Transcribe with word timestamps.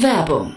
Werbung 0.00 0.56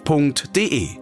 f.de. 0.05 0.97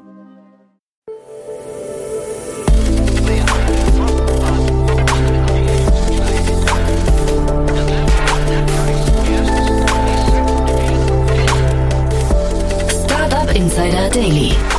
Insider 13.55 14.09
Daily. 14.09 14.78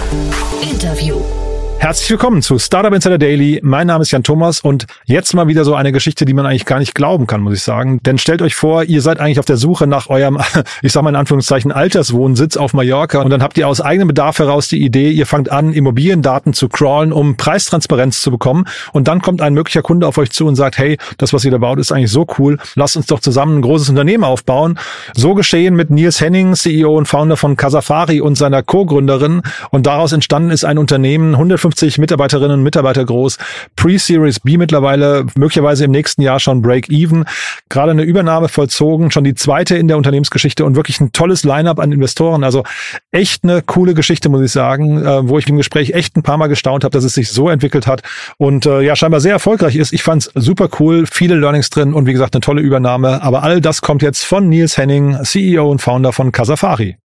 Herzlich 1.81 2.11
willkommen 2.11 2.43
zu 2.43 2.59
Startup 2.59 2.93
Insider 2.93 3.17
Daily. 3.17 3.59
Mein 3.63 3.87
Name 3.87 4.03
ist 4.03 4.11
Jan 4.11 4.23
Thomas 4.23 4.61
und 4.61 4.87
jetzt 5.07 5.33
mal 5.33 5.49
wieder 5.49 5.65
so 5.65 5.75
eine 5.75 5.93
Geschichte, 5.93 6.27
die 6.27 6.35
man 6.35 6.45
eigentlich 6.45 6.67
gar 6.67 6.79
nicht 6.79 6.95
glauben 6.95 7.27
kann, 7.27 7.41
muss 7.41 7.55
ich 7.55 7.63
sagen. 7.63 8.03
Denn 8.03 8.19
stellt 8.19 8.43
euch 8.43 8.55
vor, 8.55 8.85
ihr 8.85 9.01
seid 9.01 9.19
eigentlich 9.19 9.39
auf 9.39 9.47
der 9.47 9.57
Suche 9.57 9.87
nach 9.87 10.11
eurem, 10.11 10.39
ich 10.83 10.93
sag 10.93 11.03
mal 11.03 11.09
in 11.09 11.17
Anführungszeichen, 11.17 11.73
Alterswohnsitz 11.73 12.59
auf 12.59 12.75
Mallorca 12.75 13.23
und 13.23 13.31
dann 13.31 13.43
habt 13.43 13.57
ihr 13.57 13.67
aus 13.67 13.81
eigenem 13.81 14.09
Bedarf 14.09 14.41
heraus 14.41 14.69
die 14.69 14.85
Idee, 14.85 15.11
ihr 15.11 15.25
fangt 15.25 15.51
an, 15.51 15.73
Immobiliendaten 15.73 16.53
zu 16.53 16.69
crawlen, 16.69 17.15
um 17.15 17.39
Preistransparenz 17.39 18.21
zu 18.21 18.31
bekommen 18.31 18.67
und 18.93 19.09
dann 19.09 19.23
kommt 19.23 19.41
ein 19.41 19.55
möglicher 19.55 19.81
Kunde 19.81 20.07
auf 20.07 20.19
euch 20.19 20.33
zu 20.33 20.47
und 20.47 20.57
sagt, 20.57 20.77
hey, 20.77 20.99
das, 21.17 21.33
was 21.33 21.47
ihr 21.47 21.51
da 21.51 21.57
baut, 21.57 21.79
ist 21.79 21.93
eigentlich 21.93 22.13
so 22.13 22.27
cool, 22.39 22.59
lasst 22.75 22.99
uns 22.99 23.07
doch 23.07 23.21
zusammen 23.21 23.57
ein 23.57 23.63
großes 23.63 23.89
Unternehmen 23.89 24.25
aufbauen. 24.25 24.79
So 25.17 25.33
geschehen 25.33 25.77
mit 25.77 25.89
Nils 25.89 26.21
Henning, 26.21 26.53
CEO 26.57 26.95
und 26.95 27.07
Founder 27.07 27.39
von 27.39 27.57
Casafari 27.57 28.21
und 28.21 28.35
seiner 28.35 28.63
Co-Gründerin 28.63 29.41
und 29.71 29.87
daraus 29.87 30.13
entstanden 30.13 30.51
ist 30.51 30.65
ein 30.65 30.77
Unternehmen, 30.77 31.33
150 31.33 31.70
150 31.71 31.99
Mitarbeiterinnen 31.99 32.59
und 32.59 32.63
Mitarbeiter 32.63 33.05
groß, 33.05 33.39
Pre-Series 33.77 34.41
B 34.41 34.57
mittlerweile, 34.57 35.27
möglicherweise 35.37 35.85
im 35.85 35.91
nächsten 35.91 36.23
Jahr 36.23 36.41
schon 36.41 36.63
Break-Even, 36.63 37.25
gerade 37.69 37.93
eine 37.93 38.03
Übernahme 38.03 38.49
vollzogen, 38.49 39.11
schon 39.11 39.25
die 39.25 39.35
zweite 39.35 39.77
in 39.77 39.89
der 39.89 39.97
Unternehmensgeschichte 39.97 40.65
und 40.65 40.77
wirklich 40.77 41.01
ein 41.01 41.13
tolles 41.13 41.45
Line-up 41.45 41.79
an 41.79 41.93
Investoren. 41.93 42.45
Also 42.45 42.65
echt 43.13 43.45
eine 43.45 43.63
coole 43.63 43.95
Geschichte, 43.95 44.29
muss 44.29 44.43
ich 44.43 44.53
sagen, 44.53 45.05
äh, 45.05 45.29
wo 45.29 45.39
ich 45.39 45.49
im 45.49 45.57
Gespräch 45.57 45.91
echt 45.91 46.17
ein 46.17 46.23
paar 46.23 46.37
Mal 46.37 46.49
gestaunt 46.49 46.85
habe, 46.85 46.93
dass 46.93 47.05
es 47.05 47.15
sich 47.15 47.31
so 47.31 47.49
entwickelt 47.49 47.87
hat 47.87 48.03
und 48.39 48.67
äh, 48.67 48.81
ja, 48.81 48.97
scheinbar 48.97 49.21
sehr 49.21 49.33
erfolgreich 49.33 49.77
ist. 49.77 49.93
Ich 49.93 50.03
fand's 50.03 50.31
super 50.35 50.69
cool, 50.81 51.05
viele 51.11 51.37
Learnings 51.37 51.71
drin 51.71 51.95
und 51.95 52.07
wie 52.07 52.13
gesagt, 52.13 52.35
eine 52.35 52.41
tolle 52.41 52.63
Übernahme. 52.63 53.23
Aber 53.23 53.43
all 53.43 53.61
das 53.61 53.81
kommt 53.81 54.03
jetzt 54.03 54.25
von 54.25 54.49
Nils 54.49 54.77
Henning, 54.77 55.19
CEO 55.23 55.71
und 55.71 55.81
Founder 55.81 56.13
von 56.13 56.33
Casafari. 56.33 56.97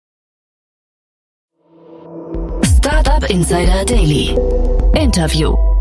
Startup 3.15 3.31
Insider 3.31 3.85
Daily. 3.85 4.35
Interview. 4.93 5.74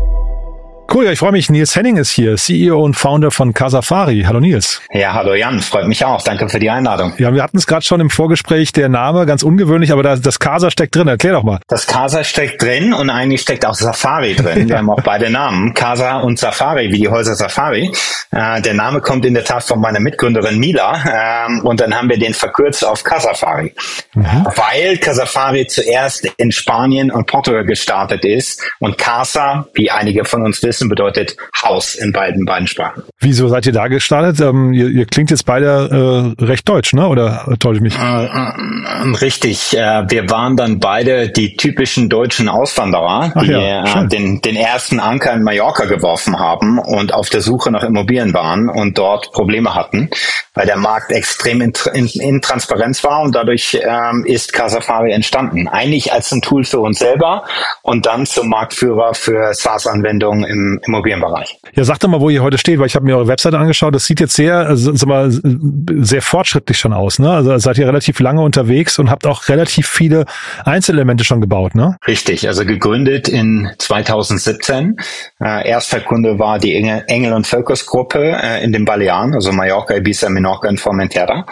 Cool, 0.93 1.05
ja, 1.05 1.11
ich 1.11 1.19
freue 1.19 1.31
mich. 1.31 1.49
Nils 1.49 1.75
Henning 1.75 1.97
ist 1.97 2.11
hier, 2.11 2.35
CEO 2.37 2.81
und 2.81 2.93
Founder 2.93 3.31
von 3.31 3.53
Casafari. 3.53 4.23
Hallo 4.27 4.39
Nils. 4.39 4.81
Ja, 4.93 5.13
hallo 5.13 5.33
Jan, 5.33 5.59
freut 5.61 5.87
mich 5.87 6.05
auch. 6.05 6.21
Danke 6.21 6.47
für 6.47 6.59
die 6.59 6.69
Einladung. 6.69 7.13
Ja, 7.17 7.33
wir 7.33 7.43
hatten 7.43 7.57
es 7.57 7.67
gerade 7.67 7.83
schon 7.83 7.99
im 7.99 8.09
Vorgespräch, 8.09 8.71
der 8.71 8.87
Name, 8.87 9.25
ganz 9.25 9.43
ungewöhnlich, 9.43 9.91
aber 9.91 10.03
das, 10.03 10.21
das 10.21 10.39
Casa 10.39 10.69
steckt 10.69 10.95
drin. 10.95 11.07
Erklär 11.07 11.33
doch 11.33 11.43
mal. 11.43 11.59
Das 11.67 11.87
Casa 11.87 12.23
steckt 12.23 12.61
drin 12.61 12.93
und 12.93 13.09
eigentlich 13.09 13.41
steckt 13.41 13.65
auch 13.65 13.73
Safari 13.73 14.35
drin. 14.35 14.69
Wir 14.69 14.77
haben 14.77 14.89
auch 14.89 15.01
beide 15.01 15.29
Namen, 15.29 15.73
Casa 15.73 16.19
und 16.19 16.39
Safari, 16.39 16.91
wie 16.91 16.99
die 16.99 17.09
Häuser 17.09 17.35
Safari. 17.35 17.91
Äh, 18.31 18.61
der 18.61 18.73
Name 18.75 19.01
kommt 19.01 19.25
in 19.25 19.33
der 19.33 19.43
Tat 19.43 19.63
von 19.63 19.81
meiner 19.81 19.99
Mitgründerin 19.99 20.59
Mila 20.59 21.47
äh, 21.47 21.61
und 21.63 21.79
dann 21.81 21.95
haben 21.95 22.09
wir 22.09 22.19
den 22.19 22.33
verkürzt 22.33 22.85
auf 22.85 23.03
Casafari. 23.03 23.73
Mhm. 24.13 24.47
Weil 24.55 24.97
Casafari 24.97 25.67
zuerst 25.67 26.25
in 26.37 26.51
Spanien 26.51 27.11
und 27.11 27.25
Portugal 27.25 27.65
gestartet 27.65 28.23
ist 28.23 28.61
und 28.79 28.97
Casa, 28.97 29.67
wie 29.73 29.89
einige 29.91 30.23
von 30.25 30.43
uns 30.43 30.63
wissen, 30.63 30.74
Wissen 30.75 30.89
bedeutet 30.89 31.37
Haus 31.63 31.95
in 31.95 32.11
beiden, 32.11 32.43
beiden 32.43 32.67
Sprachen. 32.67 33.03
Wieso 33.21 33.47
seid 33.47 33.65
ihr 33.65 33.71
da 33.71 33.87
gestartet? 33.87 34.41
Ähm, 34.41 34.73
ihr, 34.73 34.89
ihr, 34.89 35.05
klingt 35.05 35.31
jetzt 35.31 35.45
beide 35.45 36.35
äh, 36.37 36.43
recht 36.43 36.67
deutsch, 36.67 36.91
ne? 36.91 37.07
Oder 37.07 37.55
täusche 37.59 37.77
ich 37.77 37.81
mich? 37.81 37.97
Äh, 37.97 38.25
äh, 38.25 39.15
richtig. 39.21 39.73
Äh, 39.73 40.03
wir 40.09 40.29
waren 40.29 40.57
dann 40.57 40.79
beide 40.81 41.29
die 41.29 41.55
typischen 41.55 42.09
deutschen 42.09 42.49
Auswanderer, 42.49 43.31
die 43.41 43.51
ja, 43.51 44.03
äh, 44.03 44.07
den, 44.07 44.41
den 44.41 44.57
ersten 44.57 44.99
Anker 44.99 45.31
in 45.33 45.43
Mallorca 45.43 45.85
geworfen 45.85 46.37
haben 46.37 46.77
und 46.77 47.13
auf 47.13 47.29
der 47.29 47.39
Suche 47.39 47.71
nach 47.71 47.83
Immobilien 47.83 48.33
waren 48.33 48.69
und 48.69 48.97
dort 48.97 49.31
Probleme 49.31 49.75
hatten, 49.75 50.09
weil 50.53 50.65
der 50.65 50.77
Markt 50.77 51.13
extrem 51.13 51.61
in, 51.61 51.71
in, 51.93 52.07
in 52.07 52.41
Transparenz 52.41 53.01
war 53.05 53.21
und 53.21 53.33
dadurch 53.33 53.79
ähm, 53.81 54.25
ist 54.25 54.51
Casafari 54.51 55.13
entstanden. 55.13 55.69
Eigentlich 55.69 56.11
als 56.11 56.33
ein 56.33 56.41
Tool 56.41 56.65
für 56.65 56.79
uns 56.79 56.99
selber 56.99 57.45
und 57.81 58.05
dann 58.05 58.25
zum 58.25 58.49
Marktführer 58.49 59.13
für 59.13 59.53
SaaS-Anwendungen 59.53 60.43
im 60.43 60.64
Immobilienbereich. 60.85 61.57
Ja, 61.73 61.83
sag 61.83 61.99
doch 61.99 62.09
mal, 62.09 62.21
wo 62.21 62.29
ihr 62.29 62.43
heute 62.43 62.57
steht, 62.57 62.79
weil 62.79 62.87
ich 62.87 62.95
habe 62.95 63.05
mir 63.05 63.17
eure 63.17 63.27
Webseite 63.27 63.57
angeschaut. 63.57 63.95
Das 63.95 64.05
sieht 64.05 64.19
jetzt 64.19 64.35
sehr, 64.35 64.57
also, 64.57 64.95
sag 64.95 65.07
mal, 65.07 65.31
sehr 65.31 66.21
fortschrittlich 66.21 66.77
schon 66.77 66.93
aus. 66.93 67.19
Ne? 67.19 67.29
Also 67.29 67.57
seid 67.57 67.77
ihr 67.77 67.87
relativ 67.87 68.19
lange 68.19 68.41
unterwegs 68.41 68.99
und 68.99 69.09
habt 69.09 69.27
auch 69.27 69.47
relativ 69.49 69.87
viele 69.87 70.25
Einzelelemente 70.63 71.23
schon 71.23 71.41
gebaut, 71.41 71.75
ne? 71.75 71.97
Richtig, 72.07 72.47
also 72.47 72.65
gegründet 72.65 73.27
in 73.27 73.69
2017. 73.77 74.97
Äh, 75.41 75.67
erster 75.67 75.99
Kunde 75.99 76.39
war 76.39 76.59
die 76.59 76.75
Engel 76.75 77.33
und 77.33 77.47
Völkers 77.47 77.85
Gruppe 77.85 78.37
äh, 78.41 78.63
in 78.63 78.71
den 78.71 78.85
Balearen, 78.85 79.33
also 79.33 79.51
Mallorca, 79.51 79.95
Ibiza, 79.95 80.29
Menorca 80.29 80.67
und 80.69 80.79
Formentera. 80.79 81.45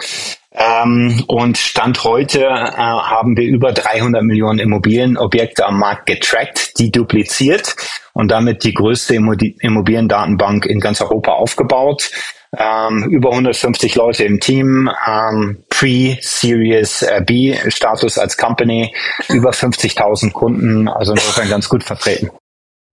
Ähm, 0.56 1.24
und 1.26 1.58
Stand 1.58 2.04
heute 2.04 2.42
äh, 2.42 2.76
haben 2.76 3.36
wir 3.36 3.44
über 3.44 3.72
300 3.72 4.22
Millionen 4.22 4.60
Immobilienobjekte 4.60 5.66
am 5.66 5.80
Markt 5.80 6.06
getrackt, 6.06 6.78
die 6.78 6.92
dupliziert 6.92 7.74
und 8.12 8.30
damit 8.30 8.62
die 8.62 8.72
größte 8.72 9.16
Immobiliendatenbank 9.16 10.66
in 10.66 10.78
ganz 10.78 11.00
Europa 11.00 11.32
aufgebaut. 11.32 12.10
Ähm, 12.56 13.08
über 13.10 13.30
150 13.32 13.96
Leute 13.96 14.22
im 14.22 14.38
Team, 14.38 14.88
ähm, 15.08 15.64
Pre-Series 15.70 17.02
äh, 17.02 17.20
B 17.26 17.56
Status 17.68 18.16
als 18.16 18.36
Company, 18.36 18.94
über 19.28 19.50
50.000 19.50 20.30
Kunden, 20.32 20.88
also 20.88 21.14
insofern 21.14 21.48
ganz 21.48 21.68
gut 21.68 21.82
vertreten. 21.82 22.30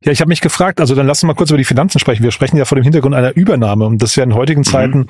Ja, 0.03 0.11
ich 0.11 0.19
habe 0.19 0.29
mich 0.29 0.41
gefragt, 0.41 0.79
also 0.79 0.95
dann 0.95 1.05
lass 1.05 1.21
uns 1.21 1.27
mal 1.27 1.35
kurz 1.35 1.51
über 1.51 1.59
die 1.59 1.63
Finanzen 1.63 1.99
sprechen. 1.99 2.23
Wir 2.23 2.31
sprechen 2.31 2.57
ja 2.57 2.65
vor 2.65 2.75
dem 2.75 2.83
Hintergrund 2.83 3.13
einer 3.13 3.35
Übernahme 3.35 3.85
und 3.85 4.01
das 4.01 4.11
ist 4.11 4.15
ja 4.15 4.23
in 4.23 4.33
heutigen 4.33 4.61
mhm. 4.61 4.65
Zeiten, 4.65 4.97
mhm. 4.97 5.07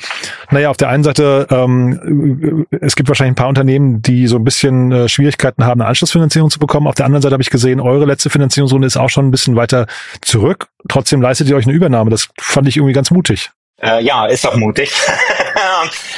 naja, 0.51 0.69
auf 0.69 0.75
der 0.75 0.89
einen 0.89 1.05
Seite, 1.05 1.47
ähm, 1.49 2.67
es 2.81 2.97
gibt 2.97 3.07
wahrscheinlich 3.07 3.31
ein 3.31 3.35
paar 3.35 3.47
Unternehmen, 3.47 4.01
die 4.01 4.27
so 4.27 4.35
ein 4.35 4.43
bisschen 4.43 4.91
äh, 4.91 5.07
Schwierigkeiten 5.07 5.65
haben, 5.65 5.79
eine 5.79 5.87
Anschlussfinanzierung 5.87 6.49
zu 6.49 6.59
bekommen. 6.59 6.87
Auf 6.87 6.95
der 6.95 7.05
anderen 7.05 7.21
Seite 7.21 7.33
habe 7.33 7.43
ich 7.43 7.49
gesehen, 7.49 7.79
eure 7.79 8.03
letzte 8.03 8.29
Finanzierungsrunde 8.29 8.85
ist 8.85 8.97
auch 8.97 9.09
schon 9.09 9.27
ein 9.27 9.31
bisschen 9.31 9.55
weiter 9.55 9.87
zurück. 10.21 10.67
Trotzdem 10.89 11.21
leistet 11.21 11.47
ihr 11.47 11.55
euch 11.55 11.65
eine 11.65 11.73
Übernahme. 11.73 12.09
Das 12.09 12.27
fand 12.37 12.67
ich 12.67 12.75
irgendwie 12.75 12.93
ganz 12.93 13.11
mutig. 13.11 13.51
Äh, 13.81 14.03
ja, 14.03 14.25
ist 14.25 14.45
auch 14.45 14.55
mutig. 14.55 14.93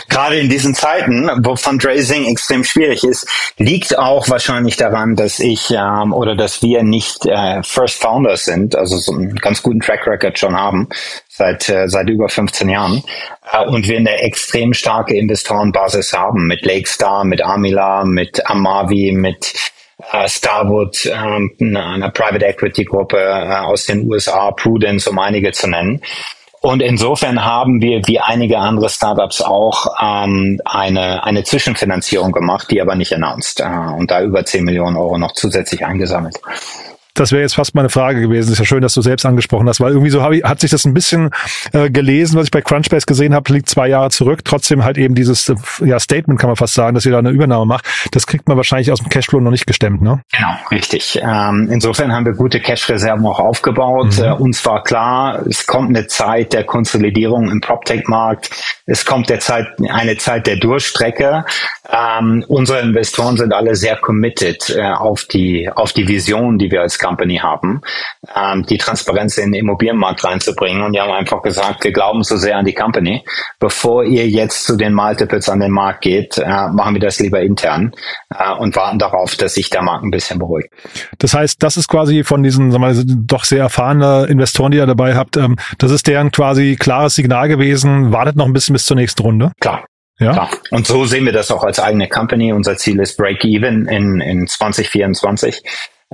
Gerade 0.10 0.40
in 0.40 0.50
diesen 0.50 0.76
Zeiten, 0.76 1.30
wo 1.44 1.56
Fundraising 1.56 2.26
extrem 2.26 2.64
schwierig 2.64 3.04
ist, 3.04 3.28
liegt 3.58 3.98
auch 3.98 4.30
wahrscheinlich 4.30 4.78
daran, 4.78 5.16
dass 5.16 5.40
ich 5.40 5.72
ähm, 5.72 6.14
oder 6.14 6.36
dass 6.36 6.62
wir 6.62 6.84
nicht 6.84 7.26
äh, 7.26 7.62
First 7.64 8.02
Founders 8.02 8.46
sind, 8.46 8.76
also 8.76 8.98
so 8.98 9.14
einen 9.14 9.36
ganz 9.36 9.62
guten 9.62 9.80
Track 9.80 10.08
Record 10.08 10.38
schon 10.40 10.56
haben 10.56 10.88
seit 11.30 11.70
äh, 11.70 11.88
seit 11.88 12.10
über 12.10 12.30
15 12.30 12.70
Jahren 12.70 13.04
äh, 13.52 13.66
und 13.66 13.88
wir 13.88 13.98
eine 13.98 14.20
extrem 14.20 14.74
starke 14.74 15.16
Investorenbasis 15.18 16.14
haben 16.14 16.48
mit 16.48 16.66
Lakestar, 16.66 17.24
mit 17.24 17.42
Amila, 17.42 18.06
mit 18.06 18.46
Amavi, 18.48 19.12
mit 19.12 19.54
äh, 20.12 20.28
Starwood, 20.28 21.06
ähm, 21.06 21.52
einer 21.60 22.12
Private 22.12 22.46
Equity 22.46 22.86
Gruppe 22.86 23.18
äh, 23.18 23.60
aus 23.60 23.86
den 23.86 24.10
USA, 24.10 24.52
Prudence, 24.52 25.08
um 25.08 25.20
einige 25.20 25.52
zu 25.52 25.68
nennen. 25.68 26.02
Und 26.66 26.82
insofern 26.82 27.44
haben 27.44 27.82
wir, 27.82 28.08
wie 28.08 28.22
einige 28.22 28.58
andere 28.58 28.88
Startups 28.88 29.42
auch, 29.42 29.88
ähm, 30.02 30.62
eine, 30.64 31.22
eine 31.26 31.44
Zwischenfinanzierung 31.44 32.32
gemacht, 32.32 32.72
die 32.72 32.82
aber 32.82 32.96
nicht 32.96 33.14
announced. 33.14 33.60
Äh, 33.60 33.66
und 33.98 34.10
da 34.10 34.22
über 34.22 34.46
10 34.46 34.64
Millionen 34.64 34.96
Euro 34.96 35.18
noch 35.18 35.34
zusätzlich 35.34 35.86
eingesammelt. 35.86 36.40
Das 37.16 37.32
wäre 37.32 37.42
jetzt 37.42 37.54
fast 37.54 37.76
meine 37.76 37.90
Frage 37.90 38.22
gewesen. 38.22 38.52
Ist 38.52 38.60
ja 38.60 38.66
schön, 38.66 38.82
dass 38.82 38.96
du 38.96 39.02
selbst 39.02 39.26
angesprochen 39.26 39.70
hast, 39.70 39.80
weil 39.80 39.92
irgendwie 39.92 40.10
so 40.10 40.28
ich, 40.32 40.44
hat 40.44 40.60
sich 40.60 40.72
das 40.72 40.86
ein 40.86 40.96
bisschen 40.96 41.30
äh, 41.72 41.92
gelesen, 41.92 42.38
was 42.38 42.46
ich 42.46 42.52
bei 42.52 42.62
Crunchbase 42.62 43.06
gesehen 43.06 43.36
habe, 43.36 43.54
liegt 43.54 43.70
zwei 43.70 43.88
Jahre 43.88 44.10
zurück. 44.10 44.44
Trotzdem 44.44 44.84
halt 44.84 44.98
eben 44.98 45.14
dieses 45.14 45.48
äh, 45.50 45.56
ja, 45.86 46.00
Statement, 46.00 46.40
kann 46.40 46.50
man 46.50 46.56
fast 46.56 46.74
sagen, 46.74 46.96
dass 46.96 47.06
ihr 47.06 47.12
da 47.12 47.20
eine 47.20 47.30
Übernahme 47.30 47.66
macht. 47.66 47.86
Das 48.12 48.26
kriegt 48.26 48.48
man 48.48 48.58
wahrscheinlich 48.58 48.92
aus 48.92 49.00
dem 49.00 49.10
Cashflow 49.10 49.40
noch 49.40 49.52
nicht 49.52 49.68
gestemmt, 49.68 50.02
ne? 50.02 50.22
Genau, 50.32 50.56
richtig. 50.72 51.20
Ähm, 51.22 51.70
insofern 51.72 52.12
haben 52.12 52.26
wir 52.26 52.34
gute 52.34 52.60
Cash-Reserven 52.60 53.26
auch 53.28 53.40
aufgebaut. 53.40 54.18
Mhm. 54.18 54.24
Äh, 54.24 54.32
uns 54.32 54.66
war 54.66 54.84
klar, 54.84 55.46
es 55.48 55.68
kommt 55.68 55.90
eine 55.90 56.08
Zeit 56.08 56.54
der 56.54 56.64
Konsolidierung 56.64 57.52
im 57.52 57.62
PropTech-Markt. 57.62 58.50
Es 58.86 59.06
kommt 59.06 59.30
der 59.30 59.40
Zeit, 59.40 59.68
eine 59.90 60.18
Zeit 60.18 60.46
der 60.46 60.58
Durchstrecke. 60.58 61.46
Ähm, 61.90 62.44
unsere 62.50 62.82
Investoren 62.82 63.38
sind 63.38 63.54
alle 63.54 63.76
sehr 63.76 63.96
committed 63.96 64.70
äh, 64.76 64.82
auf 64.82 65.24
die 65.24 65.70
auf 65.74 65.94
die 65.94 66.08
Vision, 66.08 66.58
die 66.58 66.70
wir 66.70 66.82
als 66.82 67.00
Company 67.00 67.38
haben, 67.38 67.82
ähm, 68.36 68.66
die 68.66 68.78
Transparenz 68.78 69.38
in 69.38 69.54
den 69.54 69.62
Immobilienmarkt 69.62 70.26
reinzubringen. 70.26 70.84
Und 70.84 70.94
die 70.94 71.00
haben 71.00 71.12
einfach 71.12 71.42
gesagt, 71.42 71.86
wir 71.86 71.94
glauben 71.94 72.24
so 72.24 72.36
sehr 72.36 72.58
an 72.58 72.66
die 72.66 72.74
Company, 72.74 73.24
bevor 73.58 74.04
ihr 74.04 74.28
jetzt 74.28 74.66
zu 74.66 74.76
den 74.76 74.94
Multiples 74.94 75.48
an 75.48 75.62
den 75.62 75.72
Markt 75.72 76.02
geht, 76.02 76.38
äh, 76.38 76.68
machen 76.68 76.96
wir 76.96 77.02
das 77.02 77.20
lieber 77.20 77.42
intern 77.42 77.94
äh, 78.38 78.52
und 78.52 78.76
warten 78.76 79.00
darauf, 79.00 79.36
dass 79.36 79.54
sich 79.54 79.70
der 79.70 79.82
Markt 79.82 80.04
ein 80.04 80.12
bisschen 80.12 80.40
beruhigt. 80.40 80.74
Das 81.20 81.34
heißt, 81.34 81.64
das 81.64 81.78
ist 81.78 81.88
quasi 81.88 82.26
von 82.26 82.44
diesen 82.44 82.72
sagen 82.72 82.84
wir, 82.84 83.04
doch 83.06 83.46
sehr 83.46 83.60
erfahrenen 83.60 84.26
Investoren, 84.28 84.72
die 84.72 84.78
ihr 84.80 84.86
dabei 84.86 85.16
habt, 85.16 85.38
ähm, 85.38 85.56
das 85.78 85.92
ist 85.92 86.08
deren 86.08 86.32
quasi 86.32 86.76
klares 86.78 87.16
Signal 87.16 87.48
gewesen, 87.48 88.12
wartet 88.12 88.36
noch 88.36 88.46
ein 88.46 88.52
bisschen 88.52 88.73
bis 88.74 88.86
zur 88.86 88.98
nächsten 88.98 89.22
Runde. 89.22 89.52
Klar. 89.60 89.86
Ja. 90.20 90.34
Klar. 90.34 90.50
Und 90.72 90.86
so 90.86 91.06
sehen 91.06 91.26
wir 91.26 91.34
das 91.34 91.52
auch 91.52 91.64
als 91.64 91.80
eigene 91.80 92.08
Company. 92.08 92.54
Unser 92.54 92.78
Ziel 92.78 93.00
ist 93.00 93.18
Break-Even 93.18 93.88
in, 93.88 94.20
in 94.22 94.48
2024 94.48 95.64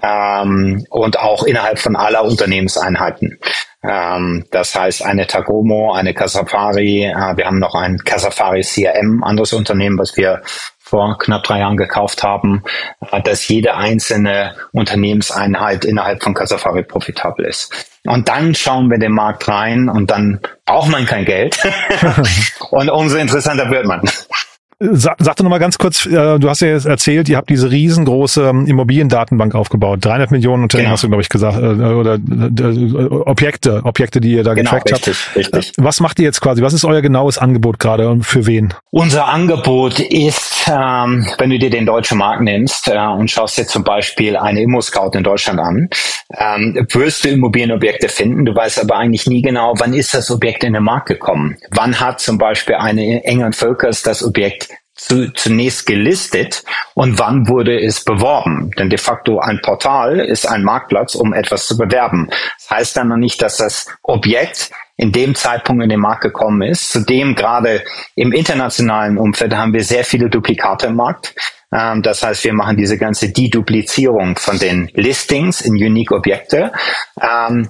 ähm, 0.02 0.86
und 0.90 1.20
auch 1.20 1.44
innerhalb 1.44 1.80
von 1.80 1.96
aller 1.96 2.24
Unternehmenseinheiten. 2.24 3.40
Ähm, 3.84 4.46
das 4.52 4.76
heißt, 4.76 5.04
eine 5.04 5.28
Tagomo, 5.28 5.94
eine 5.94 6.14
Casafari, 6.14 7.06
äh, 7.06 7.38
wir 7.38 7.46
haben 7.46 7.60
noch 7.60 7.76
ein 7.76 7.98
Casafari 7.98 8.62
CRM, 8.62 9.24
anderes 9.24 9.54
Unternehmen, 9.54 9.98
was 9.98 10.18
wir 10.18 10.42
vor 10.90 11.18
knapp 11.20 11.44
drei 11.44 11.60
Jahren 11.60 11.78
gekauft 11.78 12.24
haben, 12.24 12.64
äh, 13.12 13.22
dass 13.22 13.48
jede 13.48 13.76
einzelne 13.76 14.56
Unternehmenseinheit 14.72 15.86
innerhalb 15.86 16.24
von 16.24 16.34
Casafari 16.34 16.84
profitabel 16.84 17.46
ist. 17.46 18.00
Und 18.06 18.28
dann 18.28 18.56
schauen 18.56 18.90
wir 18.90 18.98
den 18.98 19.14
Markt 19.14 19.48
rein 19.48 19.90
und 19.90 20.10
dann 20.10 20.40
braucht 20.66 20.90
man 20.90 21.06
kein 21.06 21.26
Geld. 21.26 21.60
und 22.72 22.90
umso 22.90 23.18
interessanter 23.18 23.70
wird 23.70 23.86
man. 23.86 24.02
Sag, 24.82 25.18
sag 25.20 25.36
doch 25.36 25.44
nochmal 25.44 25.60
ganz 25.60 25.78
kurz, 25.78 26.06
äh, 26.06 26.40
du 26.40 26.48
hast 26.48 26.62
ja 26.62 26.70
jetzt 26.70 26.86
erzählt, 26.86 27.28
ihr 27.28 27.36
habt 27.36 27.50
diese 27.50 27.70
riesengroße 27.70 28.48
ähm, 28.48 28.66
Immobiliendatenbank 28.66 29.54
aufgebaut. 29.54 30.06
300 30.06 30.32
Millionen 30.32 30.64
Unternehmen 30.64 30.86
genau. 30.86 30.94
hast 30.94 31.04
du, 31.04 31.10
glaube 31.10 31.22
ich, 31.22 31.28
gesagt. 31.28 31.58
Äh, 31.58 31.66
oder 31.66 32.16
äh, 32.16 33.04
Objekte, 33.10 33.82
Objekte, 33.84 34.22
die 34.22 34.32
ihr 34.32 34.44
da 34.46 34.54
genau, 34.54 34.72
getrackt 34.72 34.94
richtig, 34.94 35.18
habt. 35.18 35.36
Richtig. 35.36 35.74
Was 35.78 36.00
macht 36.00 36.18
ihr 36.20 36.26
jetzt 36.26 36.40
quasi? 36.40 36.62
Was 36.62 36.72
ist 36.72 36.86
euer 36.86 37.02
genaues 37.02 37.38
Angebot 37.38 37.78
gerade 37.78 38.08
und 38.10 38.26
für 38.26 38.48
wen? 38.48 38.74
Unser 38.90 39.28
Angebot 39.28 40.00
ist, 40.00 40.59
ähm, 40.70 41.28
wenn 41.38 41.50
du 41.50 41.58
dir 41.58 41.70
den 41.70 41.86
deutschen 41.86 42.18
Markt 42.18 42.42
nimmst 42.42 42.88
äh, 42.88 42.98
und 42.98 43.30
schaust 43.30 43.58
dir 43.58 43.66
zum 43.66 43.84
Beispiel 43.84 44.38
eine 44.38 44.62
Immo-Scout 44.62 45.12
in 45.18 45.24
Deutschland 45.24 45.60
an, 45.60 45.90
ähm, 46.38 46.88
wirst 46.92 47.26
du 47.26 47.30
Immobilienobjekte 47.30 48.10
finden. 48.10 48.46
Du 48.46 48.56
weißt 48.56 48.80
aber 48.80 48.98
eigentlich 48.98 49.26
nie 49.28 49.42
genau, 49.42 49.74
wann 49.78 49.94
ist 49.94 50.14
das 50.14 50.30
Objekt 50.30 50.64
in 50.64 50.74
den 50.74 50.84
Markt 50.84 51.08
gekommen. 51.08 51.58
Wann 51.72 52.00
hat 52.00 52.20
zum 52.20 52.38
Beispiel 52.38 52.76
eine 52.76 53.24
England 53.24 53.56
Völkers 53.56 54.04
das 54.04 54.24
Objekt 54.24 54.70
zu, 54.94 55.32
zunächst 55.34 55.86
gelistet 55.86 56.64
und 56.94 57.18
wann 57.18 57.48
wurde 57.48 57.80
es 57.80 58.04
beworben? 58.04 58.72
Denn 58.78 58.90
de 58.90 59.00
facto 59.00 59.40
ein 59.40 59.62
Portal 59.62 60.20
ist 60.20 60.46
ein 60.46 60.64
Marktplatz, 60.64 61.16
um 61.16 61.34
etwas 61.34 61.66
zu 61.68 61.78
bewerben. 61.78 62.30
Das 62.58 62.70
heißt 62.70 62.98
dann 62.98 63.08
noch 63.08 63.18
nicht, 63.18 63.42
dass 63.42 63.58
das 63.58 63.88
Objekt 64.04 64.72
in 65.00 65.14
dem 65.14 65.34
Zeitpunkt 65.34 65.82
in 65.82 65.90
den 65.90 66.02
Markt 66.02 66.22
gekommen 66.22 66.62
ist. 66.62 66.92
Zudem 66.92 67.34
gerade 67.34 67.84
im 68.16 68.34
internationalen 68.34 69.18
Umfeld 69.18 69.56
haben 69.56 69.74
wir 69.74 69.84
sehr 69.84 70.04
viele 70.04 70.30
Duplikate 70.30 70.88
im 70.88 70.96
Markt. 70.96 71.34
Ähm, 71.72 72.02
das 72.02 72.22
heißt, 72.22 72.44
wir 72.44 72.54
machen 72.54 72.76
diese 72.76 72.98
ganze 72.98 73.30
Deduplizierung 73.30 74.36
von 74.36 74.60
den 74.60 74.90
Listings 74.94 75.62
in 75.62 75.74
Unique 75.74 76.12
Objekte, 76.12 76.74
ähm, 77.22 77.70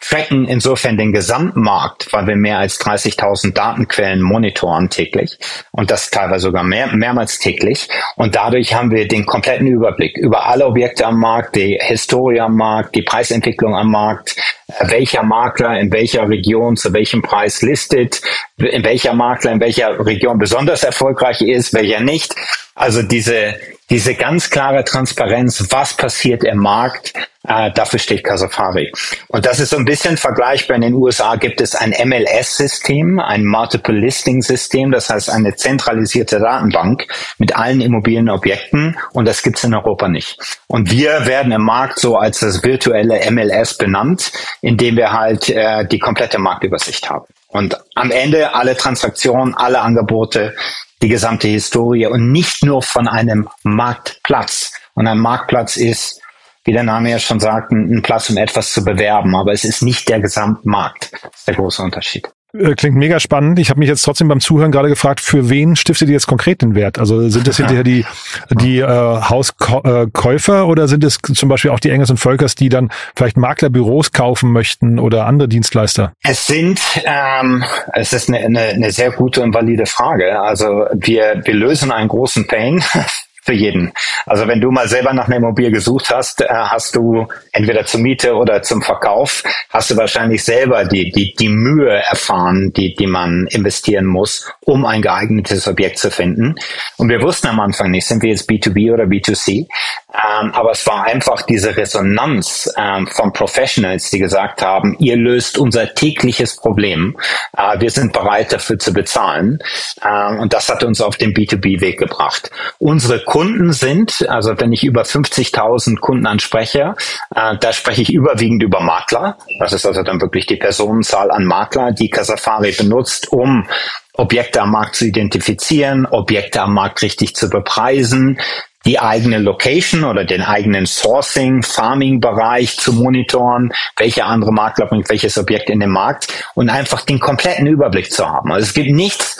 tracken 0.00 0.46
insofern 0.46 0.96
den 0.96 1.12
Gesamtmarkt, 1.12 2.12
weil 2.12 2.26
wir 2.26 2.36
mehr 2.36 2.58
als 2.58 2.80
30.000 2.80 3.52
Datenquellen 3.52 4.22
monitoren 4.22 4.88
täglich 4.88 5.38
und 5.72 5.90
das 5.90 6.10
teilweise 6.10 6.44
sogar 6.44 6.64
mehr, 6.64 6.88
mehrmals 6.88 7.38
täglich. 7.38 7.88
Und 8.16 8.34
dadurch 8.34 8.74
haben 8.74 8.90
wir 8.90 9.06
den 9.06 9.26
kompletten 9.26 9.66
Überblick 9.66 10.16
über 10.16 10.46
alle 10.46 10.66
Objekte 10.66 11.06
am 11.06 11.20
Markt, 11.20 11.56
die 11.56 11.78
Historie 11.80 12.40
am 12.40 12.56
Markt, 12.56 12.94
die 12.94 13.02
Preisentwicklung 13.02 13.74
am 13.74 13.90
Markt, 13.90 14.36
äh, 14.68 14.90
welcher 14.90 15.22
Makler 15.22 15.78
in 15.78 15.92
welcher 15.92 16.28
Region 16.28 16.76
zu 16.76 16.92
welchem 16.92 17.22
Preis 17.22 17.60
listet, 17.60 18.22
in 18.56 18.84
welcher 18.84 19.12
Makler 19.12 19.52
in 19.52 19.60
welcher 19.60 20.04
Region 20.04 20.38
besonders 20.38 20.82
erfolgreich 20.82 21.42
ist, 21.42 21.74
welcher 21.74 22.00
nicht. 22.00 22.34
Also 22.74 23.02
diese, 23.02 23.54
diese 23.90 24.14
ganz 24.14 24.50
klare 24.50 24.84
Transparenz, 24.84 25.66
was 25.70 25.94
passiert 25.94 26.44
im 26.44 26.58
Markt, 26.58 27.12
äh, 27.46 27.72
dafür 27.72 27.98
steht 27.98 28.22
Casafari. 28.22 28.92
Und 29.28 29.46
das 29.46 29.58
ist 29.60 29.70
so 29.70 29.76
ein 29.76 29.84
bisschen 29.84 30.16
vergleichbar. 30.16 30.76
In 30.76 30.82
den 30.82 30.94
USA 30.94 31.36
gibt 31.36 31.60
es 31.60 31.74
ein 31.74 31.90
MLS-System, 31.90 33.18
ein 33.18 33.44
Multiple 33.44 33.98
Listing-System, 33.98 34.92
das 34.92 35.10
heißt 35.10 35.30
eine 35.30 35.56
zentralisierte 35.56 36.38
Datenbank 36.38 37.06
mit 37.38 37.56
allen 37.56 37.80
Immobilienobjekten 37.80 38.96
und 39.12 39.26
das 39.26 39.42
gibt's 39.42 39.64
in 39.64 39.74
Europa 39.74 40.08
nicht. 40.08 40.38
Und 40.68 40.90
wir 40.90 41.26
werden 41.26 41.50
im 41.50 41.62
Markt 41.62 41.98
so 41.98 42.16
als 42.16 42.40
das 42.40 42.62
virtuelle 42.62 43.28
MLS 43.30 43.76
benannt, 43.76 44.30
indem 44.60 44.96
wir 44.96 45.12
halt 45.12 45.48
äh, 45.48 45.86
die 45.86 45.98
komplette 45.98 46.38
Marktübersicht 46.38 47.10
haben. 47.10 47.24
Und 47.48 47.76
am 47.96 48.12
Ende 48.12 48.54
alle 48.54 48.76
Transaktionen, 48.76 49.54
alle 49.54 49.80
Angebote, 49.80 50.54
die 51.02 51.08
gesamte 51.08 51.48
Historie 51.48 52.06
und 52.06 52.30
nicht 52.30 52.62
nur 52.62 52.82
von 52.82 53.08
einem 53.08 53.48
Marktplatz. 53.62 54.72
Und 54.94 55.06
ein 55.06 55.18
Marktplatz 55.18 55.76
ist 55.76 56.20
wie 56.64 56.72
der 56.72 56.82
Name 56.82 57.10
ja 57.10 57.18
schon 57.18 57.40
sagt, 57.40 57.72
ein 57.72 58.02
Platz, 58.02 58.28
um 58.30 58.36
etwas 58.36 58.72
zu 58.72 58.84
bewerben. 58.84 59.34
Aber 59.34 59.52
es 59.52 59.64
ist 59.64 59.82
nicht 59.82 60.08
der 60.08 60.20
Gesamtmarkt. 60.20 61.12
Das 61.12 61.38
ist 61.38 61.48
der 61.48 61.54
große 61.54 61.82
Unterschied. 61.82 62.28
Äh, 62.52 62.74
klingt 62.74 62.96
mega 62.96 63.20
spannend. 63.20 63.58
Ich 63.58 63.70
habe 63.70 63.80
mich 63.80 63.88
jetzt 63.88 64.02
trotzdem 64.02 64.28
beim 64.28 64.40
Zuhören 64.40 64.72
gerade 64.72 64.88
gefragt, 64.88 65.20
für 65.20 65.48
wen 65.50 65.76
stiftet 65.76 66.08
ihr 66.08 66.14
jetzt 66.14 66.26
konkret 66.26 66.62
den 66.62 66.74
Wert? 66.74 66.98
Also 66.98 67.28
sind 67.28 67.46
das 67.46 67.56
hinterher 67.58 67.84
die, 67.84 68.04
die 68.50 68.78
äh, 68.78 68.86
Hauskäufer 68.86 70.66
oder 70.66 70.88
sind 70.88 71.04
es 71.04 71.18
zum 71.34 71.48
Beispiel 71.48 71.70
auch 71.70 71.80
die 71.80 71.90
Engels 71.90 72.10
und 72.10 72.18
Völkers, 72.18 72.54
die 72.54 72.68
dann 72.68 72.90
vielleicht 73.14 73.36
Maklerbüros 73.36 74.12
kaufen 74.12 74.52
möchten 74.52 74.98
oder 74.98 75.26
andere 75.26 75.48
Dienstleister? 75.48 76.12
Es 76.22 76.46
sind, 76.46 76.80
ähm, 77.04 77.64
es 77.92 78.12
ist 78.12 78.28
eine, 78.28 78.38
eine, 78.38 78.60
eine 78.60 78.90
sehr 78.90 79.10
gute 79.12 79.42
und 79.42 79.54
valide 79.54 79.86
Frage. 79.86 80.40
Also 80.40 80.86
wir, 80.92 81.42
wir 81.44 81.54
lösen 81.54 81.92
einen 81.92 82.08
großen 82.08 82.46
Pain 82.46 82.82
für 83.42 83.52
jeden. 83.52 83.92
Also 84.26 84.46
wenn 84.46 84.60
du 84.60 84.70
mal 84.70 84.88
selber 84.88 85.12
nach 85.12 85.26
einer 85.26 85.36
Immobilie 85.36 85.70
gesucht 85.70 86.10
hast, 86.10 86.42
äh, 86.42 86.46
hast 86.48 86.96
du 86.96 87.26
entweder 87.52 87.84
zur 87.84 88.00
Miete 88.00 88.34
oder 88.34 88.62
zum 88.62 88.82
Verkauf, 88.82 89.42
hast 89.70 89.90
du 89.90 89.96
wahrscheinlich 89.96 90.44
selber 90.44 90.84
die, 90.84 91.10
die, 91.10 91.34
die 91.34 91.48
Mühe 91.48 91.90
erfahren, 91.90 92.72
die, 92.76 92.94
die 92.94 93.06
man 93.06 93.46
investieren 93.50 94.06
muss, 94.06 94.52
um 94.60 94.84
ein 94.84 95.02
geeignetes 95.02 95.66
Objekt 95.68 95.98
zu 95.98 96.10
finden. 96.10 96.54
Und 96.96 97.08
wir 97.08 97.22
wussten 97.22 97.48
am 97.48 97.60
Anfang 97.60 97.90
nicht, 97.90 98.06
sind 98.06 98.22
wir 98.22 98.30
jetzt 98.30 98.48
B2B 98.48 98.92
oder 98.92 99.04
B2C. 99.04 99.66
Ähm, 100.12 100.52
aber 100.54 100.72
es 100.72 100.86
war 100.86 101.04
einfach 101.04 101.42
diese 101.42 101.76
Resonanz 101.76 102.72
ähm, 102.76 103.06
von 103.06 103.32
Professionals, 103.32 104.10
die 104.10 104.18
gesagt 104.18 104.62
haben, 104.62 104.96
ihr 104.98 105.16
löst 105.16 105.58
unser 105.58 105.94
tägliches 105.94 106.56
Problem. 106.56 107.16
Äh, 107.56 107.80
wir 107.80 107.90
sind 107.90 108.12
bereit 108.12 108.52
dafür 108.52 108.78
zu 108.78 108.92
bezahlen. 108.92 109.58
Ähm, 110.04 110.40
und 110.40 110.52
das 110.52 110.68
hat 110.68 110.82
uns 110.82 111.00
auf 111.00 111.16
den 111.16 111.32
B2B-Weg 111.32 111.98
gebracht. 111.98 112.50
Unsere 112.78 113.22
Kunden 113.24 113.72
sind, 113.72 114.28
also 114.28 114.58
wenn 114.58 114.72
ich 114.72 114.84
über 114.84 115.02
50.000 115.02 116.00
Kunden 116.00 116.26
anspreche, 116.26 116.94
äh, 117.34 117.56
da 117.58 117.72
spreche 117.72 118.02
ich 118.02 118.12
überwiegend 118.12 118.62
über 118.62 118.80
Makler. 118.80 119.38
Das 119.58 119.72
ist 119.72 119.86
also 119.86 120.02
dann 120.02 120.20
wirklich 120.20 120.46
die 120.46 120.56
Personenzahl 120.56 121.30
an 121.30 121.44
Makler, 121.44 121.92
die 121.92 122.10
Casafari 122.10 122.72
benutzt, 122.72 123.32
um 123.32 123.66
Objekte 124.14 124.60
am 124.60 124.72
Markt 124.72 124.96
zu 124.96 125.06
identifizieren, 125.06 126.06
Objekte 126.06 126.60
am 126.60 126.74
Markt 126.74 127.00
richtig 127.02 127.34
zu 127.34 127.48
bepreisen, 127.48 128.38
die 128.86 128.98
eigene 128.98 129.38
Location 129.38 130.04
oder 130.04 130.24
den 130.24 130.42
eigenen 130.42 130.86
Sourcing, 130.86 131.62
Farming-Bereich 131.62 132.78
zu 132.78 132.92
monitoren, 132.92 133.72
welche 133.96 134.24
andere 134.24 134.52
Makler 134.52 134.86
bringt 134.86 135.10
welches 135.10 135.36
Objekt 135.36 135.68
in 135.68 135.80
den 135.80 135.90
Markt 135.90 136.28
und 136.54 136.70
einfach 136.70 137.02
den 137.02 137.20
kompletten 137.20 137.66
Überblick 137.66 138.10
zu 138.10 138.26
haben. 138.26 138.52
Also 138.52 138.66
es 138.66 138.74
gibt 138.74 138.90
nichts 138.90 139.38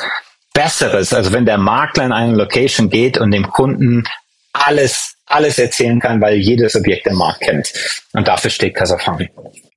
Besseres, 0.52 1.12
also 1.12 1.32
wenn 1.32 1.46
der 1.46 1.58
Makler 1.58 2.04
in 2.04 2.12
eine 2.12 2.34
Location 2.34 2.90
geht 2.90 3.18
und 3.18 3.30
dem 3.30 3.48
Kunden 3.48 4.04
alles, 4.52 5.14
alles 5.26 5.58
erzählen 5.58 6.00
kann, 6.00 6.20
weil 6.20 6.36
jedes 6.36 6.74
Objekt 6.76 7.06
den 7.06 7.14
Markt 7.14 7.40
kennt. 7.40 7.72
Und 8.12 8.26
dafür 8.26 8.50
steht 8.50 8.74
Casafari. 8.74 9.30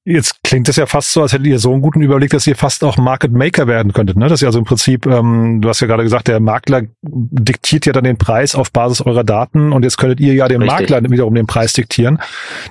Jetzt 0.06 0.44
klingt 0.44 0.68
es 0.68 0.76
ja 0.76 0.86
fast 0.86 1.14
so, 1.14 1.22
als 1.22 1.32
hättet 1.32 1.48
ihr 1.48 1.60
so 1.60 1.72
einen 1.72 1.82
guten 1.82 2.02
Überblick, 2.02 2.32
dass 2.32 2.46
ihr 2.46 2.58
fast 2.58 2.84
auch 2.84 2.98
Market 2.98 3.32
Maker 3.32 3.68
werden 3.68 3.94
könntet. 3.94 4.18
Ne? 4.18 4.28
Dass 4.28 4.42
ihr 4.42 4.48
also 4.48 4.60
im 4.60 4.66
Prinzip, 4.66 5.06
ähm, 5.06 5.62
du 5.62 5.70
hast 5.70 5.80
ja 5.80 5.88
gerade 5.88 6.04
gesagt, 6.04 6.28
der 6.28 6.42
Makler 6.42 6.82
diktiert 7.02 7.86
ja 7.86 7.94
dann 7.94 8.04
den 8.04 8.18
Preis 8.18 8.54
auf 8.54 8.74
Basis 8.74 9.00
eurer 9.02 9.24
Daten 9.24 9.72
und 9.72 9.84
jetzt 9.84 9.98
könntet 9.98 10.20
ihr 10.20 10.34
ja 10.34 10.50
dem 10.50 10.62
Richtig. 10.62 10.90
Makler 10.90 11.10
wiederum 11.10 11.34
den 11.36 11.48
Preis 11.48 11.72
diktieren. 11.72 12.20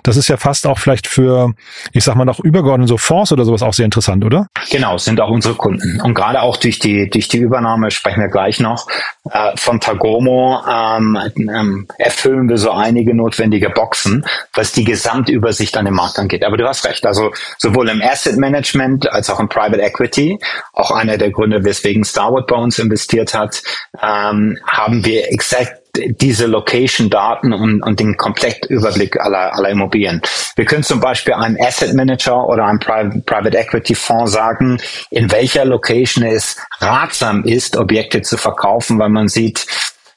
Das 0.02 0.18
ist 0.18 0.28
ja 0.28 0.36
fast 0.36 0.66
auch 0.66 0.78
vielleicht 0.78 1.06
für, 1.06 1.54
ich 1.92 2.04
sag 2.04 2.16
mal, 2.16 2.26
noch 2.26 2.38
übergeordnet 2.38 2.90
so 2.90 2.98
Fonds 2.98 3.32
oder 3.32 3.46
sowas 3.46 3.62
auch 3.62 3.72
sehr 3.72 3.86
interessant, 3.86 4.26
oder? 4.26 4.48
Genau, 4.70 4.98
sind 4.98 5.18
auch 5.18 5.30
unsere 5.30 5.54
Kunden. 5.54 6.02
Und 6.02 6.12
gerade 6.12 6.42
auch 6.42 6.58
durch 6.58 6.80
die, 6.80 7.08
durch 7.08 7.28
die 7.28 7.38
Übernahme, 7.38 7.90
sprechen 7.90 8.20
wir 8.20 8.28
gleich 8.28 8.60
noch, 8.60 8.88
äh, 9.30 9.56
von 9.56 9.80
Tagomo 9.80 10.60
ähm, 10.70 11.18
ähm, 11.36 11.86
erfüllen 11.96 12.50
wir 12.50 12.58
so 12.58 12.72
einige 12.72 13.14
notwendige 13.14 13.70
Boxen, 13.70 14.26
was 14.52 14.72
die 14.72 14.84
Gesamtübersicht 14.84 15.78
an 15.78 15.86
dem 15.86 15.94
Markt 15.94 16.18
angeht. 16.18 16.44
Aber 16.44 16.58
du 16.58 16.68
hast 16.68 16.84
recht, 16.84 17.06
also 17.06 17.21
Also 17.22 17.32
sowohl 17.58 17.88
im 17.88 18.02
Asset 18.02 18.36
Management 18.36 19.10
als 19.10 19.30
auch 19.30 19.40
im 19.40 19.48
Private 19.48 19.80
Equity, 19.80 20.38
auch 20.72 20.90
einer 20.90 21.18
der 21.18 21.30
Gründe, 21.30 21.64
weswegen 21.64 22.04
Starwood 22.04 22.46
bei 22.46 22.56
uns 22.56 22.78
investiert 22.78 23.34
hat, 23.34 23.62
ähm, 24.02 24.58
haben 24.66 25.04
wir 25.04 25.30
exakt 25.30 25.78
diese 25.94 26.46
Location-Daten 26.46 27.52
und, 27.52 27.82
und 27.82 28.00
den 28.00 28.16
Komplettüberblick 28.16 29.20
aller, 29.20 29.54
aller 29.54 29.68
Immobilien. 29.68 30.22
Wir 30.56 30.64
können 30.64 30.82
zum 30.82 31.00
Beispiel 31.00 31.34
einem 31.34 31.58
Asset 31.60 31.92
Manager 31.92 32.48
oder 32.48 32.64
einem 32.64 32.78
Private 32.78 33.58
Equity 33.58 33.94
Fonds 33.94 34.32
sagen, 34.32 34.80
in 35.10 35.30
welcher 35.30 35.66
Location 35.66 36.24
es 36.24 36.56
ratsam 36.80 37.44
ist, 37.44 37.76
Objekte 37.76 38.22
zu 38.22 38.38
verkaufen, 38.38 38.98
weil 38.98 39.10
man 39.10 39.28
sieht, 39.28 39.66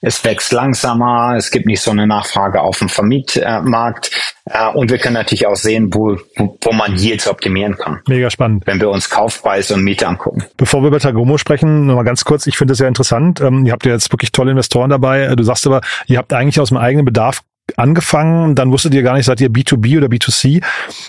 es 0.05 0.23
wächst 0.23 0.51
langsamer, 0.51 1.33
es 1.35 1.49
gibt 1.49 1.65
nicht 1.65 1.81
so 1.81 1.89
eine 1.89 2.05
Nachfrage 2.05 2.61
auf 2.61 2.77
dem 2.77 2.89
Vermietmarkt 2.89 4.11
äh, 4.45 4.69
und 4.69 4.91
wir 4.91 4.99
können 4.99 5.15
natürlich 5.15 5.47
auch 5.47 5.55
sehen, 5.55 5.91
wo, 5.91 6.15
wo, 6.35 6.57
wo 6.61 6.71
man 6.71 6.95
Yields 6.95 7.27
optimieren 7.27 7.75
kann. 7.75 8.01
Mega 8.07 8.29
spannend. 8.29 8.67
Wenn 8.67 8.79
wir 8.79 8.89
uns 8.91 9.09
Kaufpreis 9.09 9.71
und 9.71 9.83
Miete 9.83 10.07
angucken. 10.07 10.43
Bevor 10.57 10.81
wir 10.83 10.89
über 10.89 10.99
Tagomo 10.99 11.39
sprechen, 11.39 11.87
nochmal 11.87 12.03
ganz 12.03 12.23
kurz, 12.23 12.45
ich 12.45 12.55
finde 12.55 12.73
es 12.73 12.77
sehr 12.77 12.87
interessant. 12.87 13.41
Ähm, 13.41 13.65
ihr 13.65 13.71
habt 13.71 13.85
ja 13.85 13.93
jetzt 13.93 14.11
wirklich 14.13 14.31
tolle 14.31 14.51
Investoren 14.51 14.91
dabei. 14.91 15.35
Du 15.35 15.43
sagst 15.43 15.65
aber, 15.65 15.81
ihr 16.05 16.19
habt 16.19 16.31
eigentlich 16.33 16.59
aus 16.59 16.69
dem 16.69 16.77
eigenen 16.77 17.05
Bedarf 17.05 17.41
angefangen, 17.75 18.55
dann 18.55 18.71
wusstet 18.71 18.93
ihr 18.93 19.03
gar 19.03 19.15
nicht, 19.15 19.25
seid 19.25 19.41
ihr 19.41 19.49
B2B 19.49 19.97
oder 19.97 20.07
B2C. 20.07 20.63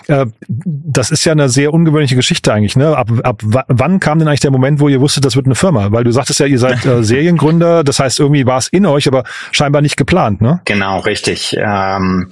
Äh, 0.07 0.25
das 0.47 1.11
ist 1.11 1.25
ja 1.25 1.31
eine 1.31 1.49
sehr 1.49 1.73
ungewöhnliche 1.73 2.15
Geschichte 2.15 2.53
eigentlich. 2.53 2.75
Ne? 2.75 2.95
Ab, 2.95 3.09
ab 3.23 3.41
wann 3.43 3.99
kam 3.99 4.19
denn 4.19 4.27
eigentlich 4.27 4.41
der 4.41 4.51
Moment, 4.51 4.79
wo 4.79 4.89
ihr 4.89 5.01
wusstet, 5.01 5.25
das 5.25 5.35
wird 5.35 5.45
eine 5.45 5.55
Firma? 5.55 5.91
Weil 5.91 6.03
du 6.03 6.11
sagtest 6.11 6.39
ja, 6.39 6.45
ihr 6.45 6.59
seid 6.59 6.85
äh, 6.85 7.03
Seriengründer, 7.07 7.83
das 7.83 7.99
heißt, 7.99 8.19
irgendwie 8.19 8.45
war 8.45 8.57
es 8.57 8.67
in 8.67 8.85
euch, 8.85 9.07
aber 9.07 9.23
scheinbar 9.51 9.81
nicht 9.81 9.97
geplant, 9.97 10.41
ne? 10.41 10.61
Genau, 10.65 10.99
richtig. 10.99 11.55
Ähm, 11.57 12.31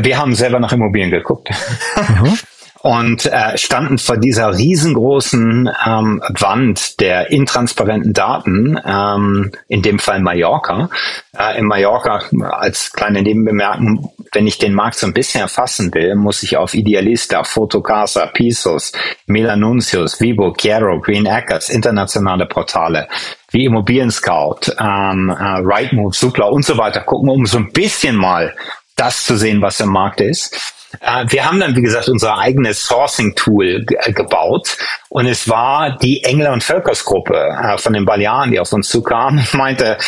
wir 0.00 0.18
haben 0.18 0.34
selber 0.34 0.60
nach 0.60 0.72
Immobilien 0.72 1.10
geguckt. 1.10 1.50
Mhm. 1.96 2.38
und 2.80 3.26
äh, 3.26 3.58
standen 3.58 3.98
vor 3.98 4.16
dieser 4.16 4.56
riesengroßen 4.56 5.70
ähm, 5.86 6.22
Wand 6.28 7.00
der 7.00 7.30
intransparenten 7.30 8.12
Daten, 8.12 8.78
ähm, 8.84 9.52
in 9.68 9.82
dem 9.82 9.98
Fall 9.98 10.20
Mallorca. 10.20 10.88
Äh, 11.36 11.58
in 11.58 11.66
Mallorca 11.66 12.22
als 12.50 12.92
kleine 12.92 13.22
Nebenbemerkung, 13.22 14.12
wenn 14.32 14.46
ich 14.46 14.58
den 14.58 14.74
Markt 14.74 14.96
so 14.96 15.06
ein 15.06 15.12
bisschen 15.12 15.40
erfassen 15.40 15.92
will, 15.92 16.14
muss 16.14 16.42
ich 16.42 16.56
auf 16.56 16.74
Idealista, 16.74 17.42
Fotocasa, 17.42 18.26
Pisos, 18.26 18.92
Milanuncius, 19.26 20.20
Vivo, 20.20 20.54
Chiaro, 20.56 21.00
Green 21.00 21.26
Acres, 21.26 21.68
internationale 21.68 22.46
Portale 22.46 23.08
wie 23.50 23.64
Immobilien 23.64 24.10
Scout, 24.10 24.72
ähm, 24.78 25.30
äh, 25.30 25.60
Rightmove, 25.64 26.14
Supla 26.14 26.46
und 26.46 26.64
so 26.64 26.76
weiter 26.76 27.00
gucken, 27.00 27.30
um 27.30 27.46
so 27.46 27.58
ein 27.58 27.72
bisschen 27.72 28.14
mal 28.14 28.54
das 28.98 29.24
zu 29.24 29.36
sehen, 29.36 29.62
was 29.62 29.80
im 29.80 29.90
Markt 29.90 30.20
ist. 30.20 30.56
Äh, 31.00 31.26
wir 31.28 31.44
haben 31.44 31.60
dann, 31.60 31.76
wie 31.76 31.82
gesagt, 31.82 32.08
unser 32.08 32.38
eigenes 32.38 32.84
Sourcing-Tool 32.84 33.86
äh, 33.88 34.12
gebaut 34.12 34.76
und 35.08 35.26
es 35.26 35.48
war 35.48 35.96
die 35.98 36.24
Engler- 36.24 36.52
und 36.52 36.64
Völkersgruppe 36.64 37.36
äh, 37.36 37.78
von 37.78 37.92
den 37.92 38.04
Balearen, 38.04 38.50
die 38.50 38.60
auf 38.60 38.72
uns 38.72 38.88
zukam, 38.88 39.44
meinte, 39.52 39.98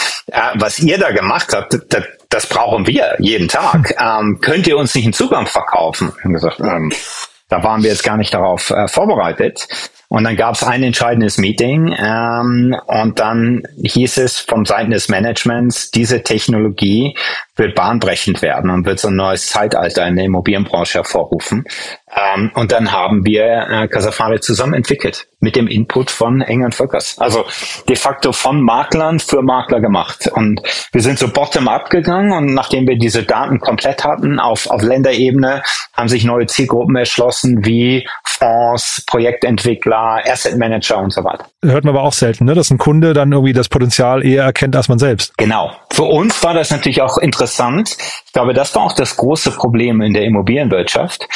was 0.54 0.78
ihr 0.78 0.98
da 0.98 1.10
gemacht 1.10 1.52
habt, 1.52 1.78
das, 1.88 2.04
das 2.28 2.46
brauchen 2.46 2.86
wir 2.86 3.16
jeden 3.18 3.48
Tag. 3.48 3.94
Ähm, 4.00 4.38
könnt 4.40 4.66
ihr 4.66 4.78
uns 4.78 4.94
nicht 4.94 5.04
in 5.04 5.12
Zukunft 5.12 5.52
verkaufen? 5.52 6.12
Und 6.24 6.32
gesagt, 6.32 6.58
ähm, 6.60 6.90
da 7.48 7.62
waren 7.62 7.82
wir 7.82 7.90
jetzt 7.90 8.02
gar 8.02 8.16
nicht 8.16 8.32
darauf 8.32 8.70
äh, 8.70 8.88
vorbereitet. 8.88 9.68
Und 10.12 10.24
dann 10.24 10.36
gab 10.36 10.56
es 10.56 10.64
ein 10.64 10.82
entscheidendes 10.82 11.38
Meeting 11.38 11.94
ähm, 11.96 12.76
und 12.86 13.20
dann 13.20 13.62
hieß 13.80 14.18
es 14.18 14.40
vom 14.40 14.64
Seiten 14.64 14.90
des 14.90 15.08
Managements, 15.08 15.92
diese 15.92 16.24
Technologie 16.24 17.16
wird 17.54 17.76
bahnbrechend 17.76 18.42
werden 18.42 18.70
und 18.70 18.86
wird 18.86 18.98
so 18.98 19.06
ein 19.06 19.14
neues 19.14 19.46
Zeitalter 19.46 20.04
in 20.08 20.16
der 20.16 20.24
Immobilienbranche 20.24 20.94
hervorrufen. 20.98 21.64
Ähm, 22.14 22.50
und 22.54 22.72
dann 22.72 22.92
haben 22.92 23.24
wir 23.24 23.44
äh, 23.44 23.88
Casafari 23.88 24.40
zusammen 24.40 24.74
entwickelt 24.74 25.28
mit 25.38 25.56
dem 25.56 25.68
Input 25.68 26.10
von 26.10 26.40
England 26.40 26.74
Völkers. 26.74 27.16
Also 27.18 27.44
de 27.88 27.96
facto 27.96 28.32
von 28.32 28.60
Maklern 28.60 29.20
für 29.20 29.42
Makler 29.42 29.80
gemacht. 29.80 30.28
Und 30.34 30.60
wir 30.92 31.00
sind 31.02 31.18
so 31.18 31.28
bottom-up 31.28 31.88
gegangen 31.88 32.32
und 32.32 32.54
nachdem 32.54 32.86
wir 32.86 32.98
diese 32.98 33.22
Daten 33.22 33.60
komplett 33.60 34.04
hatten 34.04 34.38
auf, 34.38 34.68
auf 34.68 34.82
Länderebene, 34.82 35.62
haben 35.94 36.08
sich 36.08 36.24
neue 36.24 36.46
Zielgruppen 36.46 36.96
erschlossen 36.96 37.64
wie 37.64 38.06
Fonds, 38.24 39.04
Projektentwickler, 39.06 40.22
Asset 40.26 40.58
Manager 40.58 40.98
und 40.98 41.12
so 41.12 41.22
weiter. 41.22 41.46
Hört 41.62 41.84
man 41.84 41.94
aber 41.94 42.04
auch 42.04 42.12
selten, 42.12 42.44
ne? 42.44 42.54
dass 42.54 42.70
ein 42.70 42.78
Kunde 42.78 43.12
dann 43.12 43.32
irgendwie 43.32 43.52
das 43.52 43.68
Potenzial 43.68 44.24
eher 44.24 44.44
erkennt 44.44 44.74
als 44.76 44.88
man 44.88 44.98
selbst. 44.98 45.36
Genau. 45.36 45.72
Für 45.92 46.04
uns 46.04 46.42
war 46.42 46.54
das 46.54 46.70
natürlich 46.70 47.02
auch 47.02 47.18
interessant. 47.18 47.96
Ich 48.26 48.32
glaube, 48.32 48.52
das 48.52 48.74
war 48.74 48.82
auch 48.82 48.94
das 48.94 49.16
große 49.16 49.52
Problem 49.52 50.00
in 50.00 50.12
der 50.12 50.24
Immobilienwirtschaft 50.24 51.28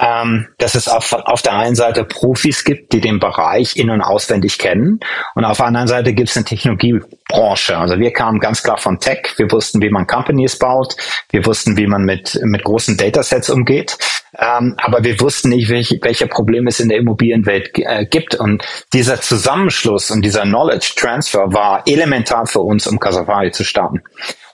ähm, 0.00 0.48
dass 0.58 0.74
es 0.74 0.88
auf, 0.88 1.12
auf 1.12 1.42
der 1.42 1.52
einen 1.52 1.74
Seite 1.74 2.04
Profis 2.04 2.64
gibt, 2.64 2.92
die 2.92 3.00
den 3.00 3.20
Bereich 3.20 3.76
in- 3.76 3.90
und 3.90 4.00
auswendig 4.00 4.58
kennen. 4.58 5.00
Und 5.34 5.44
auf 5.44 5.58
der 5.58 5.66
anderen 5.66 5.88
Seite 5.88 6.14
gibt 6.14 6.30
es 6.30 6.36
eine 6.36 6.46
Technologiebranche. 6.46 7.76
Also 7.76 7.98
wir 7.98 8.12
kamen 8.12 8.40
ganz 8.40 8.62
klar 8.62 8.78
von 8.78 8.98
Tech, 8.98 9.34
wir 9.36 9.50
wussten, 9.52 9.82
wie 9.82 9.90
man 9.90 10.06
Companies 10.06 10.58
baut, 10.58 10.96
wir 11.30 11.44
wussten, 11.44 11.76
wie 11.76 11.86
man 11.86 12.04
mit, 12.04 12.40
mit 12.42 12.64
großen 12.64 12.96
Datasets 12.96 13.50
umgeht, 13.50 13.98
ähm, 14.38 14.74
aber 14.78 15.04
wir 15.04 15.20
wussten 15.20 15.50
nicht, 15.50 15.68
welche, 15.68 15.98
welche 16.02 16.26
Probleme 16.26 16.70
es 16.70 16.80
in 16.80 16.88
der 16.88 16.98
Immobilienwelt 16.98 17.70
äh, 17.74 18.06
gibt. 18.06 18.34
Und 18.34 18.64
dieser 18.94 19.20
Zusammenschluss 19.20 20.10
und 20.10 20.22
dieser 20.24 20.42
Knowledge 20.42 20.92
Transfer 20.96 21.52
war 21.52 21.82
elementar 21.86 22.46
für 22.46 22.60
uns, 22.60 22.86
um 22.86 22.98
Casafari 22.98 23.50
zu 23.50 23.64
starten. 23.64 24.02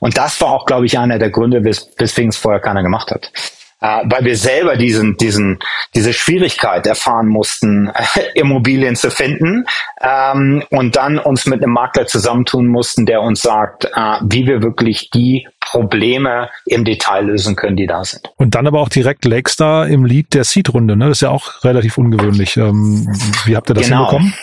Und 0.00 0.18
das 0.18 0.40
war 0.40 0.50
auch, 0.50 0.66
glaube 0.66 0.86
ich, 0.86 0.98
einer 0.98 1.18
der 1.18 1.30
Gründe, 1.30 1.64
wes 1.64 1.90
weswegen 1.98 2.30
es 2.30 2.36
vorher 2.36 2.60
keiner 2.60 2.82
gemacht 2.82 3.10
hat 3.10 3.30
äh, 3.80 4.02
weil 4.04 4.24
wir 4.24 4.36
selber 4.36 4.76
diesen, 4.76 5.16
diesen, 5.16 5.58
diese 5.94 6.12
Schwierigkeit 6.12 6.86
erfahren 6.86 7.28
mussten, 7.28 7.90
Immobilien 8.34 8.96
zu 8.96 9.10
finden 9.10 9.66
ähm, 10.00 10.64
und 10.70 10.96
dann 10.96 11.18
uns 11.18 11.46
mit 11.46 11.62
einem 11.62 11.72
Makler 11.72 12.06
zusammentun 12.06 12.66
mussten, 12.66 13.06
der 13.06 13.22
uns 13.22 13.42
sagt, 13.42 13.84
äh, 13.84 14.18
wie 14.22 14.46
wir 14.46 14.62
wirklich 14.62 15.10
die 15.10 15.46
Probleme 15.60 16.48
im 16.64 16.84
Detail 16.84 17.26
lösen 17.26 17.56
können, 17.56 17.76
die 17.76 17.86
da 17.86 18.04
sind. 18.04 18.30
Und 18.36 18.54
dann 18.54 18.66
aber 18.66 18.80
auch 18.80 18.88
direkt 18.88 19.24
Lakestar 19.24 19.88
im 19.88 20.04
Lead 20.04 20.32
der 20.32 20.44
Seed-Runde, 20.44 20.96
ne? 20.96 21.08
Das 21.08 21.18
ist 21.18 21.22
ja 21.22 21.30
auch 21.30 21.64
relativ 21.64 21.98
ungewöhnlich. 21.98 22.56
Ähm, 22.56 23.08
wie 23.44 23.56
habt 23.56 23.68
ihr 23.70 23.74
das 23.74 23.86
genau. 23.86 24.10
hinbekommen? 24.10 24.34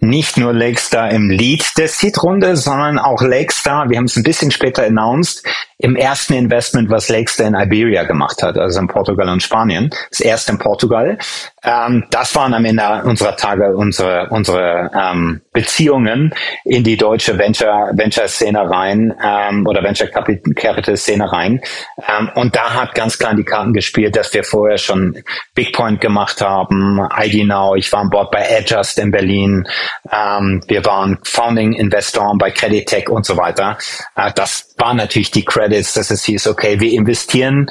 Nicht 0.00 0.36
nur 0.36 0.52
Lakestar 0.52 1.10
im 1.10 1.30
Lead 1.30 1.64
der 1.76 1.88
Seed-Runde, 1.88 2.56
sondern 2.56 2.98
auch 2.98 3.22
Lakestar, 3.22 3.90
wir 3.90 3.98
haben 3.98 4.06
es 4.06 4.16
ein 4.16 4.22
bisschen 4.22 4.50
später 4.50 4.84
announced, 4.84 5.44
im 5.78 5.96
ersten 5.96 6.34
Investment, 6.34 6.90
was 6.90 7.08
Lakestar 7.08 7.46
in 7.46 7.54
Iberia 7.54 8.04
gemacht 8.04 8.42
hat, 8.42 8.58
also 8.58 8.80
in 8.80 8.88
Portugal 8.88 9.28
und 9.28 9.42
Spanien. 9.42 9.90
Das 10.10 10.20
erste 10.20 10.52
in 10.52 10.58
Portugal. 10.58 11.18
Ähm, 11.62 12.04
das 12.10 12.34
waren 12.34 12.52
am 12.54 12.64
Ende 12.64 13.02
unserer 13.04 13.36
Tage 13.36 13.74
unsere, 13.76 14.28
unsere 14.30 14.90
ähm, 14.94 15.40
Beziehungen 15.52 16.32
in 16.64 16.84
die 16.84 16.96
deutsche 16.96 17.36
Venture, 17.36 17.90
Venture-Szene 17.94 18.70
rein 18.70 19.12
ähm, 19.22 19.66
oder 19.66 19.82
Venture 19.82 20.08
Capital-Szene 20.08 21.32
rein. 21.32 21.60
Ähm, 22.08 22.30
und 22.36 22.54
da 22.54 22.74
hat 22.74 22.94
ganz 22.94 23.18
klar 23.18 23.34
die 23.34 23.44
Karten 23.44 23.72
gespielt, 23.72 24.14
dass 24.14 24.32
wir 24.32 24.44
vorher 24.44 24.78
schon 24.78 25.22
Bigpoint 25.54 26.00
gemacht 26.00 26.40
haben, 26.40 27.00
ID 27.18 27.46
Now, 27.46 27.74
ich 27.74 27.92
war 27.92 28.00
an 28.00 28.10
Bord 28.10 28.30
bei 28.30 28.58
Adjust 28.58 28.98
in 29.00 29.10
Berlin, 29.10 29.64
ähm, 30.12 30.62
wir 30.68 30.84
waren 30.84 31.18
Founding 31.24 31.72
Investor 31.72 32.32
bei 32.38 32.52
Credit 32.52 32.86
Tech 32.86 33.08
und 33.08 33.26
so 33.26 33.36
weiter. 33.36 33.76
Äh, 34.14 34.30
das 34.34 34.74
waren 34.78 34.98
natürlich 34.98 35.32
die 35.32 35.44
Credits, 35.44 35.94
dass 35.94 36.10
es 36.10 36.24
hieß, 36.24 36.46
okay, 36.46 36.78
wir 36.78 36.92
investieren 36.92 37.66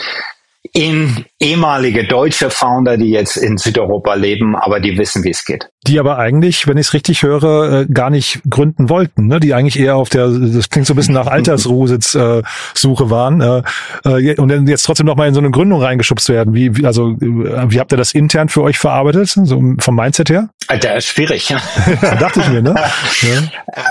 in 0.73 1.25
ehemalige 1.39 2.05
deutsche 2.05 2.49
Founder, 2.49 2.97
die 2.97 3.11
jetzt 3.11 3.37
in 3.37 3.57
Südeuropa 3.57 4.13
leben, 4.13 4.55
aber 4.55 4.79
die 4.79 4.97
wissen, 4.97 5.23
wie 5.23 5.31
es 5.31 5.45
geht. 5.45 5.69
Die 5.87 5.97
aber 5.97 6.17
eigentlich, 6.17 6.67
wenn 6.67 6.77
ich 6.77 6.87
es 6.87 6.93
richtig 6.93 7.23
höre, 7.23 7.81
äh, 7.81 7.85
gar 7.85 8.09
nicht 8.09 8.41
gründen 8.49 8.89
wollten, 8.89 9.27
ne? 9.27 9.39
Die 9.39 9.53
eigentlich 9.53 9.79
eher 9.79 9.95
auf 9.95 10.09
der, 10.09 10.27
das 10.27 10.69
klingt 10.69 10.85
so 10.85 10.93
ein 10.93 10.97
bisschen 10.97 11.13
nach 11.13 11.27
Altersruhesitz-Suche 11.27 13.03
äh, 13.05 13.09
waren 13.09 13.39
äh, 13.39 13.63
äh, 14.03 14.35
und 14.35 14.49
dann 14.49 14.67
jetzt 14.67 14.83
trotzdem 14.83 15.05
noch 15.05 15.15
mal 15.15 15.29
in 15.29 15.33
so 15.33 15.39
eine 15.39 15.51
Gründung 15.51 15.81
reingeschubst 15.81 16.27
werden. 16.27 16.53
Wie, 16.53 16.75
wie 16.75 16.85
also 16.85 17.11
äh, 17.11 17.71
wie 17.71 17.79
habt 17.79 17.93
ihr 17.93 17.97
das 17.97 18.13
intern 18.13 18.49
für 18.49 18.61
euch 18.61 18.77
verarbeitet, 18.77 19.29
so 19.29 19.63
vom 19.79 19.95
Mindset 19.95 20.29
her? 20.29 20.49
Der 20.69 20.97
ist 20.97 21.05
schwierig. 21.05 21.49
ja, 21.49 21.61
dachte 22.19 22.41
ich 22.41 22.49
mir, 22.49 22.61
ne? 22.61 22.75
Ja. 23.21 23.41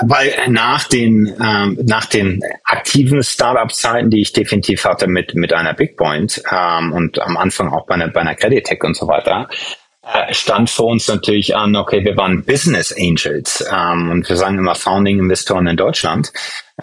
Weil 0.02 0.32
nach 0.48 0.84
den 0.84 1.32
ähm, 1.42 1.78
nach 1.84 2.06
den 2.06 2.40
aktiven 2.64 3.22
Startup-Zeiten, 3.22 4.10
die 4.10 4.20
ich 4.20 4.32
definitiv 4.32 4.84
hatte 4.84 5.06
mit 5.06 5.34
mit 5.34 5.52
einer 5.52 5.74
Big 5.74 5.96
Point 5.96 6.42
ähm, 6.50 6.92
und 6.92 7.20
am 7.20 7.36
Anfang 7.36 7.68
auch 7.68 7.86
bei 7.86 7.94
einer, 7.94 8.08
bei 8.08 8.20
einer 8.20 8.34
Credit 8.34 8.64
Tech 8.64 8.82
und 8.84 8.96
so 8.96 9.06
weiter, 9.08 9.48
äh, 9.50 9.87
stand 10.30 10.70
für 10.70 10.84
uns 10.84 11.08
natürlich 11.08 11.54
an, 11.56 11.76
okay, 11.76 12.04
wir 12.04 12.16
waren 12.16 12.44
Business 12.44 12.94
Angels 12.98 13.64
ähm, 13.70 14.10
und 14.10 14.28
wir 14.28 14.36
sagen 14.36 14.58
immer 14.58 14.74
Founding 14.74 15.18
Investoren 15.18 15.66
in 15.66 15.76
Deutschland. 15.76 16.32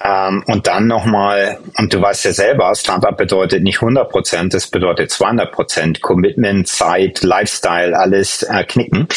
Ähm, 0.03 0.43
und 0.47 0.67
dann 0.67 0.87
nochmal, 0.87 1.57
und 1.77 1.93
du 1.93 2.01
weißt 2.01 2.25
ja 2.25 2.33
selber, 2.33 2.73
Startup 2.75 3.15
bedeutet 3.15 3.63
nicht 3.63 3.81
100 3.81 4.09
Prozent, 4.09 4.53
es 4.53 4.67
bedeutet 4.67 5.11
200 5.11 5.51
Prozent 5.51 6.01
Commitment, 6.01 6.67
Zeit, 6.67 7.23
Lifestyle, 7.23 7.97
alles 7.97 8.43
äh, 8.43 8.63
knicken 8.65 9.07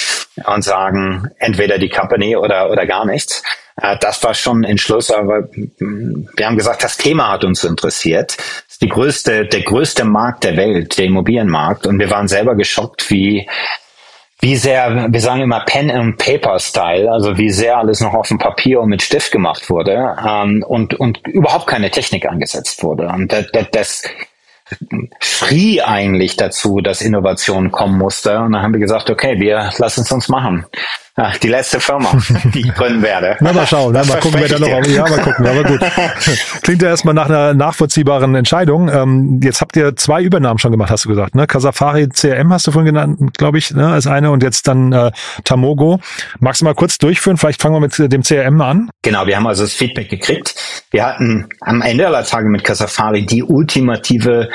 und 0.47 0.63
sagen, 0.63 1.31
entweder 1.39 1.79
die 1.79 1.89
Company 1.89 2.37
oder, 2.37 2.71
oder 2.71 2.87
gar 2.87 3.05
nichts. 3.05 3.43
Äh, 3.81 3.97
das 4.01 4.23
war 4.23 4.35
schon 4.35 4.61
ein 4.61 4.71
Entschluss, 4.71 5.11
aber 5.11 5.49
wir 5.51 6.47
haben 6.47 6.57
gesagt, 6.57 6.85
das 6.85 6.97
Thema 6.97 7.33
hat 7.33 7.45
uns 7.45 7.65
interessiert. 7.65 8.37
Die 8.81 8.89
größte, 8.89 9.47
der 9.47 9.63
größte 9.63 10.05
Markt 10.05 10.45
der 10.45 10.57
Welt, 10.57 10.97
der 10.97 11.07
Immobilienmarkt. 11.07 11.87
Und 11.87 11.99
wir 11.99 12.11
waren 12.11 12.29
selber 12.29 12.55
geschockt, 12.55 13.11
wie 13.11 13.49
wie 14.41 14.57
sehr, 14.57 15.09
wir 15.11 15.21
sagen 15.21 15.41
immer 15.41 15.61
Pen 15.61 15.91
and 15.91 16.17
Paper 16.17 16.59
Style, 16.59 17.11
also 17.11 17.37
wie 17.39 17.51
sehr 17.51 17.79
alles 17.79 18.01
noch 18.01 18.15
auf 18.15 18.29
dem 18.29 18.39
Papier 18.39 18.81
und 18.81 18.89
mit 18.89 19.03
Stift 19.03 19.33
gemacht 19.33 19.69
wurde 19.69 20.17
ähm, 20.25 20.65
und, 20.67 20.95
und 20.95 21.27
überhaupt 21.27 21.67
keine 21.67 21.91
Technik 21.91 22.29
eingesetzt 22.29 22.83
wurde. 22.85 23.09
Und 23.09 23.33
das, 23.33 23.47
das 23.73 24.03
schrie 25.21 25.83
eigentlich 25.83 26.37
dazu, 26.37 26.81
dass 26.81 27.01
Innovation 27.01 27.73
kommen 27.73 27.99
musste. 27.99 28.39
Und 28.39 28.53
dann 28.53 28.63
haben 28.63 28.73
wir 28.73 28.81
gesagt, 28.81 29.11
okay, 29.11 29.41
wir 29.41 29.71
lassen 29.79 30.03
es 30.03 30.13
uns 30.13 30.29
machen. 30.29 30.67
Ach, 31.21 31.37
die 31.39 31.49
letzte 31.49 31.81
Firma, 31.81 32.13
die 32.55 32.61
ich 32.61 32.75
gründen 32.75 33.03
werde. 33.03 33.37
Na, 33.41 33.53
mal 33.53 33.67
schauen, 33.67 33.93
na, 33.93 34.05
mal 34.05 34.21
gucken, 34.21 34.41
wer 34.41 34.49
da 34.49 34.59
noch, 34.61 34.87
ja, 34.87 35.03
mal 35.03 35.21
gucken, 35.21 35.47
aber 35.47 35.65
gut. 35.65 35.81
Klingt 36.63 36.81
ja 36.81 36.91
erstmal 36.91 37.13
nach 37.13 37.27
einer 37.27 37.55
nachvollziehbaren 37.55 38.37
Entscheidung. 38.37 38.89
Ähm, 38.89 39.41
jetzt 39.43 39.61
habt 39.61 39.77
ihr 39.77 39.97
zwei 39.97 40.23
Übernahmen 40.23 40.61
schon 40.61 40.71
gemacht, 40.71 40.93
hast 40.93 41.07
du 41.07 41.09
gesagt, 41.09 41.35
ne? 41.35 41.49
Kasafari 41.49 42.09
CRM 42.09 42.53
hast 42.53 42.69
du 42.69 42.71
vorhin 42.71 42.95
genannt, 42.95 43.37
glaube 43.37 43.59
ich, 43.59 43.73
ne, 43.73 43.89
als 43.89 44.07
eine 44.07 44.31
und 44.31 44.45
jetzt 44.45 44.69
dann 44.69 44.93
äh, 44.93 45.11
Tamogo. 45.43 45.99
Magst 46.39 46.61
du 46.61 46.67
mal 46.67 46.75
kurz 46.75 46.99
durchführen? 46.99 47.37
Vielleicht 47.37 47.61
fangen 47.61 47.75
wir 47.75 47.81
mit 47.81 48.13
dem 48.13 48.23
CRM 48.23 48.61
an. 48.61 48.89
Genau, 49.03 49.27
wir 49.27 49.37
haben 49.37 49.47
also 49.49 49.65
das 49.65 49.73
Feedback 49.73 50.11
gekriegt. 50.11 50.55
Wir 50.93 51.05
hatten 51.05 51.49
am 51.61 51.83
Ende 51.83 52.07
aller 52.07 52.25
Tage 52.25 52.49
mit 52.49 52.63
Kasafari 52.63 53.27
die 53.27 53.43
ultimative 53.43 54.51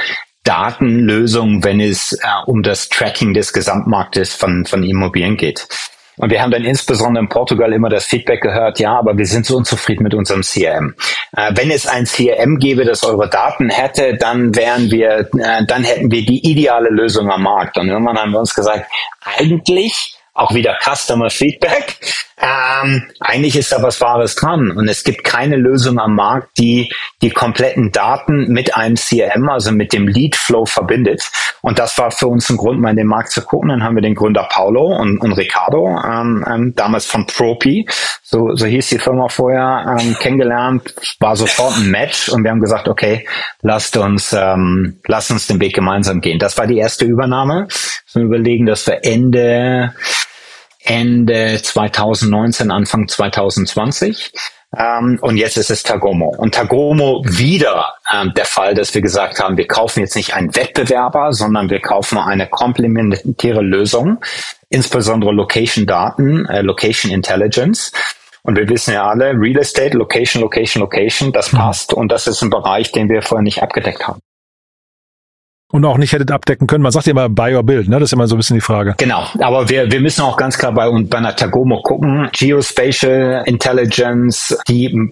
Datenlösung, 0.45 1.63
wenn 1.65 1.81
es 1.81 2.13
äh, 2.13 2.17
um 2.45 2.63
das 2.63 2.87
Tracking 2.87 3.33
des 3.33 3.51
Gesamtmarktes 3.51 4.33
von, 4.33 4.65
von 4.65 4.83
Immobilien 4.83 5.35
geht. 5.35 5.67
Und 6.17 6.31
wir 6.31 6.41
haben 6.41 6.51
dann 6.51 6.63
insbesondere 6.63 7.23
in 7.23 7.29
Portugal 7.29 7.73
immer 7.73 7.89
das 7.89 8.05
Feedback 8.05 8.41
gehört, 8.41 8.79
ja, 8.79 8.97
aber 8.97 9.17
wir 9.17 9.25
sind 9.25 9.45
so 9.45 9.57
unzufrieden 9.57 10.03
mit 10.03 10.13
unserem 10.13 10.41
CRM. 10.41 10.95
Äh, 11.35 11.51
wenn 11.55 11.71
es 11.71 11.87
ein 11.87 12.05
CRM 12.05 12.59
gäbe, 12.59 12.85
das 12.85 13.03
eure 13.03 13.29
Daten 13.29 13.69
hätte, 13.69 14.15
dann 14.17 14.55
wären 14.55 14.91
wir, 14.91 15.27
äh, 15.39 15.65
dann 15.65 15.83
hätten 15.83 16.11
wir 16.11 16.23
die 16.25 16.45
ideale 16.49 16.89
Lösung 16.89 17.31
am 17.31 17.43
Markt. 17.43 17.77
Und 17.77 17.89
irgendwann 17.89 18.17
haben 18.17 18.31
wir 18.31 18.39
uns 18.39 18.53
gesagt, 18.53 18.85
eigentlich 19.23 20.17
auch 20.33 20.53
wieder 20.53 20.77
Customer 20.81 21.29
Feedback. 21.29 21.97
Ähm, 22.43 23.03
eigentlich 23.21 23.55
ist 23.55 23.71
da 23.71 23.81
was 23.81 24.01
Wahres 24.01 24.35
dran 24.35 24.71
und 24.71 24.89
es 24.89 25.05
gibt 25.05 25.23
keine 25.23 25.55
Lösung 25.55 25.97
am 25.97 26.15
Markt, 26.15 26.57
die 26.57 26.91
die 27.21 27.29
kompletten 27.29 27.93
Daten 27.93 28.51
mit 28.51 28.75
einem 28.75 28.95
CRM, 28.95 29.47
also 29.47 29.71
mit 29.71 29.93
dem 29.93 30.09
Lead 30.09 30.35
Flow 30.35 30.65
verbindet. 30.65 31.23
Und 31.61 31.79
das 31.79 31.97
war 31.97 32.11
für 32.11 32.27
uns 32.27 32.49
ein 32.49 32.57
Grund, 32.57 32.81
mal 32.81 32.89
in 32.89 32.97
den 32.97 33.07
Markt 33.07 33.31
zu 33.31 33.41
gucken. 33.41 33.69
Dann 33.69 33.81
haben 33.81 33.95
wir 33.95 34.01
den 34.01 34.15
Gründer 34.15 34.45
Paulo 34.51 34.87
und, 34.97 35.19
und 35.19 35.31
Ricardo, 35.31 35.97
ähm, 36.05 36.45
ähm, 36.45 36.73
damals 36.75 37.05
von 37.05 37.25
Propi, 37.25 37.87
so, 38.21 38.53
so 38.55 38.65
hieß 38.65 38.89
die 38.89 38.99
Firma 38.99 39.29
vorher, 39.29 39.97
ähm, 39.97 40.15
kennengelernt. 40.19 40.93
War 41.19 41.37
sofort 41.37 41.77
ein 41.77 41.91
Match 41.91 42.27
und 42.27 42.43
wir 42.43 42.51
haben 42.51 42.59
gesagt, 42.59 42.89
okay, 42.89 43.25
lasst 43.61 43.95
uns, 43.95 44.33
ähm, 44.33 44.99
lasst 45.07 45.31
uns 45.31 45.47
den 45.47 45.61
Weg 45.61 45.75
gemeinsam 45.75 46.19
gehen. 46.19 46.39
Das 46.39 46.57
war 46.57 46.67
die 46.67 46.77
erste 46.77 47.05
Übernahme. 47.05 47.67
Wir 48.13 48.23
überlegen, 48.23 48.65
dass 48.65 48.85
wir 48.85 49.05
Ende 49.05 49.93
Ende 50.83 51.59
2019, 51.61 52.71
Anfang 52.71 53.07
2020. 53.07 54.31
Ähm, 54.77 55.19
und 55.21 55.37
jetzt 55.37 55.57
ist 55.57 55.69
es 55.69 55.83
Tagomo. 55.83 56.33
Und 56.35 56.55
Tagomo 56.55 57.23
wieder 57.25 57.93
ähm, 58.11 58.33
der 58.35 58.45
Fall, 58.45 58.73
dass 58.73 58.93
wir 58.93 59.01
gesagt 59.01 59.39
haben, 59.39 59.57
wir 59.57 59.67
kaufen 59.67 59.99
jetzt 59.99 60.15
nicht 60.15 60.33
einen 60.33 60.55
Wettbewerber, 60.55 61.31
sondern 61.31 61.69
wir 61.69 61.79
kaufen 61.79 62.17
eine 62.17 62.47
komplementäre 62.47 63.61
Lösung, 63.61 64.19
insbesondere 64.69 65.31
Location-Daten, 65.31 66.45
äh, 66.47 66.61
Location 66.61 67.11
Intelligence. 67.11 67.91
Und 68.41 68.57
wir 68.57 68.67
wissen 68.67 68.93
ja 68.93 69.07
alle, 69.07 69.33
Real 69.33 69.59
Estate, 69.59 69.95
Location, 69.95 70.41
Location, 70.41 70.81
Location, 70.81 71.31
das 71.31 71.53
mhm. 71.53 71.57
passt. 71.57 71.93
Und 71.93 72.11
das 72.11 72.27
ist 72.27 72.41
ein 72.41 72.49
Bereich, 72.49 72.91
den 72.91 73.09
wir 73.09 73.21
vorher 73.21 73.43
nicht 73.43 73.61
abgedeckt 73.61 74.07
haben 74.07 74.19
und 75.73 75.83
auch 75.85 75.97
nicht 75.97 76.13
hättet 76.13 76.31
abdecken 76.31 76.67
können. 76.67 76.83
Man 76.83 76.91
sagt 76.91 77.07
ja 77.07 77.11
immer 77.11 77.29
Buy 77.29 77.55
or 77.55 77.63
Build, 77.63 77.89
ne? 77.89 77.99
Das 77.99 78.09
ist 78.09 78.13
immer 78.13 78.27
so 78.27 78.35
ein 78.35 78.37
bisschen 78.37 78.55
die 78.55 78.61
Frage. 78.61 78.93
Genau, 78.99 79.25
aber 79.39 79.69
wir, 79.69 79.91
wir 79.91 80.01
müssen 80.01 80.21
auch 80.21 80.37
ganz 80.37 80.55
klar 80.55 80.71
bei, 80.71 80.87
und 80.87 81.09
bei 81.09 81.17
einer 81.17 81.35
Tagomo 81.35 81.81
gucken. 81.81 82.29
Geospatial 82.31 83.41
Intelligence, 83.47 84.55
die, 84.67 85.11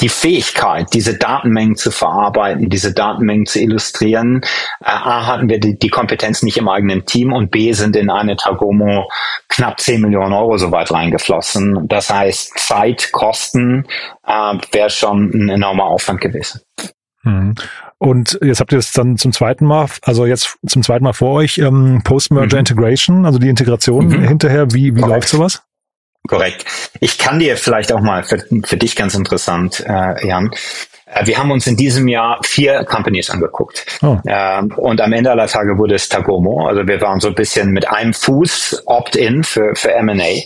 die 0.00 0.08
Fähigkeit, 0.08 0.86
diese 0.94 1.18
Datenmengen 1.18 1.76
zu 1.76 1.90
verarbeiten, 1.90 2.70
diese 2.70 2.94
Datenmengen 2.94 3.44
zu 3.44 3.60
illustrieren. 3.60 4.40
Äh, 4.80 4.86
A, 4.88 5.26
hatten 5.26 5.50
wir 5.50 5.60
die, 5.60 5.78
die 5.78 5.90
Kompetenz 5.90 6.42
nicht 6.42 6.56
im 6.56 6.68
eigenen 6.68 7.04
Team 7.04 7.34
und 7.34 7.50
B, 7.50 7.72
sind 7.72 7.94
in 7.94 8.08
eine 8.08 8.36
Tagomo 8.36 9.10
knapp 9.50 9.78
10 9.78 10.00
Millionen 10.00 10.32
Euro 10.32 10.56
soweit 10.56 10.90
reingeflossen. 10.90 11.86
Das 11.86 12.08
heißt, 12.08 12.58
Zeit, 12.58 13.10
Kosten 13.12 13.84
äh, 14.26 14.54
wäre 14.72 14.88
schon 14.88 15.30
ein 15.34 15.48
enormer 15.50 15.84
Aufwand 15.84 16.22
gewesen. 16.22 16.62
Mhm. 17.22 17.54
Und 17.98 18.38
jetzt 18.42 18.60
habt 18.60 18.72
ihr 18.72 18.78
es 18.78 18.92
dann 18.92 19.16
zum 19.16 19.32
zweiten 19.32 19.66
Mal, 19.66 19.88
also 20.02 20.26
jetzt 20.26 20.56
zum 20.66 20.82
zweiten 20.82 21.04
Mal 21.04 21.12
vor 21.12 21.32
euch, 21.32 21.58
ähm, 21.58 22.02
Post-Merger 22.04 22.56
mhm. 22.56 22.60
Integration, 22.60 23.26
also 23.26 23.38
die 23.38 23.48
Integration 23.48 24.06
mhm. 24.06 24.28
hinterher. 24.28 24.72
Wie, 24.72 24.94
wie 24.94 25.00
läuft 25.00 25.28
sowas? 25.28 25.62
Korrekt. 26.26 26.64
Ich 27.00 27.18
kann 27.18 27.38
dir 27.38 27.56
vielleicht 27.56 27.92
auch 27.92 28.00
mal 28.00 28.22
für, 28.22 28.44
für 28.64 28.76
dich 28.76 28.96
ganz 28.96 29.14
interessant, 29.14 29.82
äh, 29.86 30.26
Jan, 30.26 30.50
wir 31.24 31.38
haben 31.38 31.50
uns 31.50 31.66
in 31.66 31.76
diesem 31.76 32.08
Jahr 32.08 32.38
vier 32.44 32.84
Companies 32.84 33.30
angeguckt. 33.30 33.86
Oh. 34.02 34.18
Ähm, 34.26 34.72
und 34.76 35.00
am 35.00 35.12
Ende 35.12 35.30
aller 35.30 35.46
Tage 35.46 35.78
wurde 35.78 35.94
es 35.94 36.08
Tagomo. 36.08 36.66
Also 36.66 36.86
wir 36.86 37.00
waren 37.00 37.20
so 37.20 37.28
ein 37.28 37.34
bisschen 37.34 37.70
mit 37.70 37.88
einem 37.88 38.12
Fuß 38.12 38.82
opt-in 38.86 39.42
für, 39.42 39.74
für 39.74 39.92
M&A. 39.94 40.42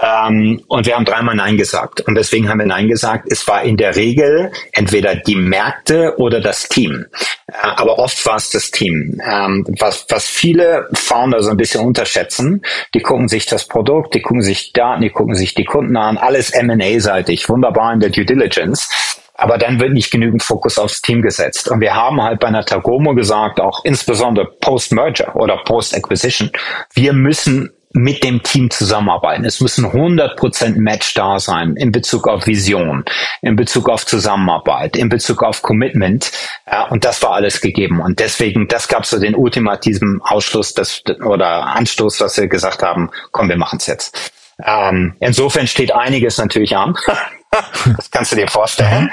Ähm, 0.00 0.62
und 0.68 0.86
wir 0.86 0.96
haben 0.96 1.04
dreimal 1.04 1.36
Nein 1.36 1.56
gesagt. 1.56 2.00
Und 2.02 2.16
deswegen 2.16 2.48
haben 2.48 2.58
wir 2.58 2.66
Nein 2.66 2.88
gesagt. 2.88 3.26
Es 3.30 3.46
war 3.46 3.62
in 3.62 3.76
der 3.76 3.96
Regel 3.96 4.50
entweder 4.72 5.14
die 5.14 5.36
Märkte 5.36 6.14
oder 6.18 6.40
das 6.40 6.68
Team. 6.68 7.06
Äh, 7.46 7.52
aber 7.60 7.98
oft 7.98 8.24
war 8.26 8.36
es 8.36 8.50
das 8.50 8.70
Team. 8.70 9.20
Ähm, 9.24 9.64
was, 9.78 10.06
was 10.08 10.26
viele 10.26 10.88
Founder 10.94 11.42
so 11.42 11.50
ein 11.50 11.56
bisschen 11.56 11.84
unterschätzen, 11.84 12.62
die 12.92 13.00
gucken 13.00 13.28
sich 13.28 13.46
das 13.46 13.66
Produkt, 13.66 14.14
die 14.14 14.22
gucken 14.22 14.42
sich 14.42 14.72
Daten, 14.72 15.02
die 15.02 15.10
gucken 15.10 15.34
sich 15.34 15.54
die 15.54 15.64
Kunden 15.64 15.96
an, 15.96 16.18
alles 16.18 16.50
M&A-seitig, 16.50 17.48
wunderbar 17.48 17.92
in 17.92 18.00
der 18.00 18.10
Due 18.10 18.24
Diligence. 18.24 18.88
Aber 19.34 19.58
dann 19.58 19.80
wird 19.80 19.92
nicht 19.92 20.10
genügend 20.10 20.42
Fokus 20.42 20.78
aufs 20.78 21.02
Team 21.02 21.20
gesetzt. 21.20 21.68
Und 21.68 21.80
wir 21.80 21.94
haben 21.94 22.22
halt 22.22 22.40
bei 22.40 22.46
einer 22.46 22.64
Tagomo 22.64 23.14
gesagt, 23.14 23.60
auch 23.60 23.84
insbesondere 23.84 24.46
Post-Merger 24.60 25.34
oder 25.34 25.58
Post-Acquisition, 25.64 26.50
wir 26.94 27.12
müssen 27.12 27.70
mit 27.94 28.24
dem 28.24 28.42
Team 28.42 28.70
zusammenarbeiten. 28.70 29.44
Es 29.44 29.60
müssen 29.60 29.86
100% 29.86 30.80
Match 30.80 31.14
da 31.14 31.38
sein 31.38 31.76
in 31.76 31.92
Bezug 31.92 32.26
auf 32.26 32.46
Vision, 32.46 33.04
in 33.40 33.54
Bezug 33.54 33.88
auf 33.88 34.04
Zusammenarbeit, 34.04 34.96
in 34.96 35.08
Bezug 35.08 35.44
auf 35.44 35.62
Commitment. 35.62 36.32
Ja, 36.70 36.88
und 36.88 37.04
das 37.04 37.22
war 37.22 37.34
alles 37.34 37.60
gegeben. 37.60 38.00
Und 38.00 38.18
deswegen, 38.18 38.66
das 38.66 38.88
gab 38.88 39.06
so 39.06 39.20
den 39.20 39.36
ultimativen 39.36 40.20
Ausschluss 40.22 40.74
des, 40.74 41.04
oder 41.24 41.66
Anstoß, 41.66 42.18
dass 42.18 42.36
wir 42.36 42.48
gesagt 42.48 42.82
haben, 42.82 43.10
komm, 43.30 43.48
wir 43.48 43.56
machen 43.56 43.78
es 43.78 43.86
jetzt. 43.86 44.32
Ähm, 44.64 45.14
insofern 45.20 45.68
steht 45.68 45.94
einiges 45.94 46.38
natürlich 46.38 46.76
an. 46.76 46.96
das 47.96 48.10
kannst 48.10 48.32
du 48.32 48.36
dir 48.36 48.48
vorstellen. 48.48 49.10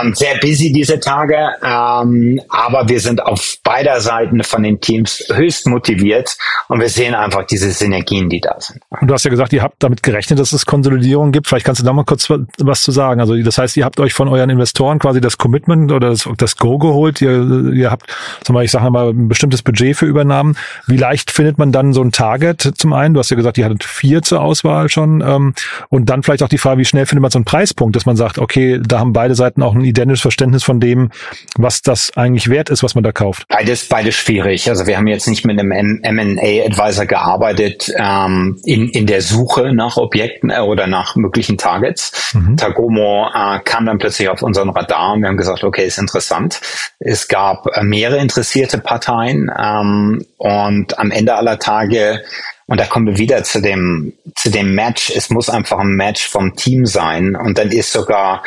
Ähm, 0.00 0.14
sehr 0.14 0.38
busy 0.38 0.72
diese 0.72 0.98
Tage, 0.98 1.36
ähm, 1.62 2.40
aber 2.48 2.88
wir 2.88 3.00
sind 3.00 3.22
auf 3.22 3.56
beider 3.62 4.00
Seiten 4.00 4.42
von 4.42 4.62
den 4.62 4.80
Teams 4.80 5.24
höchst 5.32 5.66
motiviert 5.66 6.36
und 6.68 6.80
wir 6.80 6.88
sehen 6.88 7.14
einfach 7.14 7.44
diese 7.46 7.70
Synergien, 7.70 8.28
die 8.28 8.40
da 8.40 8.56
sind. 8.58 8.80
Und 9.00 9.08
du 9.08 9.14
hast 9.14 9.24
ja 9.24 9.30
gesagt, 9.30 9.52
ihr 9.52 9.62
habt 9.62 9.82
damit 9.82 10.02
gerechnet, 10.02 10.38
dass 10.38 10.52
es 10.52 10.66
Konsolidierung 10.66 11.32
gibt. 11.32 11.46
Vielleicht 11.46 11.66
kannst 11.66 11.80
du 11.80 11.84
da 11.84 11.92
mal 11.92 12.04
kurz 12.04 12.28
was 12.58 12.82
zu 12.82 12.90
sagen. 12.90 13.20
Also 13.20 13.36
das 13.36 13.58
heißt, 13.58 13.76
ihr 13.76 13.84
habt 13.84 14.00
euch 14.00 14.12
von 14.12 14.28
euren 14.28 14.50
Investoren 14.50 14.98
quasi 14.98 15.20
das 15.20 15.38
Commitment 15.38 15.92
oder 15.92 16.10
das, 16.10 16.28
das 16.36 16.56
Go 16.56 16.78
geholt. 16.78 17.20
Ihr, 17.20 17.72
ihr 17.72 17.90
habt, 17.90 18.06
sag 18.44 18.54
mal, 18.54 18.64
ich 18.64 18.70
sage 18.70 18.90
mal, 18.90 19.10
ein 19.10 19.28
bestimmtes 19.28 19.62
Budget 19.62 19.96
für 19.96 20.06
Übernahmen. 20.06 20.56
Wie 20.86 20.96
leicht 20.96 21.30
findet 21.30 21.58
man 21.58 21.72
dann 21.72 21.92
so 21.92 22.02
ein 22.02 22.12
Target 22.12 22.72
zum 22.74 22.92
einen? 22.92 23.14
Du 23.14 23.20
hast 23.20 23.30
ja 23.30 23.36
gesagt, 23.36 23.58
ihr 23.58 23.64
hattet 23.64 23.84
vier 23.84 24.22
zur 24.22 24.40
Auswahl 24.40 24.88
schon. 24.88 25.20
Ähm, 25.20 25.54
und 25.88 26.06
dann 26.06 26.22
vielleicht 26.22 26.42
auch 26.42 26.48
die 26.48 26.58
Frage, 26.58 26.78
wie 26.78 26.84
schnell 26.84 27.06
findet 27.06 27.22
man 27.22 27.30
so 27.30 27.38
einen 27.38 27.44
Preis 27.44 27.59
Preispunkt, 27.60 27.94
dass 27.94 28.06
man 28.06 28.16
sagt, 28.16 28.38
okay, 28.38 28.80
da 28.82 29.00
haben 29.00 29.12
beide 29.12 29.34
Seiten 29.34 29.62
auch 29.62 29.74
ein 29.74 29.82
identisches 29.82 30.22
Verständnis 30.22 30.64
von 30.64 30.80
dem, 30.80 31.10
was 31.56 31.82
das 31.82 32.10
eigentlich 32.16 32.48
wert 32.48 32.70
ist, 32.70 32.82
was 32.82 32.94
man 32.94 33.04
da 33.04 33.12
kauft? 33.12 33.46
Beides, 33.48 33.86
beides 33.86 34.14
schwierig. 34.14 34.70
Also 34.70 34.86
wir 34.86 34.96
haben 34.96 35.06
jetzt 35.06 35.28
nicht 35.28 35.44
mit 35.44 35.58
einem 35.58 36.00
M&A-Advisor 36.02 37.04
gearbeitet 37.04 37.92
ähm, 37.98 38.58
in, 38.64 38.88
in 38.88 39.06
der 39.06 39.20
Suche 39.20 39.74
nach 39.74 39.98
Objekten 39.98 40.48
äh, 40.48 40.60
oder 40.60 40.86
nach 40.86 41.16
möglichen 41.16 41.58
Targets. 41.58 42.32
Mhm. 42.32 42.56
Tagomo 42.56 43.28
äh, 43.28 43.58
kam 43.62 43.84
dann 43.84 43.98
plötzlich 43.98 44.30
auf 44.30 44.40
unseren 44.40 44.70
Radar 44.70 45.12
und 45.12 45.20
wir 45.20 45.28
haben 45.28 45.36
gesagt, 45.36 45.62
okay, 45.62 45.84
ist 45.84 45.98
interessant. 45.98 46.62
Es 46.98 47.28
gab 47.28 47.66
äh, 47.74 47.82
mehrere 47.82 48.20
interessierte 48.20 48.78
Parteien 48.78 49.50
ähm, 49.54 50.24
und 50.38 50.98
am 50.98 51.10
Ende 51.10 51.34
aller 51.34 51.58
Tage 51.58 52.22
und 52.70 52.78
da 52.78 52.86
kommen 52.86 53.08
wir 53.08 53.18
wieder 53.18 53.42
zu 53.42 53.60
dem, 53.60 54.12
zu 54.36 54.48
dem 54.48 54.76
Match. 54.76 55.10
Es 55.10 55.28
muss 55.28 55.50
einfach 55.50 55.80
ein 55.80 55.96
Match 55.96 56.28
vom 56.28 56.54
Team 56.54 56.86
sein. 56.86 57.34
Und 57.34 57.58
dann 57.58 57.72
ist 57.72 57.90
sogar, 57.90 58.44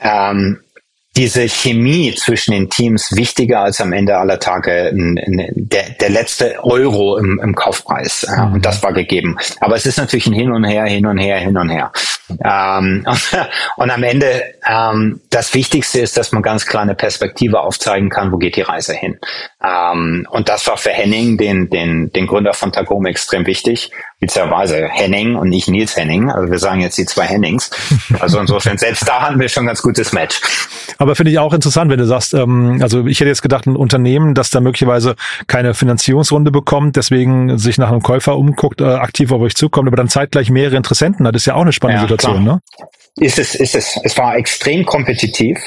ähm, 0.00 0.63
diese 1.16 1.48
Chemie 1.48 2.14
zwischen 2.14 2.52
den 2.52 2.70
Teams 2.70 3.14
wichtiger 3.14 3.60
als 3.60 3.80
am 3.80 3.92
Ende 3.92 4.18
aller 4.18 4.40
Tage 4.40 4.90
der, 4.92 5.90
der 5.90 6.10
letzte 6.10 6.64
Euro 6.64 7.18
im, 7.18 7.40
im 7.42 7.54
Kaufpreis. 7.54 8.26
Mhm. 8.28 8.54
Und 8.54 8.66
das 8.66 8.82
war 8.82 8.92
gegeben. 8.92 9.36
Aber 9.60 9.76
es 9.76 9.86
ist 9.86 9.98
natürlich 9.98 10.26
ein 10.26 10.32
Hin 10.32 10.50
und 10.50 10.64
Her, 10.64 10.84
hin 10.84 11.06
und 11.06 11.18
her, 11.18 11.38
hin 11.38 11.56
und 11.56 11.70
her. 11.70 11.92
Ähm, 12.42 13.06
und 13.76 13.90
am 13.90 14.02
Ende, 14.02 14.42
ähm, 14.66 15.20
das 15.30 15.54
Wichtigste 15.54 16.00
ist, 16.00 16.16
dass 16.16 16.32
man 16.32 16.42
ganz 16.42 16.66
klar 16.66 16.82
eine 16.82 16.94
Perspektive 16.94 17.60
aufzeigen 17.60 18.08
kann, 18.08 18.32
wo 18.32 18.38
geht 18.38 18.56
die 18.56 18.62
Reise 18.62 18.94
hin. 18.94 19.18
Ähm, 19.62 20.26
und 20.30 20.48
das 20.48 20.66
war 20.66 20.78
für 20.78 20.90
Henning, 20.90 21.36
den, 21.36 21.70
den, 21.70 22.10
den 22.10 22.26
Gründer 22.26 22.54
von 22.54 22.72
Tagome, 22.72 23.10
extrem 23.10 23.46
wichtig. 23.46 23.90
Witzigerweise 24.20 24.88
Henning 24.88 25.36
und 25.36 25.48
nicht 25.48 25.68
Nils 25.68 25.96
Henning. 25.96 26.30
Also 26.30 26.50
wir 26.50 26.58
sagen 26.58 26.80
jetzt 26.80 26.98
die 26.98 27.06
zwei 27.06 27.26
Hennings. 27.26 27.70
Also 28.18 28.40
insofern, 28.40 28.78
selbst 28.78 29.06
da 29.06 29.20
hatten 29.20 29.38
wir 29.38 29.48
schon 29.48 29.64
ein 29.64 29.68
ganz 29.68 29.82
gutes 29.82 30.12
Match. 30.12 30.40
Aber 30.98 31.14
finde 31.14 31.32
ich 31.32 31.38
auch 31.38 31.52
interessant, 31.52 31.90
wenn 31.90 31.98
du 31.98 32.06
sagst, 32.06 32.34
ähm, 32.34 32.78
also 32.82 33.06
ich 33.06 33.20
hätte 33.20 33.28
jetzt 33.28 33.42
gedacht, 33.42 33.66
ein 33.66 33.76
Unternehmen, 33.76 34.34
das 34.34 34.50
da 34.50 34.60
möglicherweise 34.60 35.16
keine 35.46 35.74
Finanzierungsrunde 35.74 36.50
bekommt, 36.50 36.96
deswegen 36.96 37.58
sich 37.58 37.78
nach 37.78 37.90
einem 37.90 38.02
Käufer 38.02 38.36
umguckt, 38.36 38.80
äh, 38.80 38.84
aktiv 38.84 39.32
auf 39.32 39.40
euch 39.40 39.54
zukommt, 39.54 39.88
aber 39.88 39.96
dann 39.96 40.08
zeitgleich 40.08 40.50
mehrere 40.50 40.76
Interessenten 40.76 41.26
hat, 41.26 41.34
ist 41.36 41.46
ja 41.46 41.54
auch 41.54 41.62
eine 41.62 41.72
spannende 41.72 42.02
ja, 42.02 42.08
Situation, 42.08 42.44
klar. 42.44 42.56
ne? 42.56 42.86
Ist 43.16 43.38
es, 43.38 43.54
ist 43.54 43.74
es. 43.74 43.98
Es 44.02 44.18
war 44.18 44.36
extrem 44.36 44.84
kompetitiv. 44.84 45.58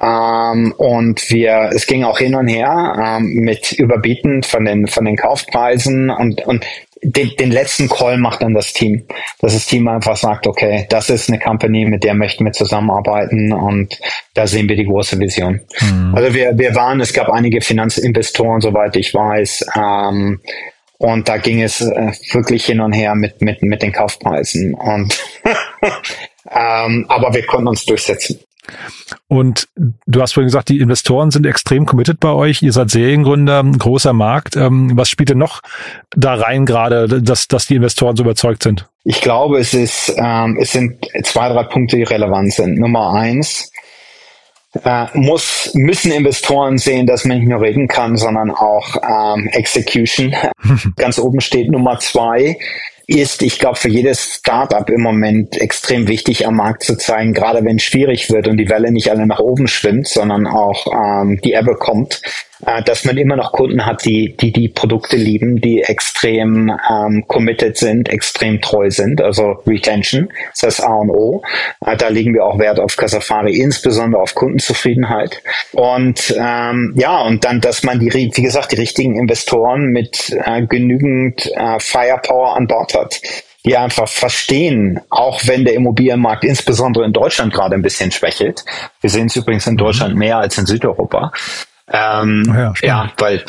Ähm, 0.00 0.74
und 0.76 1.30
wir, 1.30 1.70
es 1.72 1.86
ging 1.86 2.04
auch 2.04 2.18
hin 2.18 2.34
und 2.34 2.48
her 2.48 3.18
ähm, 3.18 3.26
mit 3.34 3.72
Überbieten 3.72 4.42
von 4.42 4.64
den 4.64 4.88
von 4.88 5.04
den 5.04 5.16
Kaufpreisen 5.16 6.10
und 6.10 6.44
und 6.46 6.64
den, 7.04 7.36
den 7.36 7.50
letzten 7.50 7.88
Call 7.88 8.16
macht 8.16 8.42
dann 8.42 8.54
das 8.54 8.72
Team. 8.72 9.06
Dass 9.40 9.52
das 9.52 9.66
Team 9.66 9.86
einfach 9.88 10.16
sagt, 10.16 10.46
okay, 10.46 10.86
das 10.88 11.10
ist 11.10 11.28
eine 11.28 11.38
Company, 11.38 11.84
mit 11.84 12.02
der 12.02 12.14
möchten 12.14 12.44
wir 12.44 12.52
zusammenarbeiten 12.52 13.52
und 13.52 13.98
da 14.34 14.46
sehen 14.46 14.68
wir 14.68 14.76
die 14.76 14.86
große 14.86 15.18
Vision. 15.18 15.60
Mhm. 15.80 16.14
Also 16.14 16.34
wir, 16.34 16.58
wir 16.58 16.74
waren, 16.74 17.00
es 17.00 17.12
gab 17.12 17.28
einige 17.28 17.60
Finanzinvestoren, 17.60 18.60
soweit 18.60 18.96
ich 18.96 19.14
weiß, 19.14 19.66
ähm, 19.76 20.40
und 20.98 21.28
da 21.28 21.36
ging 21.36 21.60
es 21.60 21.80
äh, 21.80 22.12
wirklich 22.32 22.64
hin 22.64 22.80
und 22.80 22.92
her 22.92 23.14
mit, 23.14 23.42
mit, 23.42 23.62
mit 23.62 23.82
den 23.82 23.92
Kaufpreisen. 23.92 24.74
Und 24.74 25.20
ähm, 26.50 27.04
aber 27.08 27.34
wir 27.34 27.44
konnten 27.44 27.68
uns 27.68 27.84
durchsetzen. 27.84 28.40
Und 29.28 29.68
du 30.06 30.22
hast 30.22 30.32
vorhin 30.32 30.48
gesagt, 30.48 30.68
die 30.68 30.80
Investoren 30.80 31.30
sind 31.30 31.46
extrem 31.46 31.86
committed 31.86 32.20
bei 32.20 32.30
euch. 32.30 32.62
Ihr 32.62 32.72
seid 32.72 32.90
Seriengründer, 32.90 33.64
großer 33.78 34.12
Markt. 34.12 34.56
Ähm, 34.56 34.92
was 34.94 35.08
spielt 35.08 35.30
denn 35.30 35.38
noch 35.38 35.60
da 36.14 36.34
rein 36.34 36.66
gerade, 36.66 37.22
dass, 37.22 37.48
dass 37.48 37.66
die 37.66 37.76
Investoren 37.76 38.16
so 38.16 38.22
überzeugt 38.22 38.62
sind? 38.62 38.88
Ich 39.04 39.20
glaube, 39.20 39.58
es 39.58 39.74
ist, 39.74 40.14
ähm, 40.16 40.58
es 40.60 40.72
sind 40.72 41.06
zwei, 41.24 41.48
drei 41.48 41.64
Punkte, 41.64 41.96
die 41.96 42.04
relevant 42.04 42.52
sind. 42.52 42.78
Nummer 42.78 43.12
eins, 43.12 43.70
äh, 44.82 45.06
muss, 45.14 45.70
müssen 45.74 46.10
Investoren 46.10 46.78
sehen, 46.78 47.06
dass 47.06 47.24
man 47.24 47.38
nicht 47.38 47.48
nur 47.48 47.60
reden 47.60 47.86
kann, 47.86 48.16
sondern 48.16 48.50
auch 48.50 48.96
ähm, 49.02 49.48
Execution. 49.48 50.34
Ganz 50.96 51.18
oben 51.18 51.40
steht 51.40 51.70
Nummer 51.70 51.98
zwei 51.98 52.56
ist, 53.06 53.42
ich 53.42 53.58
glaube, 53.58 53.76
für 53.76 53.88
jedes 53.88 54.36
Startup 54.36 54.88
im 54.88 55.02
Moment 55.02 55.60
extrem 55.60 56.08
wichtig 56.08 56.46
am 56.46 56.56
Markt 56.56 56.84
zu 56.84 56.96
zeigen, 56.96 57.34
gerade 57.34 57.64
wenn 57.64 57.76
es 57.76 57.82
schwierig 57.82 58.30
wird 58.30 58.48
und 58.48 58.56
die 58.56 58.68
Welle 58.68 58.90
nicht 58.90 59.10
alle 59.10 59.26
nach 59.26 59.40
oben 59.40 59.66
schwimmt, 59.66 60.08
sondern 60.08 60.46
auch 60.46 60.86
ähm, 60.92 61.38
die 61.44 61.52
Ebbe 61.52 61.74
kommt, 61.74 62.22
äh, 62.66 62.82
dass 62.82 63.04
man 63.04 63.16
immer 63.16 63.36
noch 63.36 63.52
Kunden 63.52 63.84
hat, 63.84 64.04
die 64.04 64.36
die, 64.36 64.52
die 64.52 64.68
Produkte 64.68 65.16
lieben, 65.16 65.60
die 65.60 65.82
extrem 65.82 66.70
ähm, 66.90 67.24
committed 67.26 67.76
sind, 67.76 68.08
extrem 68.08 68.60
treu 68.60 68.90
sind, 68.90 69.20
also 69.20 69.62
Retention, 69.66 70.28
das 70.28 70.54
ist 70.54 70.62
das 70.62 70.80
A 70.80 70.94
und 70.94 71.10
O. 71.10 71.42
Äh, 71.84 71.96
da 71.96 72.08
legen 72.08 72.34
wir 72.34 72.44
auch 72.44 72.58
Wert 72.58 72.78
auf 72.78 72.96
Casafari, 72.96 73.58
insbesondere 73.58 74.22
auf 74.22 74.34
Kundenzufriedenheit. 74.34 75.42
Und 75.72 76.34
ähm, 76.38 76.94
ja, 76.96 77.22
und 77.22 77.44
dann, 77.44 77.60
dass 77.60 77.82
man 77.82 77.98
die, 77.98 78.12
wie 78.12 78.42
gesagt, 78.42 78.72
die 78.72 78.76
richtigen 78.76 79.18
Investoren 79.18 79.86
mit 79.86 80.36
äh, 80.44 80.66
genügend 80.66 81.50
äh, 81.54 81.78
Firepower 81.80 82.56
an 82.56 82.66
Bord 82.66 82.94
hat 82.94 83.20
die 83.66 83.76
einfach 83.76 84.08
verstehen, 84.08 85.00
auch 85.08 85.40
wenn 85.46 85.64
der 85.64 85.74
Immobilienmarkt 85.74 86.44
insbesondere 86.44 87.06
in 87.06 87.12
Deutschland 87.12 87.52
gerade 87.52 87.74
ein 87.74 87.82
bisschen 87.82 88.12
schwächelt. 88.12 88.62
Wir 89.00 89.08
sehen 89.08 89.26
es 89.26 89.36
übrigens 89.36 89.66
in 89.66 89.76
Deutschland 89.76 90.16
mehr 90.16 90.36
als 90.36 90.58
in 90.58 90.66
Südeuropa. 90.66 91.32
Ähm, 91.92 92.44
ja, 92.46 92.72
ja, 92.80 93.12
weil, 93.18 93.44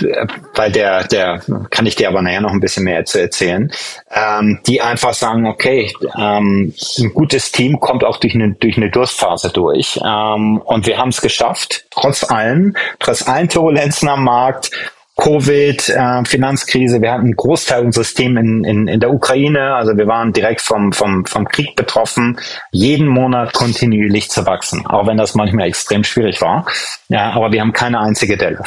weil 0.56 0.72
der, 0.72 1.06
der, 1.08 1.42
kann 1.70 1.86
ich 1.86 1.96
dir 1.96 2.10
aber 2.10 2.22
nachher 2.22 2.42
noch 2.42 2.52
ein 2.52 2.60
bisschen 2.60 2.84
mehr 2.84 3.06
zu 3.06 3.22
erzählen, 3.22 3.72
ähm, 4.14 4.60
die 4.68 4.82
einfach 4.82 5.14
sagen, 5.14 5.48
okay, 5.48 5.94
ähm, 6.18 6.74
ein 7.00 7.14
gutes 7.14 7.54
Team 7.54 7.80
kommt 7.80 8.04
auch 8.04 8.18
durch 8.18 8.36
eine, 8.36 8.54
durch 8.56 8.76
eine 8.76 8.92
Durstphase 8.92 9.52
durch. 9.52 9.98
Ähm, 10.04 10.58
und 10.58 10.86
wir 10.86 10.98
haben 10.98 11.10
es 11.10 11.22
geschafft, 11.22 11.86
trotz 11.92 12.30
allem, 12.30 12.76
trotz 13.00 13.26
allen 13.26 13.48
Turbulenzen 13.48 14.10
am 14.10 14.26
Markt, 14.26 14.70
Covid, 15.18 15.90
äh, 15.90 16.26
Finanzkrise, 16.26 17.02
wir 17.02 17.12
hatten 17.12 17.24
einen 17.24 17.36
Großteil 17.36 17.90
in, 18.20 18.64
in, 18.66 18.88
in 18.88 19.00
der 19.00 19.12
Ukraine, 19.12 19.74
also 19.76 19.96
wir 19.96 20.08
waren 20.08 20.34
direkt 20.34 20.62
vom, 20.62 20.92
vom, 20.92 21.26
vom 21.26 21.48
Krieg 21.48 21.76
betroffen, 21.76 22.38
jeden 22.72 23.08
Monat 23.08 23.54
kontinuierlich 23.54 24.30
zu 24.30 24.46
wachsen, 24.46 24.86
auch 24.86 25.08
wenn 25.08 25.18
das 25.18 25.34
manchmal 25.34 25.68
extrem 25.68 26.04
schwierig 26.04 26.42
war. 26.42 26.66
Ja, 27.08 27.32
aber 27.32 27.52
wir 27.52 27.62
haben 27.62 27.72
keine 27.72 28.00
einzige 28.00 28.36
Delle 28.36 28.60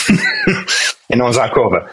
in 1.09 1.21
unserer 1.21 1.51
Kurve. 1.51 1.87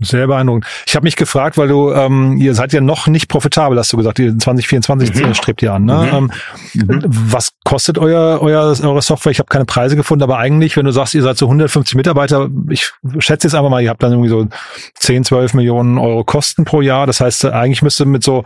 Sehr 0.00 0.26
beeindruckend. 0.26 0.66
Ich 0.86 0.96
habe 0.96 1.04
mich 1.04 1.16
gefragt, 1.16 1.58
weil 1.58 1.68
du, 1.68 1.92
ähm, 1.92 2.36
ihr 2.38 2.54
seid 2.54 2.72
ja 2.72 2.80
noch 2.80 3.06
nicht 3.06 3.28
profitabel, 3.28 3.78
hast 3.78 3.92
du 3.92 3.96
gesagt, 3.96 4.18
ihr 4.18 4.36
2024 4.38 5.14
mhm. 5.14 5.34
strebt 5.34 5.62
ihr 5.62 5.72
an. 5.72 5.84
Ne? 5.84 6.08
Mhm. 6.10 6.16
Ähm, 6.16 6.30
mhm. 6.74 7.02
Was 7.06 7.52
kostet 7.64 7.98
euer, 7.98 8.40
euer, 8.40 8.74
eure 8.82 9.02
Software? 9.02 9.32
Ich 9.32 9.38
habe 9.38 9.48
keine 9.48 9.66
Preise 9.66 9.96
gefunden, 9.96 10.22
aber 10.22 10.38
eigentlich, 10.38 10.76
wenn 10.76 10.86
du 10.86 10.92
sagst, 10.92 11.14
ihr 11.14 11.22
seid 11.22 11.36
so 11.36 11.46
150 11.46 11.94
Mitarbeiter, 11.96 12.48
ich 12.70 12.92
schätze 13.18 13.48
jetzt 13.48 13.54
einfach 13.54 13.70
mal, 13.70 13.82
ihr 13.82 13.90
habt 13.90 14.02
dann 14.02 14.12
irgendwie 14.12 14.30
so 14.30 14.46
10, 14.94 15.24
12 15.24 15.54
Millionen 15.54 15.98
Euro 15.98 16.24
Kosten 16.24 16.64
pro 16.64 16.80
Jahr. 16.80 17.06
Das 17.06 17.20
heißt, 17.20 17.44
eigentlich 17.46 17.82
müsste 17.82 18.06
mit 18.06 18.24
so 18.24 18.44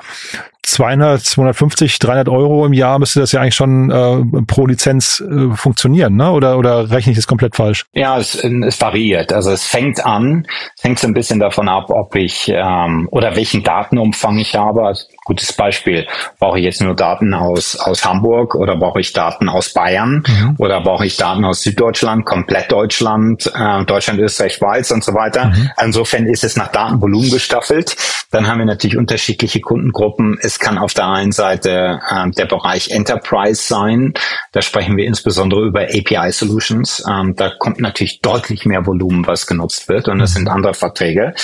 200, 0.65 1.21
250, 1.21 1.99
300 1.99 2.29
Euro 2.29 2.65
im 2.65 2.73
Jahr 2.73 2.99
müsste 2.99 3.21
das 3.21 3.33
ja 3.33 3.41
eigentlich 3.41 3.55
schon 3.55 3.91
äh, 3.91 4.43
pro 4.47 4.67
Lizenz 4.67 5.21
äh, 5.21 5.55
funktionieren, 5.55 6.17
ne? 6.17 6.31
Oder, 6.31 6.59
oder 6.59 6.91
rechne 6.91 7.13
ich 7.13 7.19
das 7.19 7.27
komplett 7.27 7.55
falsch? 7.55 7.85
Ja, 7.93 8.19
es, 8.19 8.35
es 8.35 8.81
variiert. 8.81 9.33
Also 9.33 9.51
es 9.51 9.65
fängt 9.65 10.05
an, 10.05 10.47
es 10.77 10.85
hängt 10.85 10.99
so 10.99 11.07
ein 11.07 11.15
bisschen 11.15 11.39
davon 11.45 11.69
ab, 11.69 11.91
ob 11.91 12.15
ich 12.17 12.53
ähm, 12.55 13.09
oder 13.11 13.37
welchen 13.37 13.63
Datenumfang 13.63 14.39
ich 14.39 14.55
habe. 14.57 14.85
Also, 14.85 15.07
gutes 15.25 15.53
Beispiel, 15.53 16.07
brauche 16.39 16.59
ich 16.59 16.65
jetzt 16.65 16.83
nur 16.83 16.95
Daten 16.95 17.35
aus, 17.35 17.77
aus 17.77 18.05
Hamburg 18.05 18.55
oder 18.55 18.77
brauche 18.77 19.01
ich 19.01 19.13
Daten 19.13 19.49
aus 19.49 19.73
Bayern 19.73 20.23
mhm. 20.27 20.57
oder 20.59 20.83
brauche 20.83 21.07
ich 21.07 21.17
Daten 21.17 21.45
aus 21.45 21.63
Süddeutschland, 21.63 22.25
komplett 22.25 22.71
Deutschland, 22.71 23.51
äh, 23.55 23.85
Deutschland, 23.85 24.21
Österreich, 24.21 24.55
Schweiz 24.55 24.91
und 24.91 25.03
so 25.03 25.15
weiter. 25.15 25.47
Mhm. 25.47 25.71
Insofern 25.83 26.27
ist 26.27 26.45
es 26.45 26.57
nach 26.57 26.69
Datenvolumen 26.69 27.31
gestaffelt. 27.31 27.97
Dann 28.31 28.47
haben 28.47 28.59
wir 28.59 28.67
natürlich 28.67 28.97
unterschiedliche 28.97 29.61
Kundengruppen. 29.61 30.39
Es 30.41 30.59
kann 30.59 30.77
auf 30.77 30.93
der 30.93 31.07
einen 31.07 31.33
Seite 31.33 32.01
äh, 32.09 32.31
der 32.31 32.47
Bereich 32.47 32.91
Enterprise 32.91 33.63
sein. 33.63 34.15
Da 34.53 34.61
sprechen 34.61 34.97
wir 34.97 35.07
insbesondere 35.07 35.65
über 35.65 35.83
API 35.83 36.33
Solutions. 36.33 37.05
Ähm, 37.09 37.35
da 37.37 37.51
kommt 37.59 37.81
natürlich 37.81 38.21
deutlich 38.21 38.67
mehr 38.67 38.87
Volumen, 38.87 39.27
was 39.27 39.47
genutzt 39.47 39.89
wird 39.89 40.09
und 40.09 40.19
das 40.19 40.31
mhm. 40.31 40.39
sind 40.39 40.49
andere 40.49 40.75
Verträge. 40.75 41.35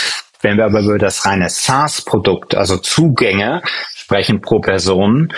Wenn 0.42 0.57
wir 0.57 0.64
aber 0.64 0.81
über 0.81 0.98
das 0.98 1.24
reine 1.26 1.48
SaaS-Produkt, 1.48 2.55
also 2.55 2.79
Zugänge 2.79 3.62
sprechen 3.94 4.40
pro 4.40 4.61
Person, 4.61 5.33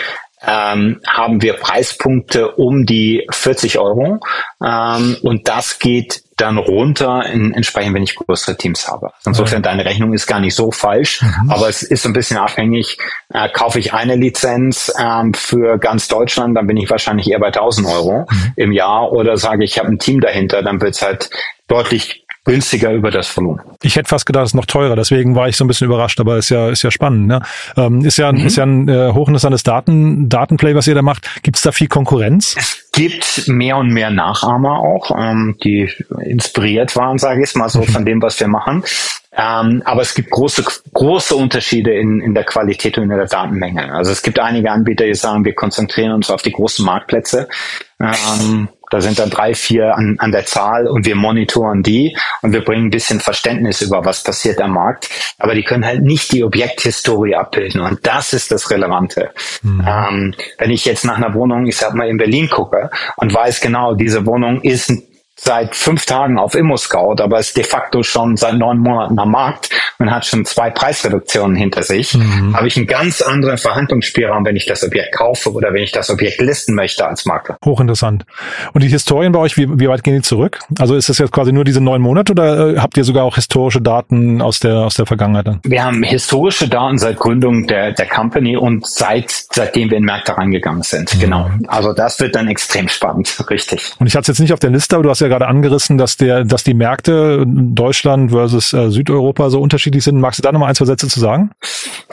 ähm, 0.45 0.99
haben 1.07 1.41
wir 1.41 1.53
Preispunkte 1.53 2.51
um 2.51 2.85
die 2.85 3.25
40 3.31 3.79
Euro 3.79 4.19
ähm, 4.63 5.17
und 5.21 5.47
das 5.47 5.79
geht 5.79 6.23
dann 6.37 6.57
runter, 6.57 7.25
in, 7.27 7.53
entsprechend, 7.53 7.93
wenn 7.93 8.03
ich 8.03 8.15
größere 8.15 8.57
Teams 8.57 8.87
habe. 8.87 9.11
Insofern, 9.25 9.59
mhm. 9.59 9.63
deine 9.63 9.85
Rechnung 9.85 10.13
ist 10.13 10.27
gar 10.27 10.39
nicht 10.39 10.55
so 10.55 10.71
falsch, 10.71 11.21
mhm. 11.21 11.49
aber 11.49 11.69
es 11.69 11.83
ist 11.83 12.05
ein 12.05 12.13
bisschen 12.13 12.37
abhängig. 12.37 12.97
Äh, 13.33 13.49
kaufe 13.49 13.79
ich 13.79 13.93
eine 13.93 14.15
Lizenz 14.15 14.91
ähm, 14.99 15.33
für 15.33 15.77
ganz 15.77 16.07
Deutschland, 16.07 16.57
dann 16.57 16.67
bin 16.67 16.77
ich 16.77 16.89
wahrscheinlich 16.89 17.29
eher 17.29 17.39
bei 17.39 17.47
1000 17.47 17.87
Euro 17.87 18.25
mhm. 18.29 18.53
im 18.55 18.71
Jahr 18.71 19.11
oder 19.11 19.37
sage 19.37 19.63
ich, 19.63 19.73
ich 19.73 19.79
habe 19.79 19.89
ein 19.89 19.99
Team 19.99 20.19
dahinter, 20.19 20.61
dann 20.61 20.81
wird 20.81 20.95
es 20.95 21.01
halt 21.01 21.29
deutlich 21.67 22.22
günstiger 22.45 22.91
über 22.91 23.09
das 23.09 23.35
Volumen. 23.35 23.61
Ich 23.81 23.95
hätte 23.95 24.09
fast 24.09 24.25
gedacht, 24.25 24.43
es 24.45 24.49
ist 24.51 24.55
noch 24.55 24.65
teurer, 24.65 24.95
deswegen 24.95 25.35
war 25.35 25.47
ich 25.47 25.55
so 25.55 25.63
ein 25.63 25.67
bisschen 25.67 25.85
überrascht, 25.85 26.19
aber 26.19 26.37
ist 26.37 26.49
ja, 26.49 26.69
ist 26.69 26.83
ja 26.83 26.91
spannend. 26.91 27.27
Ne? 27.27 27.41
Ähm, 27.77 28.03
ist 28.03 28.17
ja, 28.17 28.31
mhm. 28.31 28.45
ist 28.45 28.57
ja 28.57 28.65
ein 28.65 28.89
äh, 28.89 29.11
hochinteressantes 29.13 29.63
Daten, 29.63 30.29
Datenplay, 30.29 30.75
was 30.75 30.87
ihr 30.87 30.95
da 30.95 31.01
macht. 31.01 31.43
Gibt 31.43 31.57
es 31.57 31.63
da 31.63 31.71
viel 31.71 31.87
Konkurrenz? 31.87 32.55
Es 32.57 32.89
gibt 32.91 33.47
mehr 33.47 33.77
und 33.77 33.89
mehr 33.89 34.11
Nachahmer 34.11 34.79
auch, 34.79 35.11
ähm, 35.17 35.55
die 35.63 35.89
inspiriert 36.21 36.95
waren, 36.95 37.17
sage 37.17 37.43
ich 37.43 37.55
mal 37.55 37.69
so, 37.69 37.83
von 37.83 38.05
dem, 38.05 38.21
was 38.21 38.39
wir 38.39 38.47
machen. 38.47 38.83
Ähm, 39.35 39.81
aber 39.85 40.01
es 40.01 40.13
gibt 40.13 40.29
große, 40.29 40.63
große 40.93 41.35
Unterschiede 41.35 41.91
in, 41.91 42.21
in 42.21 42.35
der 42.35 42.43
Qualität 42.43 42.97
und 42.97 43.05
in 43.05 43.09
der 43.09 43.25
Datenmenge. 43.25 43.91
Also 43.91 44.11
es 44.11 44.21
gibt 44.21 44.37
einige 44.39 44.69
Anbieter, 44.69 45.05
die 45.05 45.15
sagen, 45.15 45.43
wir 45.43 45.55
konzentrieren 45.55 46.11
uns 46.11 46.29
auf 46.29 46.43
die 46.43 46.51
großen 46.51 46.85
Marktplätze. 46.85 47.47
Ähm, 47.99 48.69
Da 48.93 49.01
sind 49.01 49.17
dann 49.17 49.31
drei, 49.31 49.55
vier 49.55 49.95
an, 49.97 50.17
an 50.19 50.31
der 50.31 50.45
Zahl 50.45 50.87
und 50.87 51.07
wir 51.07 51.15
monitoren 51.15 51.81
die 51.81 52.15
und 52.43 52.53
wir 52.53 52.63
bringen 52.63 52.85
ein 52.85 52.89
bisschen 52.91 53.19
Verständnis 53.19 53.81
über, 53.81 54.05
was 54.05 54.21
passiert 54.21 54.61
am 54.61 54.73
Markt. 54.73 55.09
Aber 55.39 55.55
die 55.55 55.63
können 55.63 55.83
halt 55.83 56.03
nicht 56.03 56.31
die 56.31 56.43
Objekthistorie 56.43 57.33
abbilden 57.33 57.81
und 57.81 58.05
das 58.05 58.33
ist 58.33 58.51
das 58.51 58.69
Relevante. 58.69 59.31
Mhm. 59.63 59.83
Ähm, 59.87 60.35
wenn 60.59 60.69
ich 60.69 60.85
jetzt 60.85 61.05
nach 61.05 61.17
einer 61.17 61.33
Wohnung, 61.33 61.65
ich 61.65 61.75
sag 61.75 61.95
mal, 61.95 62.07
in 62.07 62.17
Berlin 62.17 62.49
gucke 62.51 62.91
und 63.15 63.33
weiß 63.33 63.61
genau, 63.61 63.95
diese 63.95 64.27
Wohnung 64.27 64.61
ist 64.61 64.93
seit 65.43 65.75
fünf 65.75 66.05
Tagen 66.05 66.37
auf 66.39 66.55
ImmoScout, 66.55 67.21
aber 67.21 67.39
ist 67.39 67.57
de 67.57 67.63
facto 67.63 68.03
schon 68.03 68.37
seit 68.37 68.55
neun 68.55 68.79
Monaten 68.79 69.19
am 69.19 69.31
Markt 69.31 69.69
und 69.99 70.11
hat 70.11 70.25
schon 70.25 70.45
zwei 70.45 70.69
Preisreduktionen 70.69 71.55
hinter 71.55 71.83
sich, 71.83 72.13
mhm. 72.13 72.55
habe 72.55 72.67
ich 72.67 72.77
einen 72.77 72.87
ganz 72.87 73.21
anderen 73.21 73.57
Verhandlungsspielraum, 73.57 74.45
wenn 74.45 74.55
ich 74.55 74.65
das 74.65 74.83
Objekt 74.83 75.15
kaufe 75.15 75.51
oder 75.51 75.73
wenn 75.73 75.83
ich 75.83 75.91
das 75.91 76.09
Objekt 76.09 76.39
listen 76.39 76.75
möchte 76.75 77.05
als 77.05 77.25
Makler. 77.25 77.57
Hochinteressant. 77.65 78.25
Und 78.73 78.83
die 78.83 78.87
Historien 78.87 79.31
bei 79.31 79.39
euch, 79.39 79.57
wie, 79.57 79.67
wie 79.79 79.87
weit 79.87 80.03
gehen 80.03 80.15
die 80.15 80.21
zurück? 80.21 80.59
Also 80.79 80.95
ist 80.95 81.09
das 81.09 81.17
jetzt 81.17 81.31
quasi 81.31 81.51
nur 81.51 81.63
diese 81.63 81.81
neun 81.81 82.01
Monate 82.01 82.31
oder 82.31 82.69
äh, 82.69 82.79
habt 82.79 82.97
ihr 82.97 83.03
sogar 83.03 83.25
auch 83.25 83.35
historische 83.35 83.81
Daten 83.81 84.41
aus 84.41 84.59
der, 84.59 84.77
aus 84.77 84.95
der 84.95 85.05
Vergangenheit 85.05 85.47
dann? 85.47 85.59
Wir 85.63 85.83
haben 85.83 86.03
historische 86.03 86.67
Daten 86.69 86.97
seit 86.97 87.17
Gründung 87.17 87.67
der, 87.67 87.91
der 87.91 88.07
Company 88.07 88.55
und 88.55 88.87
seit, 88.87 89.29
seitdem 89.51 89.89
wir 89.89 89.97
in 89.97 90.05
Märkte 90.05 90.37
reingegangen 90.37 90.83
sind. 90.83 91.15
Mhm. 91.15 91.19
Genau. 91.19 91.49
Also 91.67 91.93
das 91.93 92.19
wird 92.19 92.35
dann 92.35 92.47
extrem 92.47 92.87
spannend, 92.87 93.35
richtig. 93.49 93.93
Und 93.99 94.07
ich 94.07 94.15
hatte 94.15 94.23
es 94.23 94.27
jetzt 94.29 94.39
nicht 94.39 94.53
auf 94.53 94.59
der 94.59 94.69
Liste, 94.69 94.95
aber 94.95 95.03
du 95.03 95.09
hast 95.09 95.21
ja 95.21 95.32
gerade 95.33 95.47
angerissen, 95.47 95.97
dass 95.97 96.15
der, 96.15 96.45
dass 96.45 96.63
die 96.63 96.75
Märkte 96.75 97.43
Deutschland 97.47 98.29
versus 98.29 98.71
äh, 98.71 98.91
Südeuropa 98.91 99.49
so 99.49 99.59
unterschiedlich 99.59 100.03
sind. 100.03 100.19
Magst 100.19 100.37
du 100.37 100.43
da 100.43 100.51
nochmal 100.51 100.69
ein, 100.69 100.75
zwei 100.75 100.85
Sätze 100.85 101.07
zu 101.07 101.19
sagen? 101.19 101.49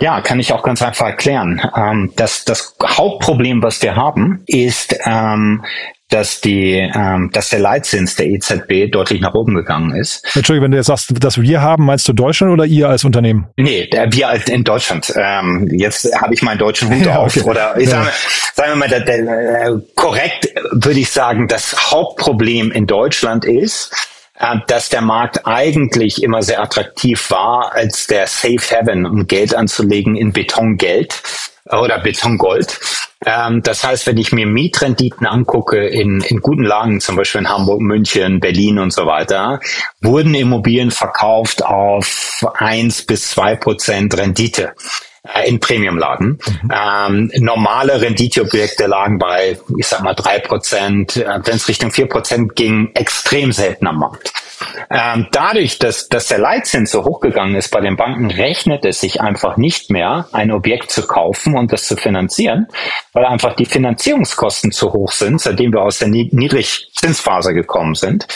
Ja, 0.00 0.22
kann 0.22 0.40
ich 0.40 0.54
auch 0.54 0.62
ganz 0.62 0.80
einfach 0.80 1.06
erklären. 1.06 1.60
Ähm, 1.76 2.12
das, 2.16 2.46
das 2.46 2.74
Hauptproblem, 2.82 3.62
was 3.62 3.82
wir 3.82 3.94
haben, 3.94 4.42
ist, 4.46 4.96
ähm, 5.04 5.62
dass 6.10 6.40
die, 6.40 6.74
ähm, 6.74 7.30
dass 7.32 7.48
der 7.50 7.60
Leitzins 7.60 8.16
der 8.16 8.26
EZB 8.26 8.90
deutlich 8.90 9.20
nach 9.20 9.34
oben 9.34 9.54
gegangen 9.54 9.94
ist. 9.94 10.24
Entschuldigung, 10.34 10.64
wenn 10.64 10.70
du 10.72 10.76
jetzt 10.76 10.88
sagst, 10.88 11.12
dass 11.22 11.40
wir 11.40 11.62
haben, 11.62 11.86
meinst 11.86 12.06
du 12.08 12.12
Deutschland 12.12 12.52
oder 12.52 12.66
ihr 12.66 12.88
als 12.88 13.04
Unternehmen? 13.04 13.46
Nee, 13.56 13.88
wir 14.10 14.28
als 14.28 14.48
in 14.48 14.64
Deutschland. 14.64 15.12
Ähm, 15.16 15.68
jetzt 15.70 16.10
habe 16.20 16.34
ich 16.34 16.42
meinen 16.42 16.58
deutschen 16.58 16.90
Hut 16.90 17.06
ja, 17.06 17.16
auf. 17.16 17.36
Okay. 17.36 17.48
Oder 17.48 17.76
ich 17.78 17.88
ja. 17.88 18.02
sage, 18.02 18.10
sagen 18.54 18.70
wir 18.72 18.76
mal, 18.76 18.88
der, 18.88 19.00
der, 19.00 19.18
äh, 19.18 19.72
korrekt 19.94 20.48
würde 20.72 21.00
ich 21.00 21.10
sagen, 21.10 21.48
das 21.48 21.90
Hauptproblem 21.90 22.72
in 22.72 22.86
Deutschland 22.86 23.44
ist, 23.44 23.94
dass 24.66 24.88
der 24.88 25.02
Markt 25.02 25.46
eigentlich 25.46 26.22
immer 26.22 26.42
sehr 26.42 26.62
attraktiv 26.62 27.30
war 27.30 27.72
als 27.72 28.06
der 28.06 28.26
Safe 28.26 28.58
Haven, 28.58 29.06
um 29.06 29.26
Geld 29.26 29.54
anzulegen 29.54 30.16
in 30.16 30.32
Betongeld 30.32 31.22
oder 31.70 31.98
Betongold. 31.98 32.80
Ähm, 33.26 33.62
das 33.62 33.84
heißt, 33.84 34.06
wenn 34.06 34.16
ich 34.16 34.32
mir 34.32 34.46
Mietrenditen 34.46 35.26
angucke 35.26 35.86
in, 35.86 36.22
in 36.22 36.40
guten 36.40 36.64
Lagen, 36.64 37.00
zum 37.00 37.16
Beispiel 37.16 37.42
in 37.42 37.50
Hamburg, 37.50 37.80
München, 37.82 38.40
Berlin 38.40 38.78
und 38.78 38.92
so 38.92 39.04
weiter, 39.04 39.60
wurden 40.00 40.34
Immobilien 40.34 40.90
verkauft 40.90 41.62
auf 41.62 42.42
eins 42.54 43.02
bis 43.02 43.28
zwei 43.28 43.56
Prozent 43.56 44.16
Rendite 44.16 44.74
äh, 45.22 45.48
in 45.48 45.60
Premiumlagen. 45.60 46.38
Mhm. 46.62 46.72
Ähm, 46.72 47.32
normale 47.36 48.00
Renditeobjekte 48.00 48.86
lagen 48.86 49.18
bei, 49.18 49.58
ich 49.76 49.86
sag 49.86 50.02
mal, 50.02 50.14
drei 50.14 50.38
Prozent. 50.38 51.16
Äh, 51.16 51.40
wenn 51.44 51.56
es 51.56 51.68
Richtung 51.68 51.90
vier 51.90 52.06
Prozent 52.06 52.56
ging, 52.56 52.90
extrem 52.94 53.52
selten 53.52 53.86
am 53.86 53.98
Markt. 53.98 54.32
Ähm, 54.90 55.28
dadurch, 55.32 55.78
dass, 55.78 56.08
dass 56.08 56.28
der 56.28 56.38
Leitzins 56.38 56.90
so 56.90 57.04
hochgegangen 57.04 57.54
ist 57.54 57.70
bei 57.70 57.80
den 57.80 57.96
Banken, 57.96 58.30
rechnet 58.30 58.84
es 58.84 59.00
sich 59.00 59.20
einfach 59.20 59.56
nicht 59.56 59.90
mehr, 59.90 60.28
ein 60.32 60.50
Objekt 60.50 60.90
zu 60.90 61.06
kaufen 61.06 61.56
und 61.56 61.72
das 61.72 61.84
zu 61.84 61.96
finanzieren, 61.96 62.66
weil 63.12 63.24
einfach 63.24 63.54
die 63.54 63.66
Finanzierungskosten 63.66 64.72
zu 64.72 64.92
hoch 64.92 65.12
sind, 65.12 65.40
seitdem 65.40 65.72
wir 65.72 65.82
aus 65.82 65.98
der 65.98 66.08
Niedrigzinsphase 66.08 67.54
gekommen 67.54 67.94
sind. 67.94 68.26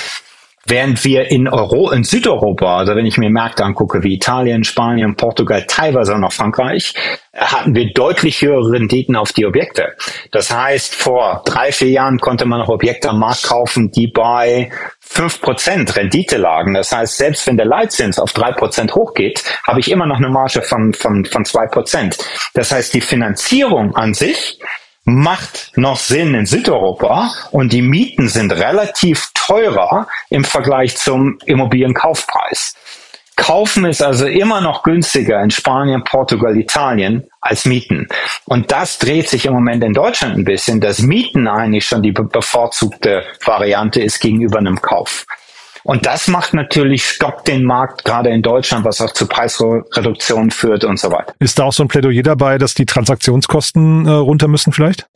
Während 0.66 1.05
wir 1.05 1.31
in 1.31 1.48
Euro, 1.48 1.90
in 1.90 2.05
Südeuropa, 2.05 2.79
also 2.79 2.94
wenn 2.94 3.05
ich 3.05 3.18
mir 3.18 3.31
Märkte 3.31 3.64
angucke 3.64 4.03
wie 4.03 4.14
Italien, 4.14 4.64
Spanien, 4.64 5.14
Portugal, 5.14 5.64
teilweise 5.68 6.14
auch 6.14 6.18
noch 6.18 6.33
Frankreich, 6.33 6.94
hatten 7.35 7.74
wir 7.74 7.92
deutlich 7.92 8.40
höhere 8.40 8.72
Renditen 8.72 9.16
auf 9.16 9.33
die 9.33 9.44
Objekte. 9.44 9.94
Das 10.31 10.50
heißt, 10.50 10.94
vor 10.94 11.42
drei, 11.44 11.72
vier 11.72 11.90
Jahren 11.90 12.18
konnte 12.18 12.46
man 12.46 12.61
noch 12.61 12.68
Objekte 12.68 13.11
am 13.11 13.18
Markt 13.18 13.42
kaufen, 13.42 13.90
die 13.90 14.07
bei 14.07 14.70
fünf 15.00 15.40
Prozent 15.42 15.96
Rendite 15.96 16.38
lagen. 16.38 16.74
Das 16.74 16.92
heißt, 16.92 17.16
selbst 17.16 17.46
wenn 17.46 17.57
der 17.57 17.66
Leitzins 17.66 18.18
auf 18.18 18.33
drei 18.33 18.53
Prozent 18.53 18.94
hochgeht, 18.94 19.44
habe 19.66 19.81
ich 19.81 19.90
immer 19.90 20.07
noch 20.07 20.16
eine 20.16 20.29
Marge 20.29 20.62
von, 20.62 20.92
von, 20.94 21.24
von 21.24 21.44
zwei 21.44 21.66
Prozent. 21.66 22.16
Das 22.55 22.72
heißt, 22.72 22.94
die 22.94 23.00
Finanzierung 23.00 23.94
an 23.96 24.14
sich 24.14 24.59
macht 25.05 25.72
noch 25.77 25.98
Sinn 25.98 26.35
in 26.35 26.46
Südeuropa 26.46 27.31
und 27.50 27.72
die 27.72 27.83
Mieten 27.83 28.29
sind 28.29 28.53
relativ 28.53 29.34
teurer 29.46 30.09
im 30.30 30.44
Vergleich 30.44 30.96
zum 30.96 31.38
Immobilienkaufpreis. 31.46 32.74
Kaufen 33.37 33.85
ist 33.85 34.00
also 34.00 34.26
immer 34.26 34.61
noch 34.61 34.85
günstiger 34.85 35.42
in 35.42 35.50
Spanien, 35.50 36.04
Portugal, 36.04 36.57
Italien 36.57 37.24
als 37.40 37.64
Mieten. 37.64 38.07
Und 38.44 38.70
das 38.70 38.98
dreht 38.98 39.28
sich 39.28 39.46
im 39.46 39.54
Moment 39.54 39.83
in 39.83 39.92
Deutschland 39.92 40.37
ein 40.38 40.44
bisschen, 40.44 40.80
dass 40.80 41.00
Mieten 41.00 41.48
eigentlich 41.48 41.85
schon 41.85 42.02
die 42.02 42.12
bevorzugte 42.12 43.24
Variante 43.44 44.00
ist 44.00 44.20
gegenüber 44.20 44.59
einem 44.59 44.80
Kauf. 44.80 45.26
Und 45.85 46.07
das 46.07 46.29
macht 46.29 46.55
natürlich, 46.55 47.07
stoppt 47.07 47.47
den 47.47 47.62
Markt 47.62 48.05
gerade 48.05 48.31
in 48.31 48.42
Deutschland, 48.42 48.85
was 48.85 49.01
auch 49.01 49.12
zu 49.12 49.27
Preisreduktionen 49.27 50.51
führt 50.51 50.85
und 50.85 50.99
so 50.99 51.11
weiter. 51.11 51.35
Ist 51.38 51.59
da 51.59 51.64
auch 51.64 51.73
so 51.73 51.85
ein 51.85 51.88
Plädoyer 51.88 52.23
dabei, 52.23 52.59
dass 52.59 52.75
die 52.75 52.87
Transaktionskosten 52.87 54.07
äh, 54.07 54.11
runter 54.11 54.49
müssen 54.49 54.73
vielleicht? 54.73 55.07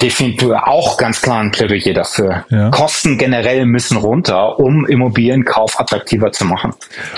Definitiv 0.00 0.50
auch 0.50 0.96
ganz 0.96 1.20
klar 1.20 1.40
ein 1.40 1.50
Plädoyer 1.50 1.94
dafür. 1.94 2.44
Ja. 2.50 2.70
Kosten 2.70 3.18
generell 3.18 3.66
müssen 3.66 3.96
runter, 3.98 4.58
um 4.58 4.86
Immobilienkauf 4.86 5.78
attraktiver 5.78 6.30
zu 6.32 6.44
machen. 6.44 6.72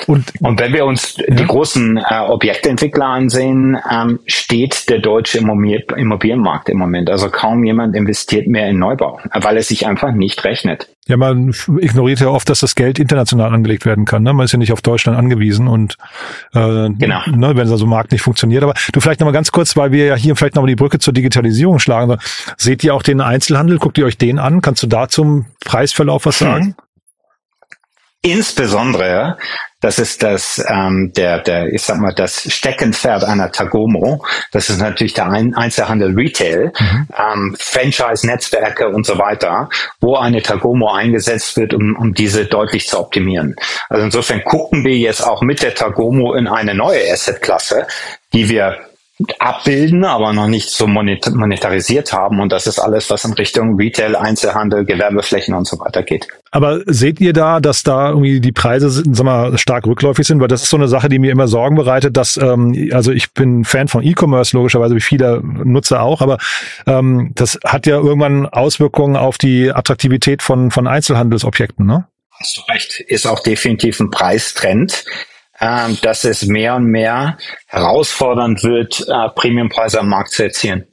Und, 0.06 0.32
und 0.40 0.58
wenn 0.58 0.72
wir 0.72 0.84
uns 0.84 1.16
ja. 1.16 1.34
die 1.34 1.46
großen 1.46 1.96
äh, 1.96 2.20
Objektentwickler 2.28 3.06
ansehen, 3.06 3.76
ähm, 3.90 4.20
steht 4.26 4.88
der 4.88 4.98
deutsche 5.00 5.38
Immobilienmarkt 5.38 6.68
im 6.68 6.78
Moment. 6.78 7.10
Also 7.10 7.28
kaum 7.28 7.64
jemand 7.64 7.94
investiert 7.96 8.46
mehr 8.46 8.68
in 8.68 8.78
Neubau, 8.78 9.20
weil 9.32 9.56
es 9.56 9.68
sich 9.68 9.86
einfach 9.86 10.12
nicht 10.12 10.44
rechnet. 10.44 10.88
Ja, 11.10 11.16
man 11.16 11.52
ignoriert 11.80 12.20
ja 12.20 12.28
oft, 12.28 12.48
dass 12.48 12.60
das 12.60 12.76
Geld 12.76 13.00
international 13.00 13.52
angelegt 13.52 13.84
werden 13.84 14.04
kann. 14.04 14.22
Ne? 14.22 14.32
Man 14.32 14.44
ist 14.44 14.52
ja 14.52 14.58
nicht 14.58 14.72
auf 14.72 14.80
Deutschland 14.80 15.18
angewiesen 15.18 15.66
und 15.66 15.96
äh, 16.54 16.88
genau. 16.90 17.20
ne, 17.26 17.56
wenn 17.56 17.66
so 17.66 17.72
also 17.72 17.86
Markt 17.86 18.12
nicht 18.12 18.22
funktioniert. 18.22 18.62
Aber 18.62 18.74
du 18.92 19.00
vielleicht 19.00 19.18
nochmal 19.18 19.32
ganz 19.32 19.50
kurz, 19.50 19.76
weil 19.76 19.90
wir 19.90 20.06
ja 20.06 20.14
hier 20.14 20.36
vielleicht 20.36 20.54
nochmal 20.54 20.68
die 20.68 20.76
Brücke 20.76 21.00
zur 21.00 21.12
Digitalisierung 21.12 21.80
schlagen. 21.80 22.16
Seht 22.56 22.84
ihr 22.84 22.94
auch 22.94 23.02
den 23.02 23.20
Einzelhandel? 23.20 23.78
Guckt 23.78 23.98
ihr 23.98 24.06
euch 24.06 24.18
den 24.18 24.38
an? 24.38 24.60
Kannst 24.62 24.84
du 24.84 24.86
da 24.86 25.08
zum 25.08 25.46
Preisverlauf 25.64 26.26
was 26.26 26.40
hm. 26.40 26.46
sagen? 26.46 26.64
Hm. 26.64 26.74
Insbesondere 28.22 29.36
das 29.80 29.98
ist 29.98 30.22
das, 30.22 30.62
ähm, 30.68 31.12
der, 31.16 31.40
der, 31.40 31.72
ich 31.72 31.82
sag 31.82 31.98
mal, 31.98 32.14
das 32.14 32.52
Steckenpferd 32.52 33.24
einer 33.24 33.50
Tagomo. 33.50 34.24
Das 34.52 34.68
ist 34.68 34.78
natürlich 34.78 35.14
der 35.14 35.30
Ein 35.30 35.54
Einzelhandel 35.54 36.14
Retail, 36.14 36.72
mhm. 36.78 37.08
ähm, 37.16 37.56
Franchise-Netzwerke 37.58 38.88
und 38.88 39.06
so 39.06 39.18
weiter, 39.18 39.68
wo 40.00 40.16
eine 40.16 40.42
Tagomo 40.42 40.92
eingesetzt 40.92 41.56
wird, 41.56 41.72
um, 41.72 41.96
um 41.96 42.14
diese 42.14 42.44
deutlich 42.44 42.88
zu 42.88 42.98
optimieren. 42.98 43.56
Also 43.88 44.04
insofern 44.04 44.44
gucken 44.44 44.84
wir 44.84 44.96
jetzt 44.96 45.26
auch 45.26 45.42
mit 45.42 45.62
der 45.62 45.74
Tagomo 45.74 46.34
in 46.34 46.46
eine 46.46 46.74
neue 46.74 47.10
Asset-Klasse, 47.10 47.86
die 48.32 48.48
wir 48.48 48.78
abbilden, 49.38 50.04
aber 50.04 50.32
noch 50.32 50.46
nicht 50.46 50.70
so 50.70 50.86
monetarisiert 50.86 52.12
haben. 52.12 52.40
Und 52.40 52.52
das 52.52 52.66
ist 52.66 52.78
alles, 52.78 53.10
was 53.10 53.24
in 53.24 53.32
Richtung 53.34 53.76
Retail, 53.76 54.16
Einzelhandel, 54.16 54.84
Gewerbeflächen 54.84 55.54
und 55.54 55.66
so 55.66 55.78
weiter 55.78 56.02
geht. 56.02 56.28
Aber 56.50 56.80
seht 56.86 57.20
ihr 57.20 57.32
da, 57.32 57.60
dass 57.60 57.82
da 57.82 58.10
irgendwie 58.10 58.40
die 58.40 58.52
Preise 58.52 58.90
sag 58.90 59.24
mal, 59.24 59.56
stark 59.58 59.86
rückläufig 59.86 60.26
sind? 60.26 60.40
Weil 60.40 60.48
das 60.48 60.62
ist 60.62 60.70
so 60.70 60.76
eine 60.76 60.88
Sache, 60.88 61.08
die 61.08 61.18
mir 61.18 61.30
immer 61.30 61.48
Sorgen 61.48 61.76
bereitet, 61.76 62.16
dass, 62.16 62.36
ähm, 62.36 62.90
also 62.92 63.12
ich 63.12 63.32
bin 63.32 63.64
Fan 63.64 63.88
von 63.88 64.02
E-Commerce, 64.02 64.56
logischerweise 64.56 64.96
wie 64.96 65.00
viele 65.00 65.40
Nutzer 65.42 66.02
auch, 66.02 66.22
aber 66.22 66.38
ähm, 66.86 67.32
das 67.34 67.58
hat 67.64 67.86
ja 67.86 67.96
irgendwann 67.96 68.46
Auswirkungen 68.46 69.16
auf 69.16 69.38
die 69.38 69.70
Attraktivität 69.70 70.42
von, 70.42 70.70
von 70.70 70.86
Einzelhandelsobjekten, 70.86 71.86
ne? 71.86 72.06
Hast 72.32 72.56
du 72.56 72.72
recht, 72.72 73.00
ist 73.00 73.26
auch 73.26 73.40
definitiv 73.40 74.00
ein 74.00 74.10
Preistrend 74.10 75.04
äh, 75.60 75.92
dass 76.02 76.24
es 76.24 76.46
mehr 76.46 76.74
und 76.76 76.86
mehr 76.86 77.38
herausfordernd 77.66 78.64
wird, 78.64 79.04
äh, 79.08 79.28
Premiumpreise 79.34 80.00
am 80.00 80.08
Markt 80.08 80.30
zu 80.30 80.42
erzielen. 80.42 80.86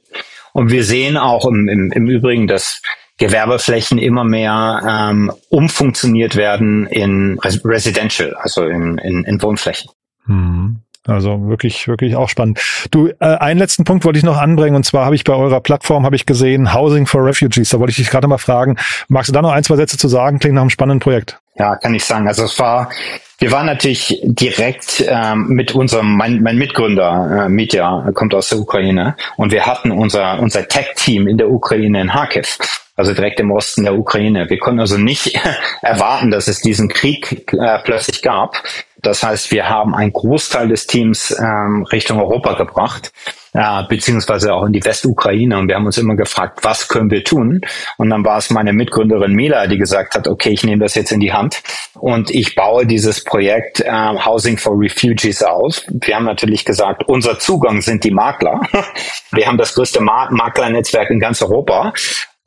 Und 0.52 0.70
wir 0.70 0.84
sehen 0.84 1.16
auch 1.16 1.46
im, 1.46 1.68
im, 1.68 1.92
im 1.92 2.06
Übrigen, 2.06 2.46
dass 2.46 2.80
Gewerbeflächen 3.18 3.98
immer 3.98 4.24
mehr 4.24 4.80
ähm, 4.88 5.32
umfunktioniert 5.50 6.36
werden 6.36 6.86
in 6.86 7.38
Residential, 7.40 8.34
also 8.34 8.64
in, 8.64 8.98
in, 8.98 9.24
in 9.24 9.42
Wohnflächen. 9.42 9.90
Mhm. 10.26 10.82
Also 11.04 11.48
wirklich, 11.48 11.88
wirklich 11.88 12.16
auch 12.16 12.28
spannend. 12.28 12.60
Du, 12.90 13.08
äh, 13.08 13.14
einen 13.18 13.58
letzten 13.58 13.84
Punkt 13.84 14.04
wollte 14.04 14.18
ich 14.18 14.24
noch 14.24 14.36
anbringen 14.36 14.76
und 14.76 14.84
zwar 14.84 15.06
habe 15.06 15.14
ich 15.14 15.24
bei 15.24 15.32
eurer 15.32 15.60
Plattform 15.60 16.04
habe 16.04 16.16
ich 16.16 16.26
gesehen 16.26 16.74
Housing 16.74 17.06
for 17.06 17.24
Refugees. 17.24 17.70
Da 17.70 17.80
wollte 17.80 17.92
ich 17.92 17.96
dich 17.96 18.10
gerade 18.10 18.28
mal 18.28 18.38
fragen, 18.38 18.76
magst 19.08 19.30
du 19.30 19.32
da 19.32 19.40
noch 19.40 19.52
ein 19.52 19.64
zwei 19.64 19.76
Sätze 19.76 19.96
zu 19.96 20.06
sagen? 20.08 20.38
Klingt 20.38 20.54
nach 20.54 20.62
einem 20.62 20.70
spannenden 20.70 21.00
Projekt. 21.00 21.40
Ja, 21.56 21.76
kann 21.76 21.94
ich 21.94 22.04
sagen. 22.04 22.28
Also 22.28 22.44
es 22.44 22.58
war 22.58 22.90
wir 23.38 23.52
waren 23.52 23.66
natürlich 23.66 24.20
direkt 24.24 25.04
ähm, 25.06 25.46
mit 25.48 25.72
unserem, 25.72 26.16
mein, 26.16 26.42
mein 26.42 26.58
Mitgründer, 26.58 27.44
äh, 27.44 27.48
Mitya, 27.48 28.10
kommt 28.12 28.34
aus 28.34 28.48
der 28.48 28.58
Ukraine 28.58 29.16
und 29.36 29.52
wir 29.52 29.64
hatten 29.64 29.92
unser, 29.92 30.40
unser 30.40 30.66
Tech-Team 30.66 31.28
in 31.28 31.38
der 31.38 31.48
Ukraine 31.48 32.00
in 32.00 32.08
Kharkiv. 32.08 32.58
also 32.96 33.14
direkt 33.14 33.38
im 33.38 33.52
Osten 33.52 33.84
der 33.84 33.96
Ukraine. 33.96 34.50
Wir 34.50 34.58
konnten 34.58 34.80
also 34.80 34.98
nicht 34.98 35.38
erwarten, 35.82 36.32
dass 36.32 36.48
es 36.48 36.60
diesen 36.60 36.88
Krieg 36.88 37.52
äh, 37.52 37.78
plötzlich 37.84 38.22
gab. 38.22 38.60
Das 39.02 39.22
heißt, 39.22 39.52
wir 39.52 39.68
haben 39.68 39.94
einen 39.94 40.12
Großteil 40.12 40.66
des 40.66 40.88
Teams 40.88 41.30
ähm, 41.38 41.86
Richtung 41.92 42.18
Europa 42.18 42.54
gebracht, 42.54 43.12
äh, 43.52 43.82
beziehungsweise 43.88 44.54
auch 44.54 44.64
in 44.66 44.72
die 44.72 44.84
Westukraine. 44.84 45.58
Und 45.58 45.68
wir 45.68 45.76
haben 45.76 45.86
uns 45.86 45.98
immer 45.98 46.16
gefragt, 46.16 46.60
was 46.62 46.88
können 46.88 47.10
wir 47.10 47.24
tun? 47.24 47.60
Und 47.96 48.10
dann 48.10 48.24
war 48.24 48.38
es 48.38 48.50
meine 48.50 48.72
Mitgründerin 48.72 49.32
Mila, 49.32 49.66
die 49.66 49.78
gesagt 49.78 50.14
hat, 50.14 50.28
okay, 50.28 50.50
ich 50.50 50.64
nehme 50.64 50.82
das 50.82 50.94
jetzt 50.94 51.12
in 51.12 51.20
die 51.20 51.32
Hand 51.32 51.62
und 51.94 52.30
ich 52.30 52.54
baue 52.54 52.86
dieses 52.86 53.24
Projekt 53.24 53.80
äh, 53.80 53.90
Housing 53.90 54.56
for 54.56 54.74
Refugees 54.78 55.42
auf. 55.42 55.82
Wir 55.88 56.16
haben 56.16 56.24
natürlich 56.24 56.64
gesagt, 56.64 57.04
unser 57.06 57.38
Zugang 57.38 57.80
sind 57.80 58.04
die 58.04 58.10
Makler. 58.10 58.60
Wir 59.32 59.46
haben 59.46 59.58
das 59.58 59.74
größte 59.74 60.00
Maklernetzwerk 60.00 61.10
in 61.10 61.20
ganz 61.20 61.42
Europa 61.42 61.92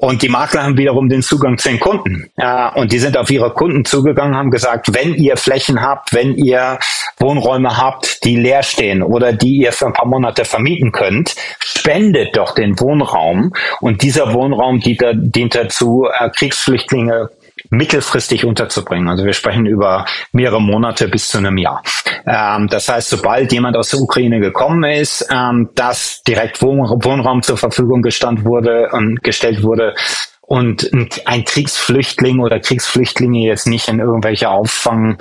und 0.01 0.23
die 0.23 0.29
Makler 0.29 0.63
haben 0.63 0.77
wiederum 0.77 1.09
den 1.09 1.21
Zugang 1.21 1.59
zu 1.59 1.69
den 1.69 1.79
Kunden. 1.79 2.27
Ja, 2.35 2.69
und 2.69 2.91
die 2.91 2.97
sind 2.97 3.15
auf 3.17 3.29
ihre 3.29 3.53
Kunden 3.53 3.85
zugegangen, 3.85 4.35
haben 4.35 4.49
gesagt, 4.49 4.95
wenn 4.95 5.13
ihr 5.13 5.37
Flächen 5.37 5.79
habt, 5.79 6.11
wenn 6.11 6.33
ihr 6.33 6.79
Wohnräume 7.19 7.77
habt, 7.77 8.23
die 8.23 8.35
leer 8.35 8.63
stehen 8.63 9.03
oder 9.03 9.31
die 9.31 9.57
ihr 9.57 9.71
für 9.71 9.85
ein 9.85 9.93
paar 9.93 10.07
Monate 10.07 10.43
vermieten 10.43 10.91
könnt, 10.91 11.35
spendet 11.59 12.35
doch 12.35 12.55
den 12.55 12.79
Wohnraum. 12.79 13.53
Und 13.79 14.01
dieser 14.01 14.33
Wohnraum 14.33 14.79
dient, 14.79 15.03
dient 15.35 15.53
dazu, 15.53 16.07
äh, 16.11 16.31
Kriegsflüchtlinge 16.31 17.29
mittelfristig 17.71 18.45
unterzubringen. 18.45 19.09
Also 19.09 19.25
wir 19.25 19.33
sprechen 19.33 19.65
über 19.65 20.05
mehrere 20.31 20.61
Monate 20.61 21.07
bis 21.07 21.29
zu 21.29 21.39
einem 21.39 21.57
Jahr. 21.57 21.81
Ähm, 22.27 22.67
das 22.67 22.87
heißt, 22.87 23.09
sobald 23.09 23.51
jemand 23.51 23.75
aus 23.75 23.89
der 23.89 23.99
Ukraine 23.99 24.39
gekommen 24.39 24.83
ist, 24.83 25.27
ähm, 25.31 25.69
dass 25.73 26.21
direkt 26.21 26.61
Wohnraum 26.61 27.41
zur 27.41 27.57
Verfügung 27.57 28.01
gestand 28.03 28.45
wurde 28.45 28.89
und 28.91 29.23
gestellt 29.23 29.63
wurde, 29.63 29.95
und 30.41 30.91
ein 31.23 31.45
Kriegsflüchtling 31.45 32.39
oder 32.39 32.59
Kriegsflüchtlinge 32.59 33.39
jetzt 33.39 33.67
nicht 33.67 33.87
in 33.87 33.99
irgendwelche 33.99 34.49
Auffang 34.49 35.17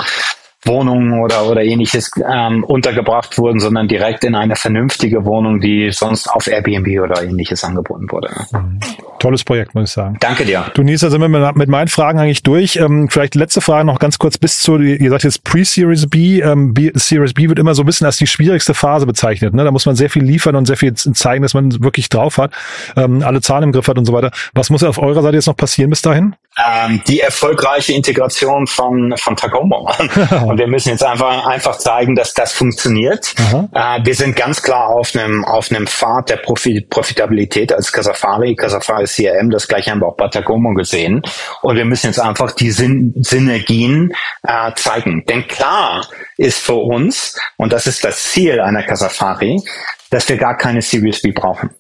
Wohnungen 0.65 1.21
oder, 1.21 1.47
oder 1.47 1.63
ähnliches 1.63 2.11
ähm, 2.31 2.65
untergebracht 2.65 3.39
wurden, 3.39 3.61
sondern 3.61 3.89
direkt 3.89 4.25
in 4.25 4.35
eine 4.35 4.57
vernünftige 4.57 5.25
Wohnung, 5.25 5.61
die 5.61 5.91
sonst 5.91 6.29
auf 6.29 6.47
Airbnb 6.47 7.01
oder 7.01 7.23
ähnliches 7.23 7.65
angeboten 7.65 8.07
wurde. 8.11 8.31
Mhm. 8.53 8.79
Tolles 9.19 9.45
Projekt, 9.45 9.75
muss 9.75 9.91
ich 9.91 9.95
sagen. 9.95 10.17
Danke 10.21 10.45
dir. 10.45 10.65
Du 10.75 10.83
Nils, 10.83 11.01
da 11.03 11.11
sind 11.11 11.21
wir 11.21 11.29
mit, 11.29 11.57
mit 11.57 11.69
meinen 11.69 11.89
Fragen 11.89 12.19
eigentlich 12.19 12.43
durch. 12.43 12.77
Ähm, 12.77 13.09
vielleicht 13.11 13.35
letzte 13.35 13.61
Frage 13.61 13.85
noch 13.85 13.99
ganz 13.99 14.19
kurz 14.19 14.39
bis 14.39 14.61
zu, 14.61 14.79
ihr 14.79 15.11
sagt 15.11 15.25
jetzt 15.25 15.45
Pre-Series 15.45 16.09
B. 16.09 16.41
Ähm, 16.41 16.73
B. 16.73 16.91
Series 16.95 17.35
B 17.35 17.49
wird 17.49 17.59
immer 17.59 17.75
so 17.75 17.83
ein 17.83 17.87
bisschen 17.87 18.07
als 18.07 18.17
die 18.17 18.27
schwierigste 18.27 18.73
Phase 18.73 19.07
bezeichnet. 19.07 19.55
Ne? 19.55 19.65
Da 19.65 19.71
muss 19.71 19.85
man 19.87 19.95
sehr 19.95 20.09
viel 20.09 20.25
liefern 20.25 20.57
und 20.57 20.67
sehr 20.67 20.77
viel 20.77 20.95
zeigen, 20.95 21.43
dass 21.43 21.55
man 21.55 21.83
wirklich 21.83 22.09
drauf 22.09 22.39
hat, 22.39 22.53
ähm, 22.97 23.23
alle 23.23 23.41
Zahlen 23.41 23.65
im 23.65 23.73
Griff 23.73 23.89
hat 23.89 23.99
und 23.99 24.07
so 24.07 24.13
weiter. 24.13 24.31
Was 24.55 24.71
muss 24.71 24.83
auf 24.83 24.99
eurer 24.99 25.23
Seite 25.23 25.37
jetzt 25.37 25.47
noch 25.47 25.57
passieren 25.57 25.91
bis 25.91 26.03
dahin? 26.03 26.35
Ähm, 26.59 27.01
die 27.07 27.21
erfolgreiche 27.21 27.93
Integration 27.93 28.67
von, 28.67 29.15
von 29.17 29.37
Tagomo. 29.37 29.89
Und 30.47 30.59
wir 30.59 30.67
müssen 30.67 30.91
jetzt 30.91 31.05
einfach, 31.05 31.47
einfach 31.47 31.79
zeigen, 31.79 32.17
dass 32.17 32.35
das 32.35 32.53
funktioniert. 32.53 33.33
Äh, 33.73 34.05
wir 34.05 34.15
sind 34.15 34.35
ganz 34.35 34.61
klar 34.61 34.89
auf 34.89 35.15
einem, 35.15 35.45
auf 35.45 35.71
einem 35.71 35.87
Pfad 35.87 36.29
der 36.29 36.37
Profit 36.39 36.91
Profitabilität 36.91 37.73
als 37.73 37.93
Casafari, 37.93 38.57
Casafari 38.57 39.05
CRM. 39.05 39.51
Das 39.51 39.69
gleiche 39.69 39.93
haben 39.93 40.01
wir 40.01 40.09
auch 40.09 40.17
bei 40.17 40.29
Tagomo 40.29 40.75
gesehen. 40.75 41.23
Und 41.63 41.77
wir 41.77 41.85
müssen 41.85 42.09
jetzt 42.09 42.21
einfach 42.21 42.51
die 42.53 42.73
Syn 42.73 43.15
Synergien 43.17 44.13
äh, 44.43 44.73
zeigen. 44.75 45.25
Denn 45.27 45.47
klar 45.47 46.05
ist 46.37 46.59
für 46.59 46.75
uns, 46.75 47.39
und 47.59 47.73
das 47.73 47.87
ist 47.87 48.05
das 48.05 48.25
Ziel 48.25 48.61
einer 48.61 48.83
Casafari, 48.83 49.63
dass 50.11 50.29
wir 50.29 50.37
gar 50.37 50.57
keine 50.57 50.83
Series 50.83 51.23
B 51.23 51.31
brauchen. 51.31 51.71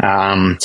Ähm, 0.00 0.56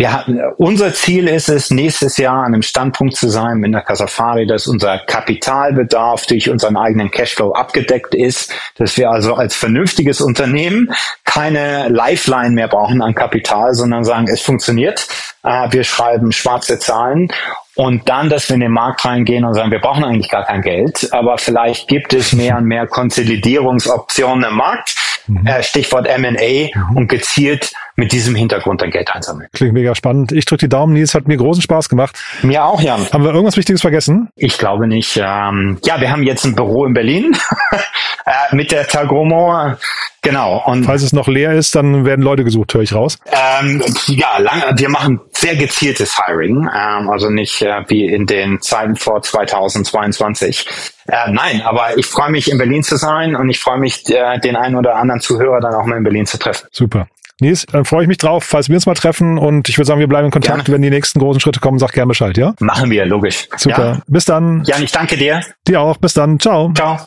wir 0.00 0.14
hatten, 0.14 0.40
unser 0.56 0.94
Ziel 0.94 1.28
ist 1.28 1.50
es, 1.50 1.70
nächstes 1.70 2.16
Jahr 2.16 2.38
an 2.38 2.54
einem 2.54 2.62
Standpunkt 2.62 3.16
zu 3.16 3.28
sein 3.28 3.62
in 3.62 3.72
der 3.72 3.82
Casafari, 3.82 4.46
dass 4.46 4.66
unser 4.66 4.98
Kapitalbedarf 4.98 6.24
durch 6.24 6.48
unseren 6.48 6.78
eigenen 6.78 7.10
Cashflow 7.10 7.52
abgedeckt 7.52 8.14
ist, 8.14 8.50
dass 8.78 8.96
wir 8.96 9.10
also 9.10 9.34
als 9.34 9.54
vernünftiges 9.54 10.22
Unternehmen 10.22 10.90
keine 11.24 11.90
Lifeline 11.90 12.48
mehr 12.48 12.68
brauchen 12.68 13.02
an 13.02 13.14
Kapital, 13.14 13.74
sondern 13.74 14.02
sagen, 14.02 14.26
es 14.26 14.40
funktioniert. 14.40 15.06
Äh, 15.42 15.70
wir 15.70 15.84
schreiben 15.84 16.32
schwarze 16.32 16.78
Zahlen 16.78 17.30
und 17.74 18.08
dann, 18.08 18.30
dass 18.30 18.48
wir 18.48 18.54
in 18.54 18.60
den 18.60 18.72
Markt 18.72 19.04
reingehen 19.04 19.44
und 19.44 19.52
sagen, 19.52 19.70
wir 19.70 19.80
brauchen 19.80 20.04
eigentlich 20.04 20.30
gar 20.30 20.46
kein 20.46 20.62
Geld, 20.62 21.08
aber 21.12 21.36
vielleicht 21.36 21.88
gibt 21.88 22.14
es 22.14 22.32
mehr 22.32 22.56
und 22.56 22.64
mehr 22.64 22.86
Konsolidierungsoptionen 22.86 24.48
im 24.48 24.56
Markt 24.56 24.94
Mhm. 25.30 25.46
Äh, 25.46 25.62
Stichwort 25.62 26.06
M&A 26.06 26.70
mhm. 26.74 26.96
und 26.96 27.08
gezielt 27.08 27.72
mit 28.00 28.12
diesem 28.12 28.34
Hintergrund 28.34 28.80
dann 28.80 28.90
Geld 28.90 29.14
einsammeln. 29.14 29.48
Klingt 29.52 29.74
mega 29.74 29.94
spannend. 29.94 30.32
Ich 30.32 30.46
drücke 30.46 30.64
die 30.64 30.68
Daumen, 30.70 30.94
Nils, 30.94 31.14
hat 31.14 31.28
mir 31.28 31.36
großen 31.36 31.62
Spaß 31.62 31.90
gemacht. 31.90 32.18
Mir 32.42 32.64
auch, 32.64 32.80
Jan. 32.80 33.06
Haben 33.12 33.24
wir 33.24 33.30
irgendwas 33.30 33.58
Wichtiges 33.58 33.82
vergessen? 33.82 34.30
Ich 34.36 34.56
glaube 34.56 34.88
nicht. 34.88 35.18
Ähm, 35.18 35.78
ja, 35.84 36.00
wir 36.00 36.10
haben 36.10 36.22
jetzt 36.22 36.44
ein 36.46 36.54
Büro 36.54 36.86
in 36.86 36.94
Berlin 36.94 37.36
äh, 38.24 38.56
mit 38.56 38.72
der 38.72 38.86
Tagromo. 38.88 39.74
Genau. 40.22 40.62
Und 40.64 40.84
Falls 40.84 41.02
es 41.02 41.12
noch 41.12 41.28
leer 41.28 41.52
ist, 41.52 41.74
dann 41.74 42.06
werden 42.06 42.22
Leute 42.22 42.42
gesucht, 42.42 42.72
höre 42.72 42.82
ich 42.82 42.94
raus. 42.94 43.18
Ähm, 43.26 43.82
ja, 44.06 44.38
lang, 44.38 44.62
wir 44.78 44.88
machen 44.88 45.20
sehr 45.32 45.56
gezieltes 45.56 46.18
Hiring, 46.18 46.68
ähm, 46.74 47.10
also 47.10 47.28
nicht 47.28 47.60
äh, 47.62 47.82
wie 47.88 48.06
in 48.06 48.26
den 48.26 48.60
Zeiten 48.62 48.96
vor 48.96 49.20
2022. 49.22 50.66
Äh, 51.06 51.30
nein, 51.30 51.62
aber 51.62 51.98
ich 51.98 52.06
freue 52.06 52.30
mich, 52.30 52.50
in 52.50 52.56
Berlin 52.56 52.82
zu 52.82 52.96
sein 52.96 53.36
und 53.36 53.48
ich 53.50 53.60
freue 53.60 53.78
mich, 53.78 54.08
äh, 54.08 54.38
den 54.38 54.56
einen 54.56 54.76
oder 54.76 54.96
anderen 54.96 55.20
Zuhörer 55.20 55.60
dann 55.60 55.74
auch 55.74 55.84
mal 55.84 55.96
in 55.96 56.04
Berlin 56.04 56.26
zu 56.26 56.38
treffen. 56.38 56.66
Super. 56.70 57.06
Nils, 57.40 57.66
dann 57.66 57.84
freue 57.84 58.02
ich 58.02 58.08
mich 58.08 58.18
drauf, 58.18 58.44
falls 58.44 58.68
wir 58.68 58.76
uns 58.76 58.86
mal 58.86 58.94
treffen 58.94 59.38
und 59.38 59.68
ich 59.68 59.78
würde 59.78 59.86
sagen, 59.86 60.00
wir 60.00 60.08
bleiben 60.08 60.26
in 60.26 60.30
Kontakt. 60.30 60.66
Gerne. 60.66 60.74
Wenn 60.74 60.82
die 60.82 60.90
nächsten 60.90 61.18
großen 61.18 61.40
Schritte 61.40 61.60
kommen, 61.60 61.78
sag 61.78 61.92
gerne 61.92 62.08
Bescheid, 62.08 62.36
ja? 62.36 62.54
Machen 62.60 62.90
wir, 62.90 63.06
logisch. 63.06 63.48
Super. 63.56 63.84
Ja. 63.84 64.02
Bis 64.06 64.24
dann. 64.24 64.62
Jan, 64.64 64.82
ich 64.82 64.92
danke 64.92 65.16
dir. 65.16 65.42
Dir 65.66 65.80
auch. 65.80 65.96
Bis 65.96 66.14
dann. 66.14 66.38
Ciao. 66.38 66.72
Ciao. 66.74 66.98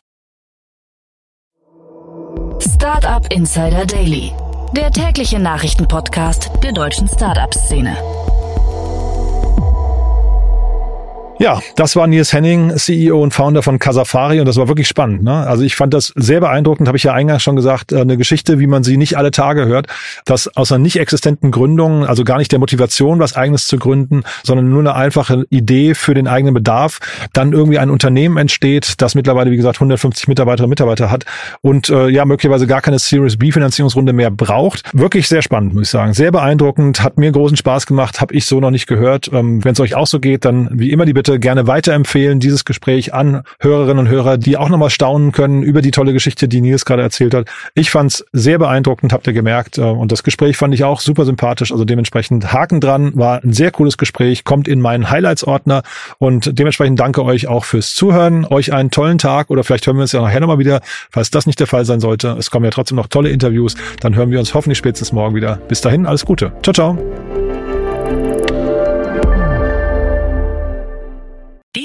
Startup 2.59 3.25
Insider 3.31 3.85
Daily, 3.85 4.31
der 4.75 4.91
tägliche 4.91 5.39
Nachrichtenpodcast 5.39 6.51
der 6.63 6.71
deutschen 6.73 7.07
Startup-Szene. 7.07 7.97
Ja, 11.43 11.60
das 11.75 11.97
war 11.97 12.08
Nils 12.08 12.32
Henning, 12.32 12.77
CEO 12.77 13.21
und 13.21 13.34
Founder 13.34 13.63
von 13.63 13.77
Casafari 13.77 14.39
und 14.39 14.45
das 14.45 14.56
war 14.56 14.69
wirklich 14.69 14.88
spannend. 14.88 15.23
Ne? 15.23 15.45
Also 15.45 15.65
ich 15.65 15.75
fand 15.75 15.93
das 15.93 16.13
sehr 16.15 16.39
beeindruckend, 16.39 16.88
habe 16.88 16.95
ich 16.95 17.03
ja 17.03 17.12
eingangs 17.12 17.43
schon 17.43 17.58
gesagt, 17.58 17.91
äh, 17.91 17.99
eine 17.99 18.15
Geschichte, 18.15 18.60
wie 18.60 18.67
man 18.67 18.86
sie 18.86 18.95
nicht 18.95 19.17
alle 19.17 19.29
Tage 19.29 19.65
hört, 19.65 19.88
dass 20.23 20.47
aus 20.56 20.71
einer 20.71 20.82
nicht 20.82 20.95
existenten 20.99 21.51
Gründung, 21.51 22.06
also 22.06 22.23
gar 22.23 22.38
nicht 22.38 22.53
der 22.53 22.60
Motivation, 22.60 23.19
was 23.19 23.36
eigenes 23.36 23.67
zu 23.67 23.77
gründen, 23.77 24.23
sondern 24.43 24.69
nur 24.69 24.79
eine 24.79 24.95
einfache 24.95 25.45
Idee 25.49 25.95
für 25.95 26.13
den 26.13 26.29
eigenen 26.29 26.53
Bedarf, 26.53 26.99
dann 27.34 27.51
irgendwie 27.51 27.77
ein 27.77 27.89
Unternehmen 27.89 28.38
entsteht, 28.38 29.01
das 29.01 29.13
mittlerweile, 29.13 29.51
wie 29.51 29.58
gesagt, 29.58 29.75
150 29.75 30.29
Mitarbeiterinnen 30.29 30.67
und 30.67 30.69
Mitarbeiter 30.69 31.12
hat 31.12 31.25
und 31.60 31.89
äh, 31.89 32.08
ja, 32.08 32.23
möglicherweise 32.23 32.67
gar 32.67 32.79
keine 32.79 32.99
Series 32.99 33.36
B 33.36 33.51
Finanzierungsrunde 33.51 34.13
mehr 34.13 34.32
braucht. 34.32 34.89
Wirklich 34.93 35.27
sehr 35.27 35.41
spannend, 35.41 35.73
muss 35.73 35.88
ich 35.88 35.89
sagen. 35.89 36.13
Sehr 36.13 36.32
beeindruckend, 36.32 37.03
hat 37.03 37.17
mir 37.17 37.34
großen 37.34 37.58
Spaß 37.58 37.86
gemacht, 37.86 38.21
habe 38.21 38.34
ich 38.34 38.45
so 38.45 38.62
noch 38.62 38.71
nicht 38.71 38.88
gehört. 38.88 39.29
Ähm, 39.34 39.62
Wenn 39.62 39.73
es 39.73 39.82
euch 39.82 39.95
auch 39.95 40.08
so 40.08 40.21
geht, 40.21 40.45
dann 40.45 40.69
wie 40.71 40.89
immer 40.89 41.03
die 41.03 41.12
Bitte 41.12 41.32
gerne 41.39 41.67
weiterempfehlen, 41.67 42.39
dieses 42.39 42.65
Gespräch 42.65 43.13
an 43.13 43.43
Hörerinnen 43.59 43.99
und 43.99 44.09
Hörer, 44.09 44.37
die 44.37 44.57
auch 44.57 44.69
nochmal 44.69 44.89
staunen 44.89 45.31
können 45.31 45.63
über 45.63 45.81
die 45.81 45.91
tolle 45.91 46.13
Geschichte, 46.13 46.47
die 46.47 46.61
Nils 46.61 46.85
gerade 46.85 47.01
erzählt 47.01 47.33
hat. 47.33 47.49
Ich 47.75 47.91
fand 47.91 48.11
es 48.11 48.25
sehr 48.31 48.59
beeindruckend, 48.59 49.13
habt 49.13 49.27
ihr 49.27 49.33
gemerkt. 49.33 49.77
Äh, 49.77 49.81
und 49.81 50.11
das 50.11 50.23
Gespräch 50.23 50.57
fand 50.57 50.73
ich 50.73 50.83
auch 50.83 50.99
super 50.99 51.25
sympathisch. 51.25 51.71
Also 51.71 51.85
dementsprechend 51.85 52.53
Haken 52.53 52.79
dran, 52.79 53.11
war 53.15 53.43
ein 53.43 53.53
sehr 53.53 53.71
cooles 53.71 53.97
Gespräch, 53.97 54.43
kommt 54.43 54.67
in 54.67 54.81
meinen 54.81 55.09
Highlights-Ordner 55.09 55.83
und 56.17 56.57
dementsprechend 56.57 56.99
danke 56.99 57.23
euch 57.23 57.47
auch 57.47 57.65
fürs 57.65 57.93
Zuhören. 57.93 58.45
Euch 58.45 58.73
einen 58.73 58.91
tollen 58.91 59.17
Tag 59.17 59.49
oder 59.49 59.63
vielleicht 59.63 59.87
hören 59.87 59.97
wir 59.97 60.03
uns 60.03 60.11
ja 60.11 60.21
nachher 60.21 60.39
nochmal 60.39 60.59
wieder, 60.59 60.81
falls 61.11 61.31
das 61.31 61.45
nicht 61.45 61.59
der 61.59 61.67
Fall 61.67 61.85
sein 61.85 61.99
sollte. 61.99 62.35
Es 62.39 62.51
kommen 62.51 62.65
ja 62.65 62.71
trotzdem 62.71 62.97
noch 62.97 63.07
tolle 63.07 63.29
Interviews. 63.29 63.75
Dann 64.01 64.15
hören 64.15 64.31
wir 64.31 64.39
uns 64.39 64.53
hoffentlich 64.53 64.77
spätestens 64.77 65.11
morgen 65.11 65.35
wieder. 65.35 65.57
Bis 65.67 65.81
dahin, 65.81 66.05
alles 66.05 66.25
Gute. 66.25 66.51
Ciao, 66.61 66.73
ciao. 66.73 67.62